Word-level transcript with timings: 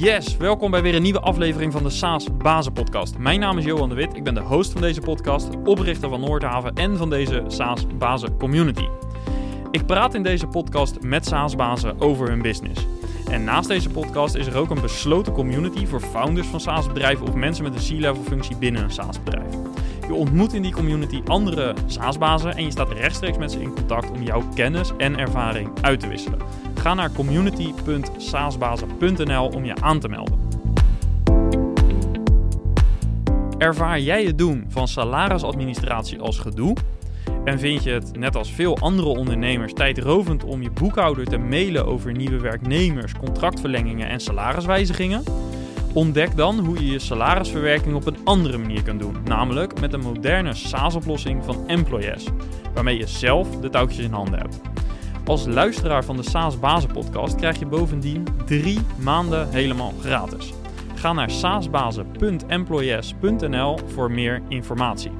Yes, 0.00 0.36
welkom 0.36 0.70
bij 0.70 0.82
weer 0.82 0.94
een 0.94 1.02
nieuwe 1.02 1.20
aflevering 1.20 1.72
van 1.72 1.82
de 1.82 1.90
SaaS 1.90 2.26
Bazen 2.36 2.72
Podcast. 2.72 3.18
Mijn 3.18 3.40
naam 3.40 3.58
is 3.58 3.64
Johan 3.64 3.88
de 3.88 3.94
Wit, 3.94 4.16
ik 4.16 4.24
ben 4.24 4.34
de 4.34 4.40
host 4.40 4.72
van 4.72 4.80
deze 4.80 5.00
podcast, 5.00 5.48
oprichter 5.64 6.08
van 6.08 6.20
Noordhaven 6.20 6.74
en 6.74 6.96
van 6.96 7.10
deze 7.10 7.44
SaaS 7.46 7.86
Bazen 7.98 8.36
Community. 8.36 8.88
Ik 9.70 9.86
praat 9.86 10.14
in 10.14 10.22
deze 10.22 10.46
podcast 10.46 11.00
met 11.00 11.26
SaaS 11.26 11.56
bazen 11.56 12.00
over 12.00 12.28
hun 12.28 12.42
business. 12.42 12.86
En 13.30 13.44
naast 13.44 13.68
deze 13.68 13.90
podcast 13.90 14.34
is 14.34 14.46
er 14.46 14.56
ook 14.56 14.70
een 14.70 14.80
besloten 14.80 15.32
community 15.32 15.86
voor 15.86 16.00
founders 16.00 16.46
van 16.46 16.60
SaaS 16.60 16.86
bedrijven 16.86 17.26
of 17.26 17.34
mensen 17.34 17.64
met 17.64 17.74
een 17.74 17.98
C-level 17.98 18.22
functie 18.22 18.56
binnen 18.56 18.82
een 18.82 18.90
SaaS 18.90 19.22
bedrijf. 19.22 19.67
Je 20.08 20.14
ontmoet 20.14 20.52
in 20.52 20.62
die 20.62 20.72
community 20.72 21.20
andere 21.26 21.74
SaaS-bazen 21.86 22.56
en 22.56 22.64
je 22.64 22.70
staat 22.70 22.92
rechtstreeks 22.92 23.38
met 23.38 23.52
ze 23.52 23.60
in 23.60 23.74
contact 23.74 24.10
om 24.10 24.22
jouw 24.22 24.42
kennis 24.54 24.90
en 24.96 25.18
ervaring 25.18 25.70
uit 25.80 26.00
te 26.00 26.08
wisselen. 26.08 26.38
Ga 26.74 26.94
naar 26.94 27.12
community.saasbazen.nl 27.12 29.48
om 29.48 29.64
je 29.64 29.74
aan 29.80 30.00
te 30.00 30.08
melden. 30.08 30.38
Ervaar 33.58 34.00
jij 34.00 34.24
het 34.24 34.38
doen 34.38 34.64
van 34.68 34.88
salarisadministratie 34.88 36.20
als 36.20 36.38
gedoe? 36.38 36.76
En 37.44 37.58
vind 37.58 37.82
je 37.82 37.90
het, 37.90 38.18
net 38.18 38.36
als 38.36 38.52
veel 38.52 38.78
andere 38.78 39.08
ondernemers, 39.08 39.72
tijdrovend 39.72 40.44
om 40.44 40.62
je 40.62 40.70
boekhouder 40.70 41.24
te 41.24 41.38
mailen 41.38 41.86
over 41.86 42.12
nieuwe 42.12 42.40
werknemers, 42.40 43.12
contractverlengingen 43.12 44.08
en 44.08 44.20
salariswijzigingen? 44.20 45.22
Ontdek 45.98 46.36
dan 46.36 46.58
hoe 46.58 46.84
je 46.84 46.90
je 46.90 46.98
salarisverwerking 46.98 47.94
op 47.94 48.06
een 48.06 48.16
andere 48.24 48.58
manier 48.58 48.82
kan 48.82 48.98
doen, 48.98 49.16
namelijk 49.24 49.80
met 49.80 49.92
een 49.92 50.00
moderne 50.00 50.54
SaaS-oplossing 50.54 51.44
van 51.44 51.68
Employees, 51.68 52.26
waarmee 52.74 52.98
je 52.98 53.06
zelf 53.06 53.60
de 53.60 53.68
touwtjes 53.68 54.04
in 54.04 54.12
handen 54.12 54.38
hebt. 54.38 54.60
Als 55.24 55.46
luisteraar 55.46 56.04
van 56.04 56.16
de 56.16 56.22
SaaS 56.22 56.58
Bazen 56.58 56.92
podcast 56.92 57.34
krijg 57.34 57.58
je 57.58 57.66
bovendien 57.66 58.24
drie 58.46 58.78
maanden 58.98 59.50
helemaal 59.50 59.92
gratis. 60.00 60.52
Ga 60.94 61.12
naar 61.12 61.30
saasbazen.employees.nl 61.30 63.78
voor 63.86 64.10
meer 64.10 64.42
informatie. 64.48 65.12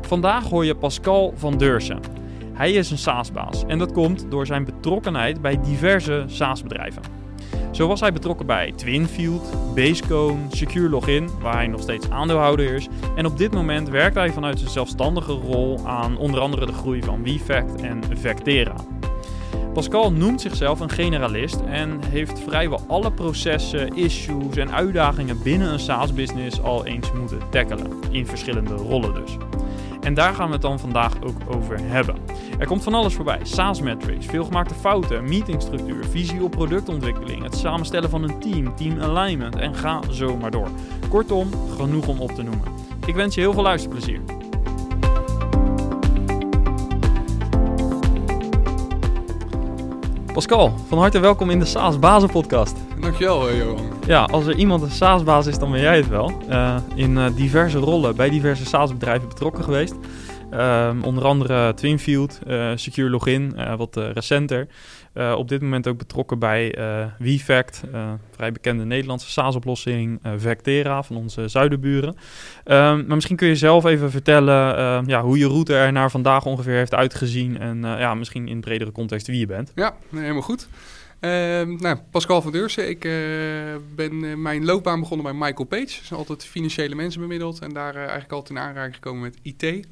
Vandaag 0.00 0.48
hoor 0.48 0.64
je 0.64 0.74
Pascal 0.74 1.32
van 1.36 1.58
Deursen. 1.58 2.00
Hij 2.52 2.72
is 2.72 2.90
een 2.90 2.98
SaaS-baas 2.98 3.64
en 3.66 3.78
dat 3.78 3.92
komt 3.92 4.30
door 4.30 4.46
zijn 4.46 4.64
betrokkenheid 4.64 5.42
bij 5.42 5.60
diverse 5.60 6.24
SaaS-bedrijven. 6.26 7.23
Zo 7.74 7.86
was 7.86 8.00
hij 8.00 8.12
betrokken 8.12 8.46
bij 8.46 8.72
Twinfield, 8.76 9.74
Basecone, 9.74 10.40
Secure 10.48 10.88
Login, 10.88 11.28
waar 11.40 11.54
hij 11.54 11.66
nog 11.66 11.80
steeds 11.80 12.10
aandeelhouder 12.10 12.74
is. 12.74 12.88
En 13.16 13.26
op 13.26 13.38
dit 13.38 13.52
moment 13.52 13.88
werkt 13.88 14.14
hij 14.14 14.32
vanuit 14.32 14.58
zijn 14.58 14.70
zelfstandige 14.70 15.32
rol 15.32 15.80
aan 15.86 16.16
onder 16.16 16.40
andere 16.40 16.66
de 16.66 16.72
groei 16.72 17.02
van 17.02 17.22
WeFact 17.22 17.80
en 17.80 18.02
Vectera. 18.16 18.74
Pascal 19.72 20.12
noemt 20.12 20.40
zichzelf 20.40 20.80
een 20.80 20.90
generalist 20.90 21.60
en 21.60 22.00
heeft 22.04 22.40
vrijwel 22.40 22.80
alle 22.88 23.12
processen, 23.12 23.96
issues 23.96 24.56
en 24.56 24.72
uitdagingen 24.72 25.42
binnen 25.42 25.72
een 25.72 25.80
SaaS-business 25.80 26.62
al 26.62 26.86
eens 26.86 27.12
moeten 27.12 27.40
tackelen, 27.50 27.92
in 28.10 28.26
verschillende 28.26 28.74
rollen 28.74 29.14
dus. 29.14 29.36
En 30.00 30.14
daar 30.14 30.34
gaan 30.34 30.46
we 30.46 30.52
het 30.52 30.62
dan 30.62 30.78
vandaag 30.78 31.12
ook 31.22 31.56
over 31.56 31.76
hebben. 31.80 32.16
Er 32.58 32.66
komt 32.66 32.82
van 32.82 32.94
alles 32.94 33.14
voorbij. 33.14 33.40
SaaS 33.42 33.80
metrics, 33.80 34.26
veelgemaakte 34.26 34.74
fouten, 34.74 35.24
meetingstructuur, 35.28 36.04
visie 36.10 36.42
op 36.42 36.50
productontwikkeling, 36.50 37.42
het 37.42 37.56
samenstellen 37.56 38.10
van 38.10 38.22
een 38.22 38.38
team, 38.40 38.76
team 38.76 39.00
alignment 39.00 39.56
en 39.56 39.74
ga 39.74 40.00
zo 40.10 40.36
maar 40.36 40.50
door. 40.50 40.68
Kortom, 41.08 41.48
genoeg 41.76 42.06
om 42.06 42.20
op 42.20 42.30
te 42.30 42.42
noemen. 42.42 42.68
Ik 43.06 43.14
wens 43.14 43.34
je 43.34 43.40
heel 43.40 43.52
veel 43.52 43.62
luisterplezier. 43.62 44.20
Pascal, 50.32 50.72
van 50.88 50.98
harte 50.98 51.18
welkom 51.18 51.50
in 51.50 51.58
de 51.58 51.64
SaaS 51.64 51.98
Bazen 51.98 52.30
podcast. 52.30 52.76
Dankjewel, 53.00 53.48
eh, 53.48 53.58
Johan. 53.58 53.94
Ja, 54.06 54.24
als 54.24 54.46
er 54.46 54.54
iemand 54.54 54.82
een 54.82 54.90
SaaS-baas 54.90 55.46
is, 55.46 55.58
dan 55.58 55.70
ben 55.70 55.80
jij 55.80 55.96
het 55.96 56.08
wel. 56.08 56.32
Uh, 56.48 56.76
in 56.94 57.10
uh, 57.10 57.26
diverse 57.34 57.78
rollen 57.78 58.16
bij 58.16 58.30
diverse 58.30 58.66
SaaS-bedrijven 58.66 59.28
betrokken 59.28 59.64
geweest. 59.64 59.94
Uh, 60.54 60.90
onder 61.02 61.24
andere 61.24 61.74
Twinfield, 61.74 62.38
Secure 62.74 63.10
Login, 63.10 63.54
wat 63.76 63.96
recenter. 63.96 64.66
op 65.36 65.48
dit 65.48 65.60
moment 65.62 65.88
ook 65.88 65.98
betrokken 65.98 66.38
bij 66.38 66.74
WeFact, 67.18 67.82
vrij 68.30 68.52
bekende 68.52 68.84
Nederlandse 68.84 69.30
SaaS-oplossing, 69.30 70.20
Vectera 70.36 71.02
van 71.02 71.16
onze 71.16 71.48
zuidenburen. 71.48 72.16
Ehm, 72.64 73.06
maar 73.06 73.14
misschien 73.14 73.36
kun 73.36 73.48
je 73.48 73.56
zelf 73.56 73.84
even 73.84 74.10
vertellen 74.10 74.54
ja, 75.06 75.22
hoe 75.22 75.38
je 75.38 75.46
route 75.46 75.74
er 75.74 75.92
naar 75.92 76.10
vandaag 76.10 76.44
ongeveer 76.44 76.76
heeft 76.76 76.94
uitgezien. 76.94 77.58
En 77.58 77.80
ja, 77.80 78.14
misschien 78.14 78.48
in 78.48 78.60
bredere 78.60 78.92
context 78.92 79.26
wie 79.26 79.38
je 79.38 79.46
bent. 79.46 79.72
Ja, 79.74 79.94
helemaal 80.10 80.42
goed. 80.42 80.68
Nou, 81.20 81.96
Pascal 82.10 82.42
van 82.42 82.52
Deursen. 82.52 82.88
Ik 82.88 83.00
ben 83.94 84.42
mijn 84.42 84.64
loopbaan 84.64 85.00
begonnen 85.00 85.26
bij 85.26 85.48
Michael 85.48 85.64
Page. 85.68 86.14
Altijd 86.14 86.44
financiële 86.44 86.94
mensen 86.94 87.20
bemiddeld. 87.20 87.58
En 87.58 87.72
daar 87.72 87.94
eigenlijk 87.94 88.32
altijd 88.32 88.58
in 88.58 88.64
aanraking 88.64 88.94
gekomen 88.94 89.22
met 89.22 89.38
IT. 89.42 89.86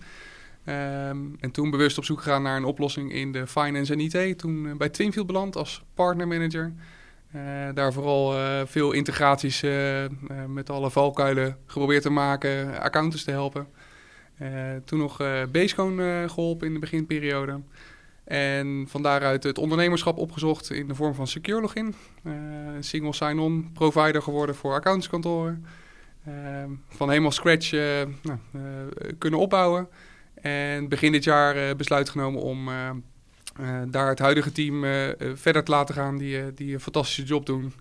Um, 0.67 1.37
en 1.41 1.50
toen 1.53 1.71
bewust 1.71 1.99
op 1.99 2.05
zoek 2.05 2.21
gegaan 2.21 2.43
naar 2.43 2.56
een 2.56 2.65
oplossing 2.65 3.12
in 3.12 3.33
de 3.33 3.47
finance 3.47 3.93
en 3.93 4.00
IT. 4.00 4.39
Toen 4.39 4.77
bij 4.77 4.89
Twinfield 4.89 5.27
beland 5.27 5.56
als 5.56 5.84
partnermanager. 5.95 6.73
daar 7.75 7.93
vooral 7.93 8.34
veel 8.67 8.93
integraties 8.93 9.65
met 10.47 10.71
alle 10.71 10.91
valkuilen 10.91 11.56
geprobeerd 11.67 12.03
te 12.03 12.11
maken. 12.11 12.81
Accountants 12.81 13.25
te 13.25 13.31
helpen. 13.31 13.67
toen 14.84 14.99
nog 14.99 15.17
Basecone 15.53 16.25
geholpen 16.28 16.67
in 16.67 16.73
de 16.73 16.81
beginperiode. 16.81 17.61
En 18.25 18.84
van 18.89 19.03
daaruit 19.03 19.43
het 19.43 19.59
ondernemerschap 19.59 20.19
opgezocht 20.19 20.71
in 20.71 20.89
de 20.89 20.94
vorm 20.94 21.15
van 21.15 21.27
Secure 21.27 21.61
Login. 21.61 21.94
Uh, 22.25 22.33
single 22.81 23.12
sign-on 23.12 23.71
provider 23.73 24.23
geworden 24.23 24.55
voor 24.55 24.73
accountantskantoren. 24.73 25.67
Uh, 26.29 26.34
van 26.89 27.09
helemaal 27.09 27.31
scratch 27.31 27.73
uh, 27.73 27.81
nou, 28.23 28.39
kunnen 29.19 29.41
opbouwen. 29.41 29.89
En 30.43 30.89
begin 30.89 31.13
dit 31.13 31.25
jaar 31.25 31.77
besluit 31.77 32.09
genomen 32.09 32.41
om 32.41 32.71
daar 33.91 34.09
het 34.09 34.19
huidige 34.19 34.53
team 34.53 34.85
verder 35.35 35.65
te 35.65 35.71
laten 35.71 35.95
gaan. 35.95 36.19
Die, 36.19 36.55
die 36.55 36.75
een 36.75 36.81
fantastische 36.81 37.23
job 37.23 37.47
doen. 37.47 37.73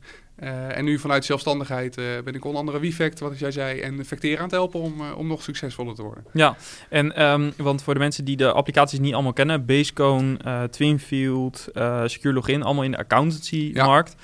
Uh, 0.44 0.78
en 0.78 0.86
nu 0.86 1.00
vanuit 1.00 1.26
zelfstandigheid 1.26 1.98
uh, 1.98 2.06
ben 2.24 2.34
ik 2.36 2.46
onder 2.46 2.60
andere 2.60 2.80
WeFact, 2.80 3.20
wat 3.20 3.40
jij 3.40 3.52
zei, 3.52 3.80
en 3.80 4.06
Vectera 4.06 4.38
aan 4.38 4.44
het 4.44 4.52
helpen 4.52 4.80
om, 4.80 5.02
uh, 5.02 5.18
om 5.18 5.28
nog 5.28 5.44
succesvoller 5.44 5.96
te 5.96 6.02
worden. 6.02 6.26
Ja, 6.34 6.56
en 6.90 7.24
um, 7.24 7.54
want 7.58 7.84
voor 7.84 7.94
de 7.94 8.00
mensen 8.00 8.26
die 8.26 8.38
de 8.38 8.52
applicaties 8.52 9.00
niet 9.00 9.14
allemaal 9.14 9.34
kennen, 9.34 9.66
Basecone, 9.66 10.70
Twinfield, 10.70 11.68
Secure 12.06 12.34
Login, 12.34 12.64
allemaal 12.64 12.84
in 12.84 12.92
de 12.92 12.98
accountancy-markt. 12.98 14.16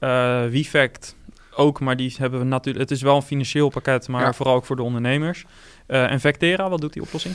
Ja. 0.00 0.48
WeFact 0.48 1.16
ook, 1.54 1.80
maar 1.80 1.96
die 1.96 2.14
hebben 2.18 2.38
we 2.38 2.46
natuurlijk. 2.46 2.88
Het 2.88 2.98
is 2.98 3.02
wel 3.02 3.16
een 3.16 3.22
financieel 3.22 3.68
pakket, 3.68 4.08
maar 4.08 4.24
ja. 4.24 4.32
vooral 4.32 4.54
ook 4.54 4.64
voor 4.64 4.76
de 4.76 4.82
ondernemers. 4.82 5.44
en 5.86 6.20
Vectera, 6.20 6.68
wat 6.68 6.80
doet 6.80 6.92
die 6.92 7.02
oplossing? 7.02 7.34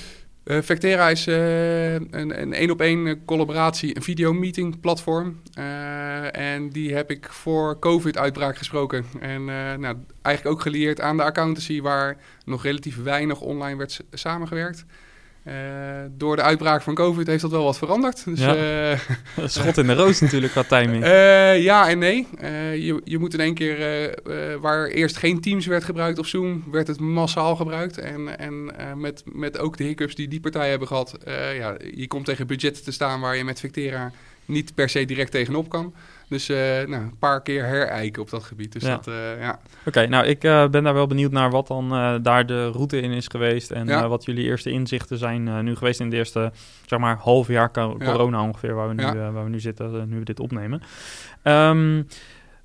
Uh, 0.52 0.62
Vectera 0.62 1.10
is 1.10 1.28
uh, 1.28 1.94
een 1.94 2.54
één-op-één 2.54 3.26
collaboratie, 3.26 3.96
een 3.96 4.02
videomeeting 4.04 4.80
platform. 4.80 5.42
Uh, 5.60 6.38
en 6.38 6.70
die 6.70 6.94
heb 6.94 7.12
ik 7.12 7.28
voor 7.30 7.80
COVID-uitbraak 7.80 8.58
gesproken. 8.58 9.06
En 9.20 9.46
nou, 9.80 9.98
eigenlijk 10.22 10.56
ook 10.56 10.62
geleerd 10.62 11.02
aan 11.02 11.18
de 11.18 11.24
accountancy, 11.24 11.82
waar 11.82 12.18
nog 12.46 12.64
relatief 12.64 13.04
weinig 13.04 13.42
online 13.42 13.78
werd 13.78 14.04
samengewerkt. 14.12 14.86
Uh, 15.48 15.54
door 16.18 16.36
de 16.36 16.42
uitbraak 16.42 16.82
van 16.82 16.96
COVID 16.96 17.28
heeft 17.28 17.42
dat 17.42 17.52
wel 17.52 17.64
wat 17.64 17.78
veranderd. 17.78 18.26
Dus, 18.26 18.40
ja. 18.40 18.56
uh, 18.94 18.98
Schot 19.46 19.78
in 19.78 19.88
de 19.88 19.94
roos 19.94 20.20
natuurlijk 20.20 20.52
qua 20.52 20.64
timing. 20.64 21.04
Uh, 21.04 21.62
ja 21.62 21.90
en 21.90 22.00
nee. 22.00 22.28
je, 22.86 23.02
je 23.04 23.18
moet 23.18 23.34
in 23.34 23.40
één 23.40 23.54
keer, 23.54 24.14
waar 24.62 24.88
eerst 24.88 25.18
geen 25.18 25.42
Teams 25.42 25.66
werd 25.66 25.84
gebruikt 25.84 26.20
of 26.20 26.28
Zoom, 26.28 26.64
werd 26.72 26.88
het 26.88 27.00
massaal 27.00 27.56
gebruikt. 27.56 27.98
En, 27.98 28.40
en 28.40 28.72
met, 29.00 29.24
met 29.26 29.60
ook 29.60 29.78
de 29.78 29.84
hiccups 29.84 30.16
die 30.16 30.28
die 30.28 30.40
partijen 30.40 30.70
hebben 30.70 30.88
gehad, 30.88 31.18
ja, 31.58 31.78
je 31.94 32.08
komt 32.08 32.26
tegen 32.26 32.48
budgetten 32.48 32.84
te 32.84 32.92
staan 32.92 33.20
waar 33.20 33.36
je 33.36 33.44
met 33.44 33.60
Victera 33.60 34.12
niet 34.46 34.76
per 34.76 34.90
se 34.90 35.06
direct 35.06 35.32
tegenop 35.32 35.70
kan. 35.70 35.94
Dus 36.32 36.50
uh, 36.50 36.58
nou, 36.58 36.94
een 36.94 37.18
paar 37.20 37.42
keer 37.42 37.66
herijken 37.66 38.22
op 38.22 38.30
dat 38.30 38.44
gebied. 38.44 38.72
Dus 38.72 38.82
ja. 38.82 38.96
dat, 38.96 39.08
uh, 39.08 39.40
ja. 39.40 39.60
Oké, 39.86 40.08
nou 40.08 40.26
ik 40.26 40.44
uh, 40.44 40.68
ben 40.68 40.84
daar 40.84 40.94
wel 40.94 41.08
benieuwd 41.08 41.32
naar 41.32 41.52
wat 41.52 41.68
dan 41.68 41.90
daar 42.24 42.46
de 42.46 42.70
route 42.70 43.02
in 43.02 43.12
is 43.12 43.28
geweest. 43.28 43.72
En 43.72 43.88
ja. 43.88 44.08
wat 44.08 44.26
jullie 44.26 44.46
eerste 44.46 44.70
inzichten 44.70 45.18
zijn 45.18 45.64
nu 45.64 45.76
geweest 45.76 46.00
in 46.00 46.10
de 46.10 46.16
eerste, 46.16 46.52
zeg 46.86 47.00
maar, 47.00 47.18
half 47.18 47.48
jaar 47.48 47.72
corona 47.72 48.38
ja. 48.38 48.44
ongeveer, 48.44 48.74
waar 48.74 48.88
we, 48.88 48.94
nu, 48.94 49.04
waar 49.04 49.44
we 49.44 49.50
nu 49.50 49.60
zitten, 49.60 50.10
nu 50.10 50.20
we 50.20 50.26
dit 50.26 50.40
opnemen. 50.40 50.82
Um, 51.44 52.08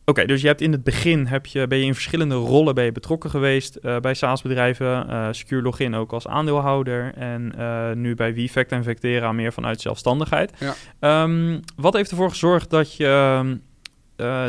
Oké, 0.09 0.21
okay, 0.21 0.35
dus 0.35 0.41
je 0.41 0.47
hebt 0.47 0.61
in 0.61 0.73
het 0.73 0.85
begin 0.85 1.27
heb 1.27 1.47
je, 1.47 1.67
ben 1.67 1.79
je 1.79 1.85
in 1.85 1.95
verschillende 1.95 2.35
rollen 2.35 2.85
je 2.85 2.93
betrokken 2.93 3.31
geweest 3.31 3.79
uh, 3.83 3.99
bij 3.99 4.15
SaaS-bedrijven. 4.15 5.07
Uh, 5.11 5.29
Secure 5.31 5.63
Login 5.63 5.95
ook 5.95 6.13
als 6.13 6.27
aandeelhouder. 6.29 7.15
En 7.15 7.53
uh, 7.59 7.93
nu 7.93 8.15
bij 8.15 8.35
WeFact 8.35 8.73
en 8.73 8.83
Vectera 8.83 9.33
meer 9.33 9.53
vanuit 9.53 9.81
zelfstandigheid. 9.81 10.53
Ja. 10.99 11.23
Um, 11.23 11.61
wat 11.77 11.95
heeft 11.95 12.11
ervoor 12.11 12.31
gezorgd 12.31 12.71
dat 12.71 12.97
je 12.97 13.59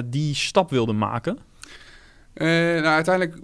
die 0.05 0.35
stap 0.35 0.69
wilde 0.69 0.93
maken? 0.93 1.37
nou, 2.33 2.85
uiteindelijk, 2.85 3.39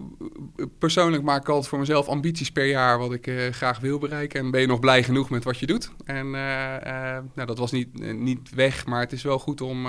persoonlijk 0.80 1.24
maak 1.24 1.42
ik 1.42 1.50
altijd 1.50 1.68
voor 1.68 1.80
mezelf 1.80 2.08
ambities 2.08 2.52
per 2.52 2.66
jaar 2.66 2.98
wat 3.00 3.14
ik 3.14 3.32
graag 3.52 3.80
wil 3.80 4.00
bereiken. 4.00 4.40
En 4.40 4.52
ben 4.52 4.62
je 4.62 4.68
nog 4.68 4.80
blij 4.80 5.04
genoeg 5.04 5.30
met 5.30 5.44
wat 5.44 5.60
je 5.60 5.66
doet? 5.66 5.92
En 6.06 6.32
nou, 6.32 7.46
dat 7.46 7.58
was 7.58 7.72
niet, 7.72 8.14
niet 8.16 8.50
weg, 8.56 8.86
maar 8.86 9.00
het 9.00 9.12
is 9.12 9.24
wel 9.24 9.40
goed 9.40 9.62
om 9.62 9.88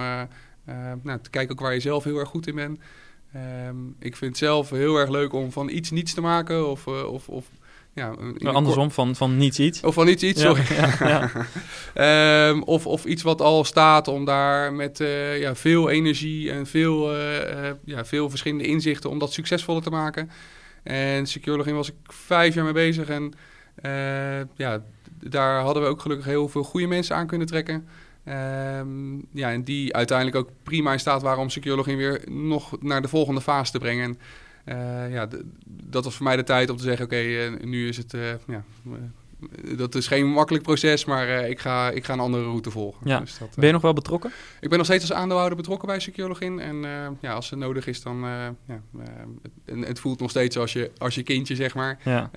nou, 1.03 1.21
te 1.23 1.31
kijken 1.31 1.53
ook 1.53 1.61
waar 1.61 1.75
je 1.75 1.81
zelf 1.81 2.05
heel 2.05 2.19
erg 2.19 2.29
goed 2.29 2.47
in 2.47 2.55
bent. 2.55 2.79
Ehm, 3.33 3.77
ik 3.99 4.17
vind 4.17 4.31
het 4.31 4.37
zelf 4.37 4.71
heel 4.71 4.97
erg 4.97 5.11
leuk 5.11 5.33
om 5.33 5.53
van 5.53 5.69
iets 5.69 5.91
niets 5.91 6.15
te 6.15 6.21
maken. 6.21 6.71
Of, 6.71 6.87
of, 6.87 7.29
of 7.29 7.47
ja, 7.95 8.15
andersom, 8.43 8.91
van, 8.91 9.17
van 9.17 9.37
niets 9.37 9.59
iets. 9.59 9.83
Of 9.83 9.95
van 9.95 10.07
niets 10.07 10.23
iets, 10.23 10.41
sorry. 10.41 10.63
Ja, 10.99 11.31
ehm, 12.49 12.61
of, 12.61 12.87
of 12.87 13.05
iets 13.05 13.23
wat 13.23 13.41
al 13.41 13.65
staat 13.65 14.09
om 14.09 14.25
daar 14.25 14.73
met 14.73 15.01
uh, 15.01 15.41
ja, 15.41 15.55
veel 15.55 15.91
energie 15.91 16.51
en 16.51 16.67
veel, 16.67 17.17
uh, 17.17 17.71
ja, 17.85 18.05
veel 18.05 18.31
verschillende 18.31 18.67
inzichten 18.67 19.11
om 19.11 19.19
dat 19.19 19.33
succesvoller 19.33 19.83
te 19.83 19.91
maken. 19.91 20.31
En 20.83 21.27
Securelogin 21.27 21.75
was 21.75 21.89
ik 21.89 21.95
vijf 22.05 22.55
jaar 22.55 22.65
mee 22.65 22.73
bezig 22.73 23.09
en 23.09 23.33
ja, 24.57 24.83
daar 25.21 25.61
hadden 25.61 25.83
we 25.83 25.89
ook 25.89 26.01
gelukkig 26.01 26.27
heel 26.27 26.49
veel 26.49 26.63
goede 26.63 26.87
mensen 26.87 27.17
aan 27.17 27.27
kunnen 27.27 27.47
trekken. 27.47 27.89
Um, 28.29 29.27
ja, 29.33 29.53
en 29.53 29.63
die 29.65 29.95
uiteindelijk 29.95 30.37
ook 30.37 30.49
prima 30.63 30.93
in 30.93 31.01
staat 31.01 31.23
waren 31.23 31.43
om 31.43 31.51
Securelogin 31.51 31.97
weer 31.97 32.21
nog 32.31 32.81
naar 32.81 33.03
de 33.03 33.09
volgende 33.09 33.41
fase 33.41 33.73
te 33.73 33.79
brengen. 33.79 34.19
Uh, 34.65 35.13
ja, 35.13 35.29
dat 35.67 36.05
was 36.05 36.15
voor 36.15 36.25
mij 36.25 36.37
de 36.37 36.43
tijd 36.43 36.71
om 36.71 36.77
te 36.77 36.83
zeggen: 36.83 37.05
oké, 37.05 37.15
okay, 37.15 37.49
uh, 37.49 37.61
nu 37.61 37.89
is 37.89 37.97
het. 37.97 38.15
Uh, 38.15 38.23
ja, 38.47 38.65
dat 39.77 39.95
is 39.95 40.07
geen 40.07 40.27
makkelijk 40.27 40.65
proces, 40.65 41.05
maar 41.05 41.29
ik, 41.29 41.59
ga, 41.59 41.91
ik 41.91 42.05
ga 42.05 42.13
een 42.13 42.21
andere 42.21 42.45
route 42.45 42.71
volgen. 42.71 43.09
Ja. 43.09 43.21
Dus 43.21 43.39
dat, 43.39 43.55
ben 43.57 43.67
je 43.67 43.73
nog 43.73 43.83
wel 43.83 43.93
betrokken? 43.93 44.31
Ik 44.61 44.69
ben 44.69 44.79
nog 44.79 44.87
steeds 44.87 45.11
als 45.11 45.19
aandeelhouder 45.19 45.57
betrokken 45.57 45.89
bij 45.89 46.01
Securelogin. 46.01 46.61
En 46.61 46.77
ja, 47.21 47.33
als 47.33 47.51
het 47.51 47.59
nodig 47.59 47.87
is, 47.87 48.03
dan. 48.03 48.19
ja, 48.67 48.83
het, 49.65 49.87
het, 49.87 50.01
voelt 50.01 50.21
nog 50.21 50.31
steeds 50.31 50.59
als 50.59 50.73
je, 50.73 50.91
als 50.99 51.15
je 51.15 51.23
kindje, 51.23 51.55
zeg 51.55 51.75
maar. 51.75 51.99
Ja. 52.05 52.31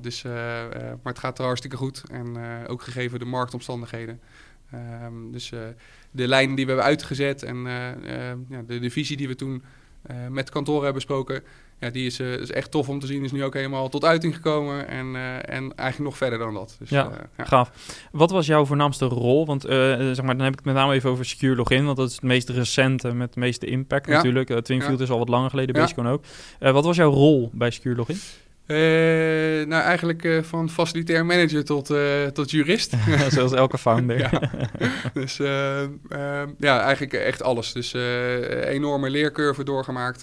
dus, 0.00 0.22
maar 0.22 0.98
het 1.02 1.18
gaat 1.18 1.38
er 1.38 1.44
hartstikke 1.44 1.76
goed. 1.76 2.02
En 2.10 2.36
ook 2.66 2.82
gegeven 2.82 3.18
de 3.18 3.24
marktomstandigheden. 3.24 4.20
Um, 5.04 5.32
dus 5.32 5.52
de 6.10 6.28
lijnen 6.28 6.56
die 6.56 6.64
we 6.64 6.70
hebben 6.70 6.90
uitgezet 6.90 7.42
en 7.42 7.56
ja, 8.48 8.62
de, 8.66 8.78
de 8.78 8.90
visie 8.90 9.16
die 9.16 9.28
we 9.28 9.34
toen 9.34 9.62
met 10.28 10.50
kantoren 10.50 10.82
hebben 10.82 11.02
besproken. 11.02 11.42
Ja, 11.80 11.90
die 11.90 12.06
is, 12.06 12.20
uh, 12.20 12.32
is, 12.32 12.50
echt 12.50 12.70
tof 12.70 12.88
om 12.88 12.98
te 12.98 13.06
zien. 13.06 13.24
Is 13.24 13.32
nu 13.32 13.44
ook 13.44 13.54
helemaal 13.54 13.88
tot 13.88 14.04
uiting 14.04 14.34
gekomen. 14.34 14.88
En, 14.88 15.06
uh, 15.06 15.34
en 15.34 15.74
eigenlijk 15.76 15.98
nog 15.98 16.16
verder 16.16 16.38
dan 16.38 16.54
dat. 16.54 16.76
Dus, 16.78 16.88
ja, 16.88 17.10
ja, 17.36 17.44
gaaf. 17.44 17.70
Wat 18.12 18.30
was 18.30 18.46
jouw 18.46 18.64
voornaamste 18.64 19.04
rol? 19.04 19.46
Want 19.46 19.62
zeg 19.62 20.22
maar, 20.22 20.36
dan 20.36 20.44
heb 20.44 20.52
ik 20.52 20.58
het 20.58 20.64
met 20.64 20.74
name 20.74 20.92
even 20.92 21.10
over 21.10 21.24
Secure 21.24 21.56
Login. 21.56 21.84
Want 21.84 21.96
dat 21.96 22.08
is 22.08 22.14
het 22.14 22.22
meest 22.22 22.48
recente 22.48 23.14
met 23.14 23.32
de 23.32 23.40
meeste 23.40 23.66
impact 23.66 24.06
ja. 24.06 24.14
natuurlijk. 24.14 24.60
Twinfield 24.60 24.98
ja. 24.98 25.04
is 25.04 25.10
al 25.10 25.18
wat 25.18 25.28
langer 25.28 25.50
geleden, 25.50 25.74
Basecon 25.74 26.08
ook. 26.08 26.24
wat 26.58 26.84
was 26.84 26.96
jouw 26.96 27.10
rol 27.10 27.50
bij 27.52 27.70
Secure 27.70 27.96
Login? 27.96 28.18
Uh, 28.70 29.66
nou, 29.66 29.82
eigenlijk 29.82 30.24
uh, 30.24 30.42
van 30.42 30.70
facilitair 30.70 31.26
manager 31.26 31.64
tot, 31.64 31.90
uh, 31.90 32.26
tot 32.26 32.50
jurist. 32.50 32.94
Zoals 33.28 33.52
elke 33.52 33.78
founder. 33.78 34.18
ja. 34.30 34.50
Dus 35.12 35.36
ja, 36.58 36.80
eigenlijk 36.80 37.12
echt 37.12 37.42
alles. 37.42 37.72
Dus 37.72 37.92
enorme 38.64 39.10
leercurve 39.10 39.64
doorgemaakt. 39.64 40.22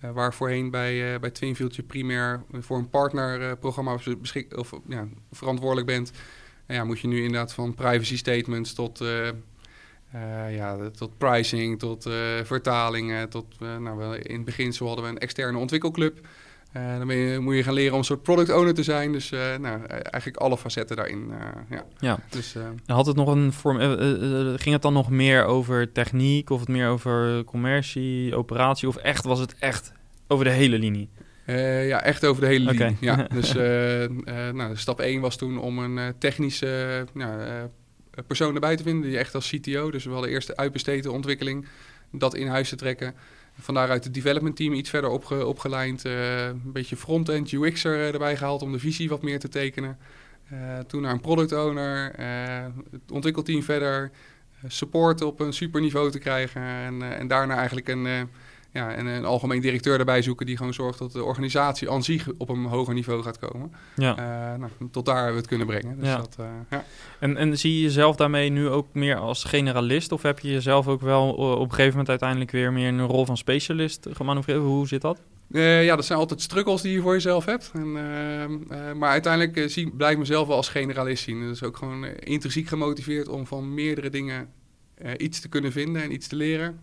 waar 0.00 0.34
voorheen 0.34 0.70
bij, 0.70 1.20
bij 1.20 1.30
Twinfield 1.30 1.76
je 1.76 1.82
primair 1.82 2.42
voor 2.52 2.78
een 2.78 2.90
partnerprogramma 2.90 3.98
beschik 4.20 4.56
of, 4.56 4.72
ja, 4.88 5.08
verantwoordelijk 5.32 5.86
bent. 5.86 6.12
ja, 6.66 6.84
moet 6.84 7.00
je 7.00 7.08
nu 7.08 7.22
inderdaad 7.22 7.52
van 7.52 7.74
privacy 7.74 8.16
statements 8.16 8.72
tot... 8.72 9.04
ja, 10.50 10.90
tot 10.96 11.18
pricing, 11.18 11.78
tot 11.78 12.02
vertalingen, 12.42 13.28
tot, 13.28 13.60
nou, 13.60 14.16
in 14.16 14.36
het 14.36 14.44
begin 14.44 14.72
zo 14.72 14.86
hadden 14.86 15.04
we 15.04 15.10
een 15.10 15.18
externe 15.18 15.58
ontwikkelclub. 15.58 16.18
Uh, 16.76 16.98
dan 16.98 17.08
je, 17.08 17.38
moet 17.38 17.54
je 17.54 17.62
gaan 17.62 17.74
leren 17.74 17.92
om 17.92 17.98
een 17.98 18.04
soort 18.04 18.22
product 18.22 18.52
owner 18.52 18.74
te 18.74 18.82
zijn. 18.82 19.12
Dus 19.12 19.30
uh, 19.30 19.56
nou, 19.56 19.84
eigenlijk 19.86 20.36
alle 20.36 20.58
facetten 20.58 20.96
daarin. 20.96 21.30
Uh, 21.30 21.36
ja. 21.70 21.84
ja. 21.98 22.18
Dus, 22.28 22.54
Had 22.86 23.06
het 23.06 23.16
nog 23.16 23.28
een 23.28 23.52
vorm. 23.52 23.78
ging 24.58 24.72
het 24.74 24.82
dan 24.82 24.92
nog 24.92 25.10
meer 25.10 25.44
over 25.44 25.92
techniek 25.92 26.50
of 26.50 26.60
het 26.60 26.68
meer 26.68 26.88
over 26.88 27.44
commercie, 27.44 28.36
operatie? 28.36 28.88
Of 28.88 28.96
echt 28.96 29.24
was 29.24 29.38
het 29.38 29.54
echt 29.58 29.92
over 30.26 30.44
de 30.44 30.50
hele 30.50 30.78
linie? 30.78 31.08
ja, 31.86 32.02
echt 32.02 32.24
over 32.26 32.42
de 32.42 32.48
hele 32.48 32.70
linie. 32.70 32.96
Ja. 33.00 33.26
dus 33.34 33.52
nou, 34.52 34.76
stap 34.76 35.00
1 35.00 35.20
was 35.20 35.36
toen 35.36 35.58
om 35.58 35.78
een 35.78 36.14
technische 36.18 37.04
persoon 38.26 38.54
erbij 38.54 38.76
te 38.76 38.82
vinden. 38.82 39.08
Die 39.08 39.18
echt 39.18 39.34
als 39.34 39.50
CTO. 39.50 39.90
Dus 39.90 40.04
we 40.04 40.12
hadden 40.12 40.30
eerst 40.30 40.46
de 40.46 40.56
uitbesteden 40.56 41.12
ontwikkeling. 41.12 41.66
Dat 42.12 42.34
in 42.34 42.46
huis 42.46 42.68
te 42.68 42.76
trekken. 42.76 43.14
Van 43.58 43.76
het 43.76 44.14
development 44.14 44.56
team 44.56 44.72
iets 44.72 44.90
verder 44.90 45.10
opge 45.10 45.46
opgeleid. 45.46 46.04
Uh, 46.04 46.46
een 46.46 46.72
beetje 46.72 46.96
front-end 46.96 47.52
UX'er 47.52 47.96
uh, 47.96 48.12
erbij 48.12 48.36
gehaald 48.36 48.62
om 48.62 48.72
de 48.72 48.78
visie 48.78 49.08
wat 49.08 49.22
meer 49.22 49.38
te 49.38 49.48
tekenen. 49.48 49.98
Uh, 50.52 50.78
toen 50.78 51.02
naar 51.02 51.12
een 51.12 51.20
product 51.20 51.52
owner, 51.52 52.12
het 52.90 53.10
ontwikkelteam 53.12 53.62
verder, 53.62 54.10
support 54.66 55.22
op 55.22 55.40
een 55.40 55.52
super 55.52 55.80
niveau 55.80 56.10
te 56.10 56.18
krijgen. 56.18 56.62
En, 56.62 57.18
en 57.18 57.28
daarna 57.28 57.56
eigenlijk 57.56 57.88
een 57.88 58.28
ja, 58.76 58.94
en 58.94 59.06
een 59.06 59.24
algemeen 59.24 59.60
directeur 59.60 59.98
erbij 59.98 60.22
zoeken 60.22 60.46
die 60.46 60.56
gewoon 60.56 60.74
zorgt 60.74 60.98
dat 60.98 61.12
de 61.12 61.24
organisatie 61.24 61.90
aan 61.90 62.02
zich 62.02 62.28
op 62.38 62.48
een 62.48 62.64
hoger 62.64 62.94
niveau 62.94 63.22
gaat 63.22 63.38
komen. 63.38 63.72
Ja. 63.94 64.10
Uh, 64.10 64.58
nou, 64.58 64.70
tot 64.90 65.04
daar 65.04 65.14
hebben 65.14 65.32
we 65.32 65.38
het 65.38 65.48
kunnen 65.48 65.66
brengen. 65.66 65.98
Dus 65.98 66.08
ja. 66.08 66.16
Dat, 66.16 66.36
uh, 66.40 66.46
ja. 66.70 66.84
en, 67.18 67.36
en 67.36 67.58
zie 67.58 67.74
je 67.74 67.82
jezelf 67.82 68.16
daarmee 68.16 68.50
nu 68.50 68.68
ook 68.68 68.86
meer 68.92 69.16
als 69.16 69.44
generalist? 69.44 70.12
Of 70.12 70.22
heb 70.22 70.38
je 70.38 70.50
jezelf 70.50 70.88
ook 70.88 71.00
wel 71.00 71.32
op 71.32 71.60
een 71.60 71.70
gegeven 71.70 71.90
moment 71.90 72.08
uiteindelijk 72.08 72.50
weer 72.50 72.72
meer 72.72 72.86
in 72.86 72.98
een 72.98 73.06
rol 73.06 73.26
van 73.26 73.36
specialist 73.36 74.06
gemanoeuvreerd? 74.10 74.60
Hoe 74.60 74.88
zit 74.88 75.00
dat? 75.00 75.20
Uh, 75.50 75.84
ja, 75.84 75.96
dat 75.96 76.04
zijn 76.04 76.18
altijd 76.18 76.42
struggles 76.42 76.82
die 76.82 76.92
je 76.92 77.00
voor 77.00 77.12
jezelf 77.12 77.44
hebt. 77.44 77.72
En, 77.74 77.92
maar 78.98 79.10
uiteindelijk 79.10 79.70
zie, 79.70 79.90
blijf 79.90 80.12
ik 80.12 80.18
mezelf 80.18 80.46
wel 80.46 80.56
als 80.56 80.68
generalist 80.68 81.22
zien. 81.22 81.40
Dus 81.40 81.62
ook 81.62 81.76
gewoon 81.76 82.04
intrinsiek 82.04 82.68
gemotiveerd 82.68 83.28
om 83.28 83.46
van 83.46 83.74
meerdere 83.74 84.10
dingen 84.10 84.48
iets 85.16 85.40
te 85.40 85.48
kunnen 85.48 85.72
vinden 85.72 86.02
en 86.02 86.12
iets 86.12 86.28
te 86.28 86.36
leren. 86.36 86.80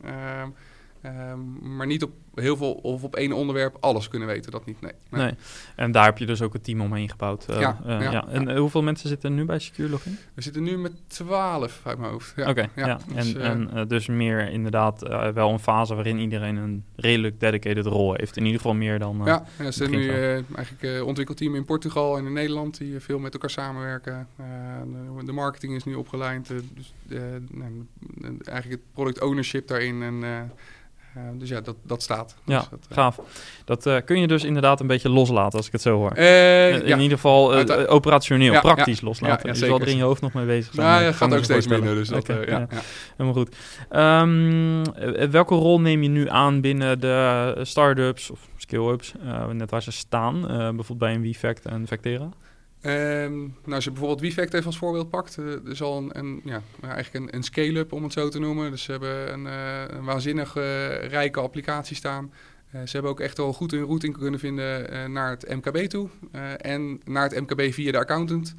Ehm, 1.03 1.33
Um, 1.33 1.75
maar 1.75 1.87
niet 1.87 2.03
op 2.03 2.11
heel 2.35 2.57
veel 2.57 2.73
of 2.73 3.03
op 3.03 3.15
één 3.15 3.31
onderwerp 3.31 3.77
alles 3.79 4.07
kunnen 4.07 4.27
weten, 4.27 4.51
dat 4.51 4.65
niet. 4.65 4.81
Nee. 4.81 4.91
nee. 5.09 5.21
nee. 5.21 5.35
En 5.75 5.91
daar 5.91 6.05
heb 6.05 6.17
je 6.17 6.25
dus 6.25 6.41
ook 6.41 6.53
het 6.53 6.63
team 6.63 6.81
omheen 6.81 7.09
gebouwd. 7.09 7.45
Uh, 7.49 7.59
ja, 7.59 7.79
uh, 7.85 8.01
ja, 8.01 8.11
ja, 8.11 8.27
En 8.27 8.49
uh, 8.49 8.57
hoeveel 8.59 8.83
mensen 8.83 9.09
zitten 9.09 9.29
er 9.29 9.35
nu 9.35 9.45
bij 9.45 9.59
Secure 9.59 9.89
Login? 9.89 10.17
We 10.33 10.41
zitten 10.41 10.63
nu 10.63 10.77
met 10.77 10.91
twaalf 11.07 11.81
uit 11.83 11.97
mijn 11.97 12.11
hoofd. 12.11 12.33
Oké, 12.37 12.49
okay, 12.49 12.69
ja. 12.75 12.99
Dus, 13.15 13.33
en, 13.33 13.69
en 13.71 13.87
dus 13.87 14.07
meer 14.07 14.49
inderdaad 14.49 15.01
wel 15.33 15.49
een 15.49 15.59
fase 15.59 15.95
waarin 15.95 16.19
iedereen 16.19 16.55
een 16.55 16.83
redelijk 16.95 17.39
dedicated 17.39 17.85
rol 17.85 18.13
heeft. 18.13 18.37
In 18.37 18.45
ieder 18.45 18.61
geval 18.61 18.75
meer 18.75 18.99
dan. 18.99 19.21
ja, 19.25 19.45
er 19.57 19.73
zit 19.73 19.89
nu 19.89 20.09
eigenlijk 20.55 21.03
ontwikkelteam 21.05 21.55
in 21.55 21.65
Portugal 21.65 22.17
en 22.17 22.25
in 22.25 22.33
Nederland 22.33 22.77
die 22.77 22.99
veel 22.99 23.19
met 23.19 23.33
elkaar 23.33 23.49
samenwerken. 23.49 24.27
De, 24.35 25.25
de, 25.25 25.31
marketing 25.31 25.75
is 25.75 25.83
nu 25.83 25.95
opgeleid. 25.95 26.47
dus 26.47 26.93
eigenlijk 28.43 28.81
het 28.81 28.93
product 28.93 29.21
ownership 29.21 29.67
daarin 29.67 30.03
en 30.03 30.51
uh, 31.17 31.23
dus 31.33 31.49
ja, 31.49 31.61
dat, 31.61 31.75
dat 31.83 32.01
staat. 32.01 32.35
Ja, 32.45 32.59
dus 32.59 32.69
dat, 32.69 32.79
uh, 32.89 32.97
gaaf. 32.97 33.19
Dat 33.65 33.85
uh, 33.85 33.97
kun 34.05 34.19
je 34.19 34.27
dus 34.27 34.43
inderdaad 34.43 34.79
een 34.79 34.87
beetje 34.87 35.09
loslaten, 35.09 35.57
als 35.57 35.65
ik 35.65 35.71
het 35.71 35.81
zo 35.81 35.97
hoor. 35.97 36.17
in 36.17 36.87
ja. 36.87 36.97
ieder 36.97 37.17
geval 37.17 37.53
operationeel, 37.87 38.53
ja, 38.53 38.59
praktisch 38.59 38.99
ja, 38.99 39.05
loslaten. 39.05 39.47
Ja, 39.47 39.59
je 39.59 39.65
zal 39.65 39.79
er 39.79 39.87
in 39.87 39.97
je 39.97 40.03
hoofd 40.03 40.21
nog 40.21 40.33
mee 40.33 40.45
bezig 40.45 40.73
zijn. 40.73 40.87
Nou, 40.87 41.03
ja, 41.03 41.11
gaat 41.11 41.33
ook 41.33 41.43
steeds 41.43 41.67
minder. 41.67 41.95
Dus 41.95 42.07
dat, 42.07 42.27
ja, 42.27 42.67
Helemaal 43.17 43.33
goed. 43.33 43.55
Um, 43.91 45.31
welke 45.31 45.55
rol 45.55 45.79
neem 45.81 46.03
je 46.03 46.09
nu 46.09 46.29
aan 46.29 46.61
binnen 46.61 46.99
de 46.99 47.55
start-ups 47.61 48.29
of 48.29 48.39
skill-ups, 48.57 49.13
net 49.51 49.71
waar 49.71 49.81
ze 49.81 49.91
staan? 49.91 50.41
bijvoorbeeld 50.41 50.97
bij 50.97 51.13
een 51.13 51.21
WeFact 51.21 51.65
en 51.65 51.87
Vectera? 51.87 52.29
Um, 52.85 53.55
nou, 53.63 53.75
als 53.75 53.83
je 53.83 53.91
bijvoorbeeld 53.91 54.21
WeFact 54.21 54.53
even 54.53 54.65
als 54.65 54.77
voorbeeld 54.77 55.09
pakt, 55.09 55.37
uh, 55.37 55.51
er 55.51 55.69
is 55.69 55.81
al 55.81 55.97
een, 55.97 56.17
een 56.17 56.41
ja, 56.43 56.61
eigenlijk 56.81 57.13
een, 57.13 57.35
een 57.35 57.43
scale-up 57.43 57.93
om 57.93 58.03
het 58.03 58.13
zo 58.13 58.29
te 58.29 58.39
noemen. 58.39 58.71
Dus 58.71 58.83
ze 58.83 58.91
hebben 58.91 59.33
een, 59.33 59.45
uh, 59.45 59.83
een 59.87 60.03
waanzinnig 60.03 60.55
uh, 60.55 60.63
rijke 61.05 61.39
applicatie 61.39 61.95
staan. 61.95 62.33
ze 62.71 62.91
hebben 62.91 63.11
ook 63.11 63.19
echt 63.19 63.39
al 63.39 63.53
goed 63.53 63.73
een 63.73 63.85
routing 63.85 64.17
kunnen 64.17 64.39
vinden 64.39 65.11
naar 65.11 65.29
het 65.29 65.49
MKB 65.49 65.77
toe 65.77 66.09
en 66.57 67.01
naar 67.03 67.29
het 67.29 67.39
MKB 67.39 67.73
via 67.73 67.91
de 67.91 67.97
accountant. 67.97 68.55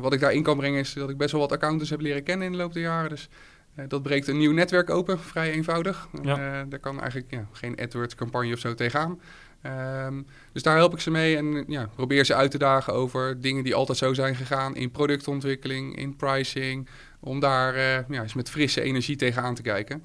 wat 0.00 0.12
ik 0.12 0.20
daarin 0.20 0.42
kan 0.42 0.56
brengen 0.56 0.80
is 0.80 0.92
dat 0.92 1.10
ik 1.10 1.16
best 1.16 1.32
wel 1.32 1.40
wat 1.40 1.52
accountants 1.52 1.90
heb 1.90 2.00
leren 2.00 2.22
kennen 2.22 2.46
in 2.46 2.52
de 2.52 2.58
loop 2.58 2.72
der 2.72 2.82
jaren. 2.82 3.10
Dus 3.10 3.28
dat 3.88 4.02
breekt 4.02 4.28
een 4.28 4.38
nieuw 4.38 4.52
netwerk 4.52 4.90
open, 4.90 5.18
vrij 5.18 5.50
eenvoudig. 5.52 6.08
Ja. 6.22 6.64
daar 6.64 6.78
kan 6.78 7.00
eigenlijk 7.00 7.30
ja, 7.30 7.46
geen 7.52 7.80
AdWords-campagne 7.80 8.52
of 8.52 8.58
zo 8.58 8.74
tegenaan. 8.74 9.18
Um, 9.66 10.26
dus 10.52 10.62
daar 10.62 10.76
help 10.76 10.92
ik 10.92 11.00
ze 11.00 11.10
mee 11.10 11.36
en 11.36 11.64
ja, 11.68 11.88
probeer 11.94 12.24
ze 12.24 12.34
uit 12.34 12.50
te 12.50 12.58
dagen 12.58 12.92
over 12.92 13.40
dingen 13.40 13.64
die 13.64 13.74
altijd 13.74 13.98
zo 13.98 14.14
zijn 14.14 14.34
gegaan 14.34 14.76
in 14.76 14.90
productontwikkeling, 14.90 15.96
in 15.96 16.16
pricing, 16.16 16.88
om 17.20 17.40
daar 17.40 17.76
uh, 17.76 18.08
ja, 18.08 18.22
eens 18.22 18.34
met 18.34 18.50
frisse 18.50 18.80
energie 18.80 19.16
tegenaan 19.16 19.54
te 19.54 19.62
kijken. 19.62 20.04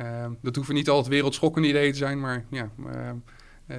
Um, 0.00 0.38
dat 0.42 0.56
hoeven 0.56 0.74
niet 0.74 0.88
altijd 0.88 1.08
wereldschokkende 1.08 1.68
ideeën 1.68 1.92
te 1.92 1.98
zijn, 1.98 2.20
maar 2.20 2.44
ja, 2.50 2.70
uh, 2.78 3.76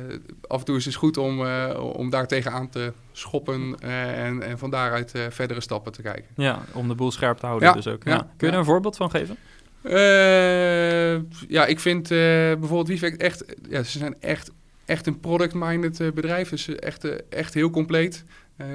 af 0.47 0.59
en 0.59 0.65
toe 0.65 0.77
is 0.77 0.85
het 0.85 0.95
goed 0.95 1.17
om, 1.17 1.41
uh, 1.41 1.91
om 1.93 2.09
daar 2.09 2.27
tegenaan 2.27 2.69
te 2.69 2.93
schoppen 3.11 3.79
en, 3.79 4.41
en 4.41 4.57
van 4.57 4.69
daaruit 4.69 5.13
verdere 5.29 5.61
stappen 5.61 5.91
te 5.91 6.01
kijken. 6.01 6.25
Ja, 6.35 6.63
om 6.73 6.87
de 6.87 6.95
boel 6.95 7.11
scherp 7.11 7.37
te 7.37 7.45
houden 7.45 7.67
ja, 7.67 7.73
dus 7.73 7.87
ook. 7.87 8.03
Ja. 8.03 8.17
Kun 8.37 8.47
je 8.47 8.53
er 8.53 8.59
een 8.59 8.65
voorbeeld 8.65 8.95
van 8.95 9.09
geven? 9.09 9.37
ja, 11.47 11.65
ik 11.65 11.79
vind 11.79 12.07
bijvoorbeeld 12.07 12.87
Wiefek 12.87 13.15
echt, 13.15 13.45
ja, 13.69 13.83
ze 13.83 13.97
zijn 13.97 14.15
echt 14.19 14.51
echt 14.85 15.07
een 15.07 15.19
product-minded 15.19 15.99
uh, 15.99 16.11
bedrijf. 16.11 16.49
Dus 16.49 16.75
echt, 16.75 17.05
uh, 17.05 17.11
echt 17.29 17.53
heel 17.53 17.69
compleet. 17.69 18.23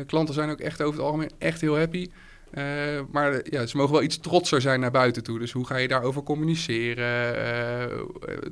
Klanten 0.06 0.34
zijn 0.34 0.50
ook 0.50 0.60
echt 0.60 0.82
over 0.82 0.94
het 0.94 1.04
algemeen 1.04 1.30
echt 1.38 1.60
heel 1.60 1.78
happy. 1.78 2.08
Uh, 2.54 2.64
maar 3.12 3.40
ja, 3.50 3.66
ze 3.66 3.76
mogen 3.76 3.92
wel 3.92 4.02
iets 4.02 4.18
trotser 4.18 4.60
zijn 4.60 4.80
naar 4.80 4.90
buiten 4.90 5.22
toe. 5.22 5.38
Dus 5.38 5.52
hoe 5.52 5.66
ga 5.66 5.76
je 5.76 5.88
daarover 5.88 6.22
communiceren? 6.22 7.36
Uh, 7.36 7.96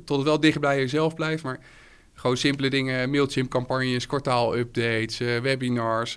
tot 0.05 0.17
het 0.17 0.25
wel 0.25 0.39
dicht 0.39 0.59
bij 0.59 0.77
jezelf 0.77 1.15
blijft. 1.15 1.43
Maar 1.43 1.59
gewoon 2.13 2.37
simpele 2.37 2.69
dingen, 2.69 3.09
Mailchimp-campagnes, 3.09 4.07
kwartaal-updates, 4.07 5.17
webinars. 5.17 6.13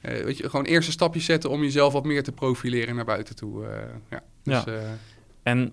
weet 0.00 0.36
je, 0.36 0.50
gewoon 0.50 0.64
eerste 0.64 0.92
stapjes 0.92 1.24
zetten 1.24 1.50
om 1.50 1.62
jezelf 1.62 1.92
wat 1.92 2.04
meer 2.04 2.22
te 2.22 2.32
profileren 2.32 2.94
naar 2.94 3.04
buiten 3.04 3.36
toe. 3.36 3.66
ja, 4.10 4.22
dus, 4.42 4.64
ja. 4.64 4.98
En 5.42 5.72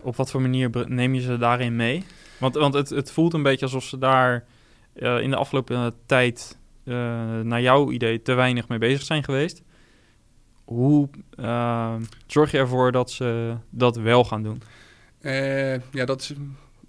op 0.00 0.16
wat 0.16 0.30
voor 0.30 0.40
manier 0.40 0.70
neem 0.86 1.14
je 1.14 1.20
ze 1.20 1.38
daarin 1.38 1.76
mee? 1.76 2.04
Want, 2.40 2.54
want 2.54 2.74
het, 2.74 2.88
het 2.88 3.12
voelt 3.12 3.34
een 3.34 3.42
beetje 3.42 3.64
alsof 3.64 3.84
ze 3.84 3.98
daar 3.98 4.44
in 4.94 5.30
de 5.30 5.36
afgelopen 5.36 5.94
tijd 6.06 6.58
naar 7.42 7.60
jouw 7.60 7.90
idee 7.90 8.22
te 8.22 8.34
weinig 8.34 8.68
mee 8.68 8.78
bezig 8.78 9.02
zijn 9.02 9.24
geweest 9.24 9.62
hoe 10.70 11.08
uh, 11.40 11.94
zorg 12.26 12.50
je 12.50 12.58
ervoor 12.58 12.92
dat 12.92 13.10
ze 13.10 13.56
dat 13.70 13.96
wel 13.96 14.24
gaan 14.24 14.42
doen? 14.42 14.62
Ja, 15.90 16.04
dat 16.04 16.34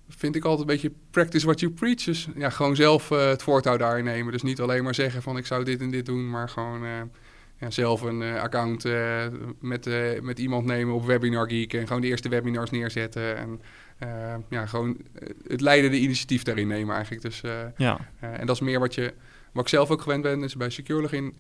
vind 0.08 0.36
ik 0.36 0.44
altijd 0.44 0.70
een 0.70 0.76
beetje 0.76 0.92
practice 1.12 1.46
what 1.46 1.60
you 1.60 1.72
preach. 1.72 2.04
Dus 2.04 2.28
ja, 2.36 2.50
gewoon 2.50 2.76
zelf 2.76 3.10
het 3.10 3.44
voortouw 3.44 3.78
daarin 3.78 4.06
nemen. 4.06 4.32
Dus 4.32 4.42
niet 4.42 4.62
alleen 4.62 4.84
maar 4.84 4.96
zeggen 4.96 5.22
van 5.22 5.38
ik 5.38 5.46
zou 5.46 5.64
dit 5.64 5.82
en 5.82 5.92
dit 5.92 6.06
doen, 6.06 6.30
maar 6.30 6.50
gewoon 6.50 7.10
ja, 7.60 7.70
zelf 7.70 8.02
een 8.02 8.22
account 8.22 8.86
met, 9.60 9.90
met 10.22 10.40
iemand 10.40 10.66
nemen 10.66 10.94
op 10.94 11.06
Webinar 11.06 11.50
Geek 11.50 11.74
en 11.74 11.88
gewoon 11.88 12.02
de 12.02 12.08
eerste 12.08 12.30
webinars 12.30 12.70
neerzetten. 12.70 13.38
En 13.38 13.62
ja, 14.50 14.66
gewoon 14.66 14.98
het 15.48 15.62
leidende 15.62 16.00
initiatief 16.00 16.44
daarin 16.44 16.68
nemen 16.68 16.96
eigenlijk. 16.96 17.24
Dus, 17.24 17.42
ja. 17.78 18.00
en 18.20 18.46
dat 18.46 18.56
is 18.56 18.62
meer 18.62 18.80
wat 18.80 18.96
je, 18.96 19.14
wat 19.52 19.64
ik 19.64 19.70
zelf 19.70 19.90
ook 19.90 20.02
gewend 20.02 20.22
ben, 20.22 20.44
is 20.44 20.56
bij 20.56 20.70
SecureLogin 20.70 21.34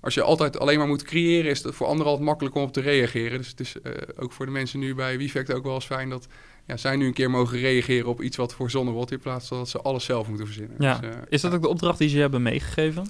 als 0.00 0.14
je 0.14 0.22
altijd 0.22 0.58
alleen 0.58 0.78
maar 0.78 0.86
moet 0.86 1.02
creëren, 1.02 1.50
is 1.50 1.62
het 1.62 1.74
voor 1.74 1.86
anderen 1.86 2.06
altijd 2.06 2.28
makkelijk 2.28 2.54
om 2.54 2.62
op 2.62 2.72
te 2.72 2.80
reageren. 2.80 3.38
Dus 3.38 3.48
het 3.48 3.60
is 3.60 3.74
uh, 3.82 3.92
ook 4.16 4.32
voor 4.32 4.46
de 4.46 4.52
mensen 4.52 4.78
nu 4.78 4.94
bij 4.94 5.18
Wifect 5.18 5.52
ook 5.52 5.64
wel 5.64 5.74
eens 5.74 5.84
fijn 5.84 6.08
dat 6.08 6.26
ja, 6.66 6.76
zij 6.76 6.96
nu 6.96 7.06
een 7.06 7.12
keer 7.12 7.30
mogen 7.30 7.58
reageren 7.58 8.08
op 8.08 8.22
iets 8.22 8.36
wat 8.36 8.54
verzonnen 8.54 8.94
wordt, 8.94 9.10
in 9.10 9.18
plaats 9.18 9.48
van 9.48 9.58
dat 9.58 9.68
ze 9.68 9.80
alles 9.80 10.04
zelf 10.04 10.28
moeten 10.28 10.46
verzinnen. 10.46 10.76
Ja. 10.78 10.98
Dus, 10.98 11.10
uh, 11.10 11.16
is 11.28 11.40
dat 11.40 11.52
ook 11.52 11.62
de 11.62 11.68
opdracht 11.68 11.98
die 11.98 12.08
ze 12.08 12.18
hebben 12.18 12.42
meegegeven? 12.42 13.06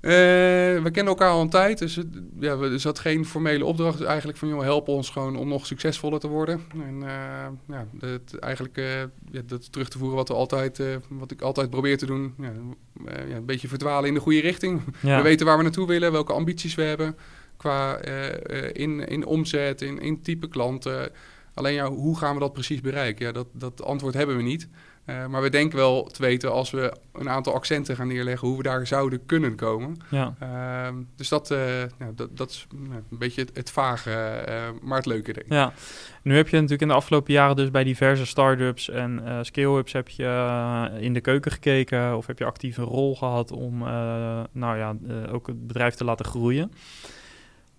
Uh, 0.00 0.10
we 0.82 0.90
kennen 0.92 1.06
elkaar 1.06 1.30
al 1.30 1.40
een 1.40 1.48
tijd, 1.48 1.78
dus 1.78 1.96
het, 1.96 2.06
ja, 2.40 2.56
er 2.56 2.80
zat 2.80 2.98
geen 2.98 3.24
formele 3.24 3.64
opdracht. 3.64 3.98
Dus 3.98 4.06
eigenlijk 4.06 4.38
van, 4.38 4.48
joh, 4.48 4.62
help 4.62 4.88
ons 4.88 5.10
gewoon 5.10 5.36
om 5.36 5.48
nog 5.48 5.66
succesvoller 5.66 6.20
te 6.20 6.28
worden. 6.28 6.64
En 6.72 6.94
uh, 6.94 7.46
ja, 7.68 7.86
eigenlijk 8.40 8.76
uh, 8.76 9.00
ja, 9.30 9.40
dat 9.46 9.72
terug 9.72 9.88
te 9.88 9.98
voeren 9.98 10.16
wat, 10.16 10.28
we 10.28 10.34
altijd, 10.34 10.82
wat 11.08 11.30
ik 11.30 11.42
altijd 11.42 11.70
probeer 11.70 11.98
te 11.98 12.06
doen. 12.06 12.34
Ja, 12.38 12.52
ja, 13.28 13.36
een 13.36 13.44
beetje 13.44 13.68
verdwalen 13.68 14.08
in 14.08 14.14
de 14.14 14.20
goede 14.20 14.40
richting. 14.40 14.82
We 15.00 15.22
weten 15.22 15.46
waar 15.46 15.56
we 15.56 15.62
naartoe 15.62 15.86
willen, 15.86 16.12
welke 16.12 16.32
ambities 16.32 16.74
we 16.74 16.82
hebben. 16.82 17.16
Qua 17.56 17.98
in, 18.72 19.08
in 19.08 19.26
omzet, 19.26 19.82
in, 19.82 20.00
in 20.00 20.22
type 20.22 20.48
klanten. 20.48 21.10
Alleen 21.54 21.74
ja, 21.74 21.90
hoe 21.90 22.18
gaan 22.18 22.34
we 22.34 22.40
dat 22.40 22.52
precies 22.52 22.80
bereiken? 22.80 23.26
Ja, 23.26 23.32
dat, 23.32 23.46
dat 23.52 23.82
antwoord 23.82 24.14
hebben 24.14 24.36
we 24.36 24.42
niet. 24.42 24.68
Uh, 25.10 25.26
maar 25.26 25.42
we 25.42 25.50
denken 25.50 25.78
wel 25.78 26.04
te 26.04 26.22
weten 26.22 26.52
als 26.52 26.70
we 26.70 26.92
een 27.12 27.28
aantal 27.28 27.54
accenten 27.54 27.96
gaan 27.96 28.08
neerleggen 28.08 28.48
hoe 28.48 28.56
we 28.56 28.62
daar 28.62 28.86
zouden 28.86 29.26
kunnen 29.26 29.54
komen. 29.54 29.96
Ja. 30.10 30.34
Uh, 30.42 30.88
dus 31.16 31.28
dat, 31.28 31.50
uh, 31.50 31.80
ja, 31.80 32.10
dat, 32.14 32.36
dat 32.36 32.50
is 32.50 32.66
een 32.70 33.18
beetje 33.18 33.40
het, 33.40 33.50
het 33.56 33.70
vage, 33.70 34.10
eh, 34.10 34.62
maar 34.82 34.96
het 34.96 35.06
leuke 35.06 35.32
denk 35.32 35.46
ik. 35.46 35.52
Ja, 35.52 35.72
nu 36.22 36.36
heb 36.36 36.48
je 36.48 36.54
natuurlijk 36.54 36.82
in 36.82 36.88
de 36.88 36.94
afgelopen 36.94 37.32
jaren 37.32 37.56
dus 37.56 37.70
bij 37.70 37.84
diverse 37.84 38.26
start-ups 38.26 38.90
en 38.90 39.22
scale-ups 39.42 39.92
heb 39.92 40.08
je 40.08 40.90
in 41.00 41.12
de 41.12 41.20
keuken 41.20 41.52
gekeken 41.52 42.16
of 42.16 42.26
heb 42.26 42.38
je 42.38 42.44
actief 42.44 42.76
een 42.76 42.84
rol 42.84 43.16
gehad 43.16 43.50
om 43.50 43.78
nou 44.52 44.78
ja, 44.78 44.96
ook 45.30 45.46
het 45.46 45.66
bedrijf 45.66 45.94
te 45.94 46.04
laten 46.04 46.24
groeien. 46.24 46.72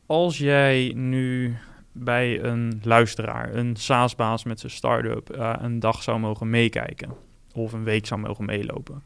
Als 0.05 0.37
jij 0.37 0.91
nu 0.95 1.57
bij 2.03 2.43
een 2.43 2.79
luisteraar, 2.83 3.53
een 3.53 3.75
SaaS-baas 3.75 4.43
met 4.43 4.59
zijn 4.59 4.71
start-up, 4.71 5.35
uh, 5.35 5.55
een 5.59 5.79
dag 5.79 6.03
zou 6.03 6.19
mogen 6.19 6.49
meekijken 6.49 7.09
of 7.53 7.73
een 7.73 7.83
week 7.83 8.05
zou 8.05 8.19
mogen 8.19 8.45
meelopen. 8.45 9.03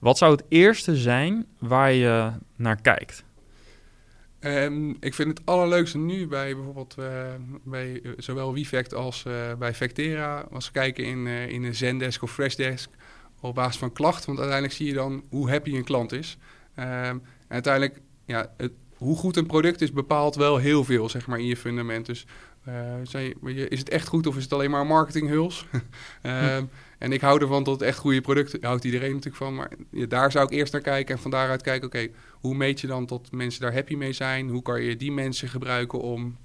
Wat 0.00 0.18
zou 0.18 0.32
het 0.32 0.44
eerste 0.48 0.96
zijn 0.96 1.46
waar 1.58 1.92
je 1.92 2.30
naar 2.56 2.80
kijkt? 2.80 3.24
Um, 4.40 4.96
ik 5.00 5.14
vind 5.14 5.28
het 5.28 5.46
allerleukste 5.46 5.98
nu 5.98 6.26
bij 6.26 6.54
bijvoorbeeld 6.54 6.96
uh, 6.98 7.06
bij 7.64 8.00
uh, 8.02 8.12
zowel 8.16 8.52
Wifect 8.52 8.94
als 8.94 9.22
bij 9.58 9.74
Vectera, 9.74 10.46
als 10.50 10.70
kijken 10.70 11.04
in, 11.04 11.26
in 11.26 11.64
een 11.64 11.74
Zendesk 11.74 12.22
of 12.22 12.32
Freshdesk, 12.32 12.90
op 13.40 13.54
basis 13.54 13.76
van 13.76 13.92
klachten. 13.92 14.26
Want 14.26 14.38
uiteindelijk 14.38 14.76
zie 14.78 14.86
je 14.86 14.94
dan 14.94 15.24
hoe 15.28 15.50
happy 15.50 15.76
een 15.76 15.84
klant 15.84 16.12
is. 16.12 16.38
Um, 16.78 16.84
en 16.84 17.22
uiteindelijk, 17.48 18.00
ja, 18.24 18.52
het, 18.56 18.72
hoe 18.96 19.16
goed 19.16 19.36
een 19.36 19.46
product 19.46 19.80
is, 19.80 19.92
bepaalt 19.92 20.34
wel 20.34 20.56
heel 20.56 20.84
veel, 20.84 21.08
zeg 21.08 21.26
maar, 21.26 21.38
in 21.38 21.46
je 21.46 21.56
fundament. 21.56 22.06
Dus 22.06 22.26
uh, 22.68 23.64
is 23.68 23.78
het 23.78 23.88
echt 23.88 24.08
goed 24.08 24.26
of 24.26 24.36
is 24.36 24.42
het 24.42 24.52
alleen 24.52 24.70
maar 24.70 24.86
marketinghuls? 24.86 25.66
uh, 26.22 26.56
En 26.98 27.12
ik 27.12 27.20
hou 27.20 27.40
ervan 27.40 27.62
dat 27.62 27.74
het 27.74 27.88
echt 27.88 27.98
goede 27.98 28.20
producten, 28.20 28.64
houdt 28.64 28.84
iedereen 28.84 29.10
natuurlijk 29.10 29.36
van. 29.36 29.54
Maar 29.54 29.70
ja, 29.90 30.06
daar 30.06 30.30
zou 30.30 30.44
ik 30.44 30.52
eerst 30.52 30.72
naar 30.72 30.82
kijken 30.82 31.14
en 31.14 31.20
van 31.20 31.30
daaruit 31.30 31.62
kijken, 31.62 31.86
oké, 31.86 32.08
hoe 32.32 32.54
meet 32.54 32.80
je 32.80 32.86
dan 32.86 33.06
dat 33.06 33.28
mensen 33.30 33.60
daar 33.60 33.72
happy 33.72 33.94
mee 33.94 34.12
zijn? 34.12 34.48
Hoe 34.48 34.62
kan 34.62 34.82
je 34.82 34.96
die 34.96 35.12
mensen 35.12 35.48
gebruiken 35.48 36.00
om 36.00 36.36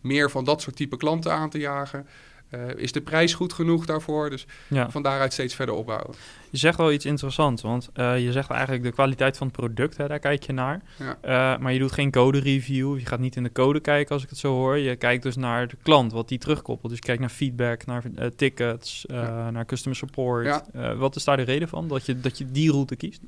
meer 0.00 0.30
van 0.30 0.44
dat 0.44 0.60
soort 0.62 0.76
type 0.76 0.96
klanten 0.96 1.32
aan 1.32 1.50
te 1.50 1.58
jagen? 1.58 2.06
Uh, 2.54 2.60
is 2.76 2.92
de 2.92 3.00
prijs 3.00 3.34
goed 3.34 3.52
genoeg 3.52 3.86
daarvoor? 3.86 4.30
Dus 4.30 4.46
ja. 4.68 4.90
van 4.90 5.02
daaruit 5.02 5.32
steeds 5.32 5.54
verder 5.54 5.74
opbouwen. 5.74 6.14
Je 6.50 6.58
zegt 6.58 6.76
wel 6.76 6.92
iets 6.92 7.04
interessants, 7.04 7.62
want 7.62 7.90
uh, 7.94 8.24
je 8.24 8.32
zegt 8.32 8.50
eigenlijk 8.50 8.82
de 8.82 8.92
kwaliteit 8.92 9.36
van 9.36 9.46
het 9.46 9.56
product, 9.56 9.96
hè, 9.96 10.08
daar 10.08 10.18
kijk 10.18 10.42
je 10.42 10.52
naar. 10.52 10.82
Ja. 10.98 11.54
Uh, 11.54 11.60
maar 11.62 11.72
je 11.72 11.78
doet 11.78 11.92
geen 11.92 12.10
code 12.10 12.38
review, 12.38 12.98
je 12.98 13.06
gaat 13.06 13.18
niet 13.18 13.36
in 13.36 13.42
de 13.42 13.52
code 13.52 13.80
kijken 13.80 14.14
als 14.14 14.22
ik 14.22 14.28
het 14.28 14.38
zo 14.38 14.52
hoor. 14.52 14.78
Je 14.78 14.96
kijkt 14.96 15.22
dus 15.22 15.36
naar 15.36 15.68
de 15.68 15.76
klant, 15.82 16.12
wat 16.12 16.28
die 16.28 16.38
terugkoppelt. 16.38 16.90
Dus 16.90 16.98
je 16.98 17.06
kijkt 17.06 17.20
naar 17.20 17.30
feedback, 17.30 17.86
naar 17.86 18.02
tickets, 18.36 19.04
ja. 19.08 19.50
naar 19.50 19.66
customer 19.66 19.98
support. 19.98 20.62
wat 20.96 21.16
is 21.16 21.24
daar 21.24 21.36
de 21.36 21.42
reden 21.42 21.68
van, 21.68 21.88
dat 21.88 22.06
je, 22.06 22.20
dat 22.20 22.38
je 22.38 22.50
die 22.50 22.70
route 22.70 22.96
kiest? 22.96 23.20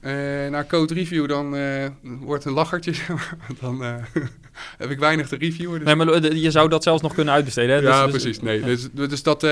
naar 0.51 0.67
code 0.67 0.95
review, 0.95 1.29
dan 1.29 1.57
wordt 2.21 2.45
een 2.45 2.53
lachertje, 2.53 2.93
dan 3.61 3.83
heb 4.83 4.91
ik 4.91 4.99
weinig 4.99 5.29
te 5.29 5.37
reviewen. 5.37 5.79
Dus... 5.79 5.95
Nee, 5.95 5.97
maar 5.97 6.35
je 6.35 6.51
zou 6.51 6.69
dat 6.69 6.83
zelfs 6.83 7.03
nog 7.03 7.15
kunnen 7.15 7.35
uitbesteden, 7.35 7.77
hè? 7.77 7.83
Ja, 7.83 8.03
dus, 8.03 8.11
precies. 8.11 8.41
Nee, 8.41 8.61
dus, 8.61 8.89
dus 8.93 9.23
dat, 9.23 9.43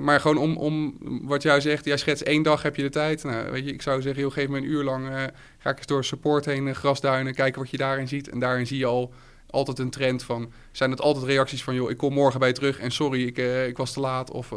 maar 0.00 0.20
gewoon 0.20 0.38
om, 0.38 0.56
om 0.56 0.98
wat 1.22 1.42
jij 1.42 1.60
zegt, 1.60 1.84
jij 1.84 1.96
schetst 1.96 2.22
één 2.22 2.42
dag 2.42 2.62
heb 2.62 2.76
je 2.76 2.83
de 2.84 2.90
tijd. 2.90 3.24
Nou, 3.24 3.50
weet 3.50 3.64
je, 3.64 3.72
ik 3.72 3.82
zou 3.82 4.02
zeggen, 4.02 4.22
joh, 4.22 4.32
geef 4.32 4.48
me 4.48 4.58
een 4.58 4.64
uur 4.64 4.84
lang, 4.84 5.08
uh, 5.08 5.22
ga 5.58 5.70
ik 5.70 5.76
eens 5.76 5.86
door 5.86 6.04
support 6.04 6.44
heen, 6.44 6.66
uh, 6.66 6.74
grasduinen, 6.74 7.34
kijken 7.34 7.60
wat 7.60 7.70
je 7.70 7.76
daarin 7.76 8.08
ziet. 8.08 8.28
En 8.28 8.38
daarin 8.38 8.66
zie 8.66 8.78
je 8.78 8.86
al 8.86 9.12
altijd 9.50 9.78
een 9.78 9.90
trend 9.90 10.22
van, 10.22 10.52
zijn 10.72 10.90
het 10.90 11.00
altijd 11.00 11.24
reacties 11.24 11.64
van, 11.64 11.74
joh, 11.74 11.90
ik 11.90 11.96
kom 11.96 12.12
morgen 12.12 12.40
bij 12.40 12.52
terug 12.52 12.78
en 12.78 12.90
sorry, 12.90 13.26
ik, 13.26 13.38
uh, 13.38 13.66
ik 13.66 13.76
was 13.76 13.92
te 13.92 14.00
laat. 14.00 14.30
Of 14.30 14.52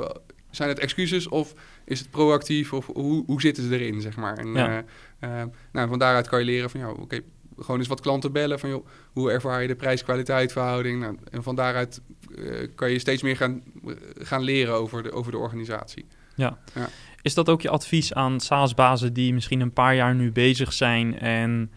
zijn 0.49 0.69
het 0.69 0.79
excuses 0.79 1.27
of 1.27 1.53
is 1.85 1.99
het 1.99 2.09
proactief 2.09 2.73
of 2.73 2.85
hoe, 2.85 3.23
hoe 3.25 3.41
zitten 3.41 3.63
ze 3.63 3.79
erin, 3.79 4.01
zeg 4.01 4.15
maar. 4.15 4.37
En 4.37 4.53
ja. 4.53 4.83
nou, 5.71 5.87
van 5.87 5.99
daaruit 5.99 6.27
kan 6.27 6.39
je 6.39 6.45
leren 6.45 6.69
van, 6.69 6.79
joh, 6.79 6.99
oké, 6.99 7.19
gewoon 7.59 7.79
eens 7.79 7.87
wat 7.87 8.01
klanten 8.01 8.31
bellen 8.31 8.59
van, 8.59 8.69
joh, 8.69 8.87
hoe 9.13 9.31
ervaar 9.31 9.61
je 9.61 9.67
de 9.67 9.75
prijs-kwaliteit 9.75 10.51
verhouding? 10.51 10.99
Nou, 10.99 11.17
en 11.31 11.43
van 11.43 11.55
daaruit 11.55 12.01
kan 12.75 12.91
je 12.91 12.99
steeds 12.99 13.21
meer 13.21 13.35
gaan, 13.35 13.63
gaan 14.17 14.41
leren 14.41 14.73
over 14.73 15.03
de, 15.03 15.11
over 15.11 15.31
de 15.31 15.37
organisatie. 15.37 16.05
Ja. 16.37 16.57
ja. 16.73 16.89
Is 17.21 17.33
dat 17.33 17.49
ook 17.49 17.61
je 17.61 17.69
advies 17.69 18.13
aan 18.13 18.39
SaaS-bazen 18.39 19.13
die 19.13 19.33
misschien 19.33 19.59
een 19.59 19.73
paar 19.73 19.95
jaar 19.95 20.15
nu 20.15 20.31
bezig 20.31 20.73
zijn 20.73 21.19
en 21.19 21.71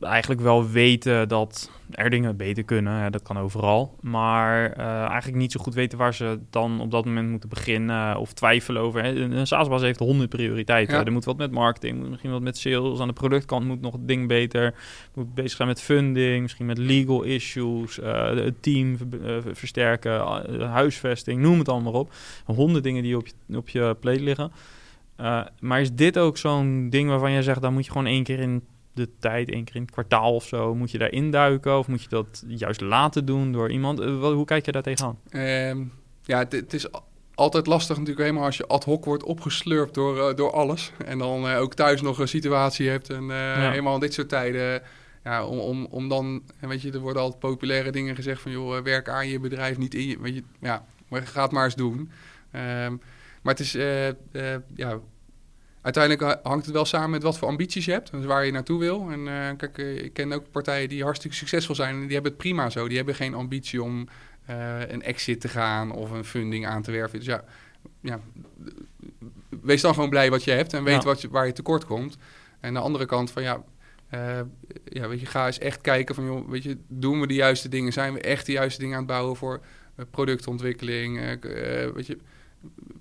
eigenlijk 0.00 0.40
wel 0.40 0.68
weten 0.68 1.28
dat 1.28 1.70
er 1.90 2.10
dingen 2.10 2.36
beter 2.36 2.64
kunnen. 2.64 3.12
Dat 3.12 3.22
kan 3.22 3.38
overal. 3.38 3.96
Maar 4.00 4.78
uh, 4.78 4.86
eigenlijk 4.86 5.36
niet 5.36 5.52
zo 5.52 5.60
goed 5.60 5.74
weten 5.74 5.98
waar 5.98 6.14
ze 6.14 6.38
dan 6.50 6.80
op 6.80 6.90
dat 6.90 7.04
moment 7.04 7.30
moeten 7.30 7.48
beginnen. 7.48 8.18
Of 8.18 8.32
twijfelen 8.32 8.82
over. 8.82 9.02
Hè. 9.02 9.14
Een 9.14 9.46
SaaS-baas 9.46 9.82
heeft 9.82 9.98
honderd 9.98 10.30
prioriteiten. 10.30 11.04
Er 11.04 11.12
moet 11.12 11.24
wat 11.24 11.36
met 11.36 11.50
marketing, 11.50 12.08
misschien 12.08 12.30
wat 12.30 12.42
met 12.42 12.58
sales. 12.58 13.00
Aan 13.00 13.08
de 13.08 13.14
productkant 13.14 13.66
moet 13.66 13.80
nog 13.80 13.92
het 13.92 14.08
ding 14.08 14.28
beter. 14.28 14.74
Moet 15.14 15.34
bezig 15.34 15.56
zijn 15.56 15.68
met 15.68 15.80
funding, 15.80 16.42
misschien 16.42 16.66
met 16.66 16.78
legal 16.78 17.22
issues. 17.22 17.98
Uh, 17.98 18.30
het 18.30 18.62
team 18.62 18.96
uh, 19.22 19.36
versterken, 19.52 20.20
huisvesting, 20.68 21.40
noem 21.40 21.58
het 21.58 21.68
allemaal 21.68 21.92
op. 21.92 22.12
Honderd 22.44 22.84
dingen 22.84 23.02
die 23.02 23.16
op 23.16 23.26
je, 23.26 23.56
op 23.56 23.68
je 23.68 23.96
plate 24.00 24.22
liggen. 24.22 24.52
maar 25.60 25.80
is 25.80 25.92
dit 25.92 26.18
ook 26.18 26.36
zo'n 26.36 26.90
ding 26.90 27.08
waarvan 27.08 27.30
je 27.30 27.42
zegt... 27.42 27.62
dan 27.62 27.72
moet 27.72 27.84
je 27.84 27.90
gewoon 27.90 28.06
één 28.06 28.24
keer 28.24 28.38
in 28.38 28.62
de 28.94 29.08
tijd, 29.18 29.50
één 29.50 29.64
keer 29.64 29.74
in 29.74 29.82
het 29.82 29.90
kwartaal 29.90 30.34
of 30.34 30.44
zo, 30.44 30.74
moet 30.74 30.90
je 30.90 30.98
daar 30.98 31.12
induiken? 31.12 31.78
Of 31.78 31.88
moet 31.88 32.02
je 32.02 32.08
dat 32.08 32.44
juist 32.46 32.80
laten 32.80 33.24
doen 33.24 33.52
door 33.52 33.70
iemand? 33.70 34.00
Uh, 34.00 34.20
hoe 34.20 34.44
kijk 34.44 34.64
je 34.64 34.72
daar 34.72 34.82
tegenaan? 34.82 35.18
Um, 35.30 35.92
ja, 36.22 36.38
het, 36.38 36.74
is 36.74 36.86
altijd 37.34 37.66
lastig 37.66 37.96
natuurlijk 37.96 38.26
helemaal 38.26 38.46
als 38.46 38.56
je 38.56 38.66
ad 38.66 38.84
hoc 38.84 39.04
wordt 39.04 39.22
opgeslurpt 39.22 39.94
door, 39.94 40.16
uh, 40.16 40.36
door 40.36 40.52
alles. 40.52 40.92
En 41.04 41.18
dan 41.18 41.46
uh, 41.46 41.60
ook 41.60 41.74
thuis 41.74 42.02
nog 42.02 42.18
een 42.18 42.28
situatie 42.28 42.88
hebt 42.88 43.10
en 43.10 43.24
ja. 43.24 43.70
helemaal 43.70 43.94
in 43.94 44.00
dit 44.00 44.14
soort 44.14 44.28
tijden... 44.28 44.82
Ja, 45.24 45.46
om, 45.46 45.58
om, 45.58 45.86
om 45.90 46.08
dan, 46.08 46.42
en 46.60 46.68
weet 46.68 46.82
je, 46.82 46.92
er 46.92 46.98
worden 46.98 47.22
altijd 47.22 47.40
populaire 47.40 47.90
dingen 47.90 48.14
gezegd 48.14 48.40
van... 48.40 48.52
joh, 48.52 48.82
werk 48.82 49.08
aan 49.08 49.28
je 49.28 49.40
bedrijf, 49.40 49.78
niet 49.78 49.94
in 49.94 50.06
je... 50.06 50.20
Weet 50.20 50.34
je, 50.34 50.42
ja, 50.60 50.84
maar 51.08 51.26
ga 51.26 51.42
het 51.42 51.52
maar 51.52 51.64
eens 51.64 51.74
doen. 51.74 52.10
Um, 52.52 53.00
maar 53.42 53.54
het 53.54 53.60
is, 53.60 53.72
ja 54.74 55.00
uiteindelijk 55.84 56.38
hangt 56.42 56.64
het 56.64 56.74
wel 56.74 56.84
samen 56.84 57.10
met 57.10 57.22
wat 57.22 57.38
voor 57.38 57.48
ambities 57.48 57.84
je 57.84 57.92
hebt. 57.92 58.10
Dus 58.10 58.24
waar 58.24 58.44
je 58.44 58.52
naartoe 58.52 58.78
wil. 58.78 59.10
En 59.10 59.56
kijk, 59.56 59.78
ik 59.78 60.12
ken 60.12 60.32
ook 60.32 60.50
partijen 60.50 60.88
die 60.88 61.02
hartstikke 61.02 61.36
succesvol 61.36 61.74
zijn. 61.74 61.94
En 61.94 62.02
die 62.02 62.12
hebben 62.12 62.32
het 62.32 62.40
prima 62.40 62.70
zo. 62.70 62.88
Die 62.88 62.96
hebben 62.96 63.14
geen 63.14 63.34
ambitie 63.34 63.82
om 63.82 64.08
een 64.88 65.02
exit 65.02 65.40
te 65.40 65.48
gaan 65.48 65.92
of 65.92 66.10
een 66.10 66.24
funding 66.24 66.66
aan 66.66 66.82
te 66.82 66.90
werven. 66.90 67.18
Dus 67.18 67.28
ja, 67.28 67.44
ja 68.00 68.20
wees 69.62 69.80
dan 69.80 69.94
gewoon 69.94 70.10
blij 70.10 70.30
wat 70.30 70.44
je 70.44 70.50
hebt 70.50 70.72
en 70.72 70.84
weet 70.84 71.04
wat 71.04 71.20
je, 71.20 71.28
waar 71.28 71.46
je 71.46 71.52
tekort 71.52 71.84
komt. 71.84 72.16
En 72.60 72.68
aan 72.68 72.74
de 72.74 72.80
andere 72.80 73.06
kant 73.06 73.30
van 73.30 73.42
ja, 73.42 73.62
uh, 74.14 74.40
ja, 74.84 75.08
weet 75.08 75.20
je, 75.20 75.26
ga 75.26 75.46
eens 75.46 75.58
echt 75.58 75.80
kijken 75.80 76.14
van, 76.14 76.24
joh, 76.24 76.48
weet 76.48 76.62
je, 76.62 76.78
doen 76.88 77.20
we 77.20 77.26
de 77.26 77.34
juiste 77.34 77.68
dingen? 77.68 77.92
Zijn 77.92 78.12
we 78.12 78.20
echt 78.20 78.46
de 78.46 78.52
juiste 78.52 78.80
dingen 78.80 78.94
aan 78.94 79.02
het 79.02 79.10
bouwen 79.10 79.36
voor 79.36 79.60
productontwikkeling? 80.10 81.40
Weet, 81.94 82.06
je, 82.06 82.18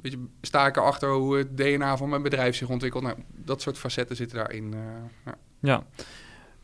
weet 0.02 0.12
je, 0.12 0.26
sta 0.42 0.68
ik 0.68 0.78
erachter 0.78 1.10
hoe 1.10 1.38
het 1.38 1.58
DNA 1.58 1.98
van 1.98 2.10
mijn 2.10 2.22
bedrijf 2.22 2.56
zich 2.56 2.70
ontwikkelt? 2.70 3.04
Nou, 3.04 3.16
dat 3.36 3.62
soort 3.62 3.78
facetten 3.78 4.16
zitten 4.16 4.38
daarin. 4.38 4.74
ja. 5.26 5.36
ja. 5.60 5.84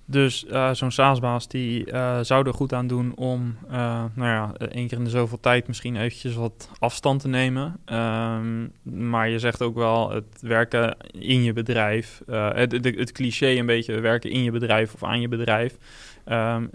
Dus 0.06 0.46
uh, 0.50 0.74
zo'n 0.74 0.92
SaaS-baas 0.92 1.48
die 1.48 1.92
uh, 1.92 2.20
zou 2.22 2.48
er 2.48 2.54
goed 2.54 2.74
aan 2.74 2.88
doen 2.88 3.16
om, 3.16 3.58
nou 3.70 4.10
ja, 4.16 4.54
één 4.54 4.88
keer 4.88 4.98
in 4.98 5.04
de 5.04 5.10
zoveel 5.10 5.40
tijd 5.40 5.68
misschien 5.68 5.96
eventjes 5.96 6.36
wat 6.36 6.70
afstand 6.80 7.22
te 7.22 7.28
nemen. 7.28 7.80
Um, 7.86 8.72
maar 9.10 9.30
je 9.30 9.40
zegt 9.40 9.62
ook 9.62 9.76
wel 9.76 10.12
het 10.12 10.42
werken 10.42 10.98
in 11.12 11.44
je 11.44 11.54
bedrijf, 11.54 12.22
het, 12.28 12.72
het, 12.72 12.86
het, 12.86 13.12
cliché 13.12 13.48
een 13.48 13.66
beetje 13.66 14.00
werken 14.00 14.32
in 14.32 14.44
je 14.44 14.52
bedrijf 14.52 14.94
of 14.94 15.04
aan 15.04 15.22
je 15.22 15.28
bedrijf. 15.28 15.78
Um, 16.26 16.70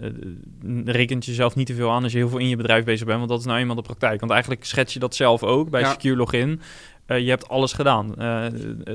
rekent 0.85 1.25
jezelf 1.25 1.55
niet 1.55 1.67
te 1.67 1.73
veel 1.73 1.91
aan 1.91 2.03
als 2.03 2.11
je 2.11 2.17
heel 2.17 2.29
veel 2.29 2.39
in 2.39 2.49
je 2.49 2.55
bedrijf 2.55 2.83
bezig 2.83 3.05
bent, 3.05 3.17
want 3.17 3.29
dat 3.29 3.39
is 3.39 3.45
nou 3.45 3.59
eenmaal 3.59 3.75
de 3.75 3.81
praktijk. 3.81 4.19
Want 4.19 4.31
eigenlijk 4.31 4.65
schets 4.65 4.93
je 4.93 4.99
dat 4.99 5.15
zelf 5.15 5.43
ook 5.43 5.69
bij 5.69 5.81
ja. 5.81 5.91
Secure 5.91 6.15
Login. 6.15 6.61
Uh, 7.07 7.19
je 7.19 7.29
hebt 7.29 7.47
alles 7.47 7.73
gedaan. 7.73 8.13
Uh, 8.17 8.45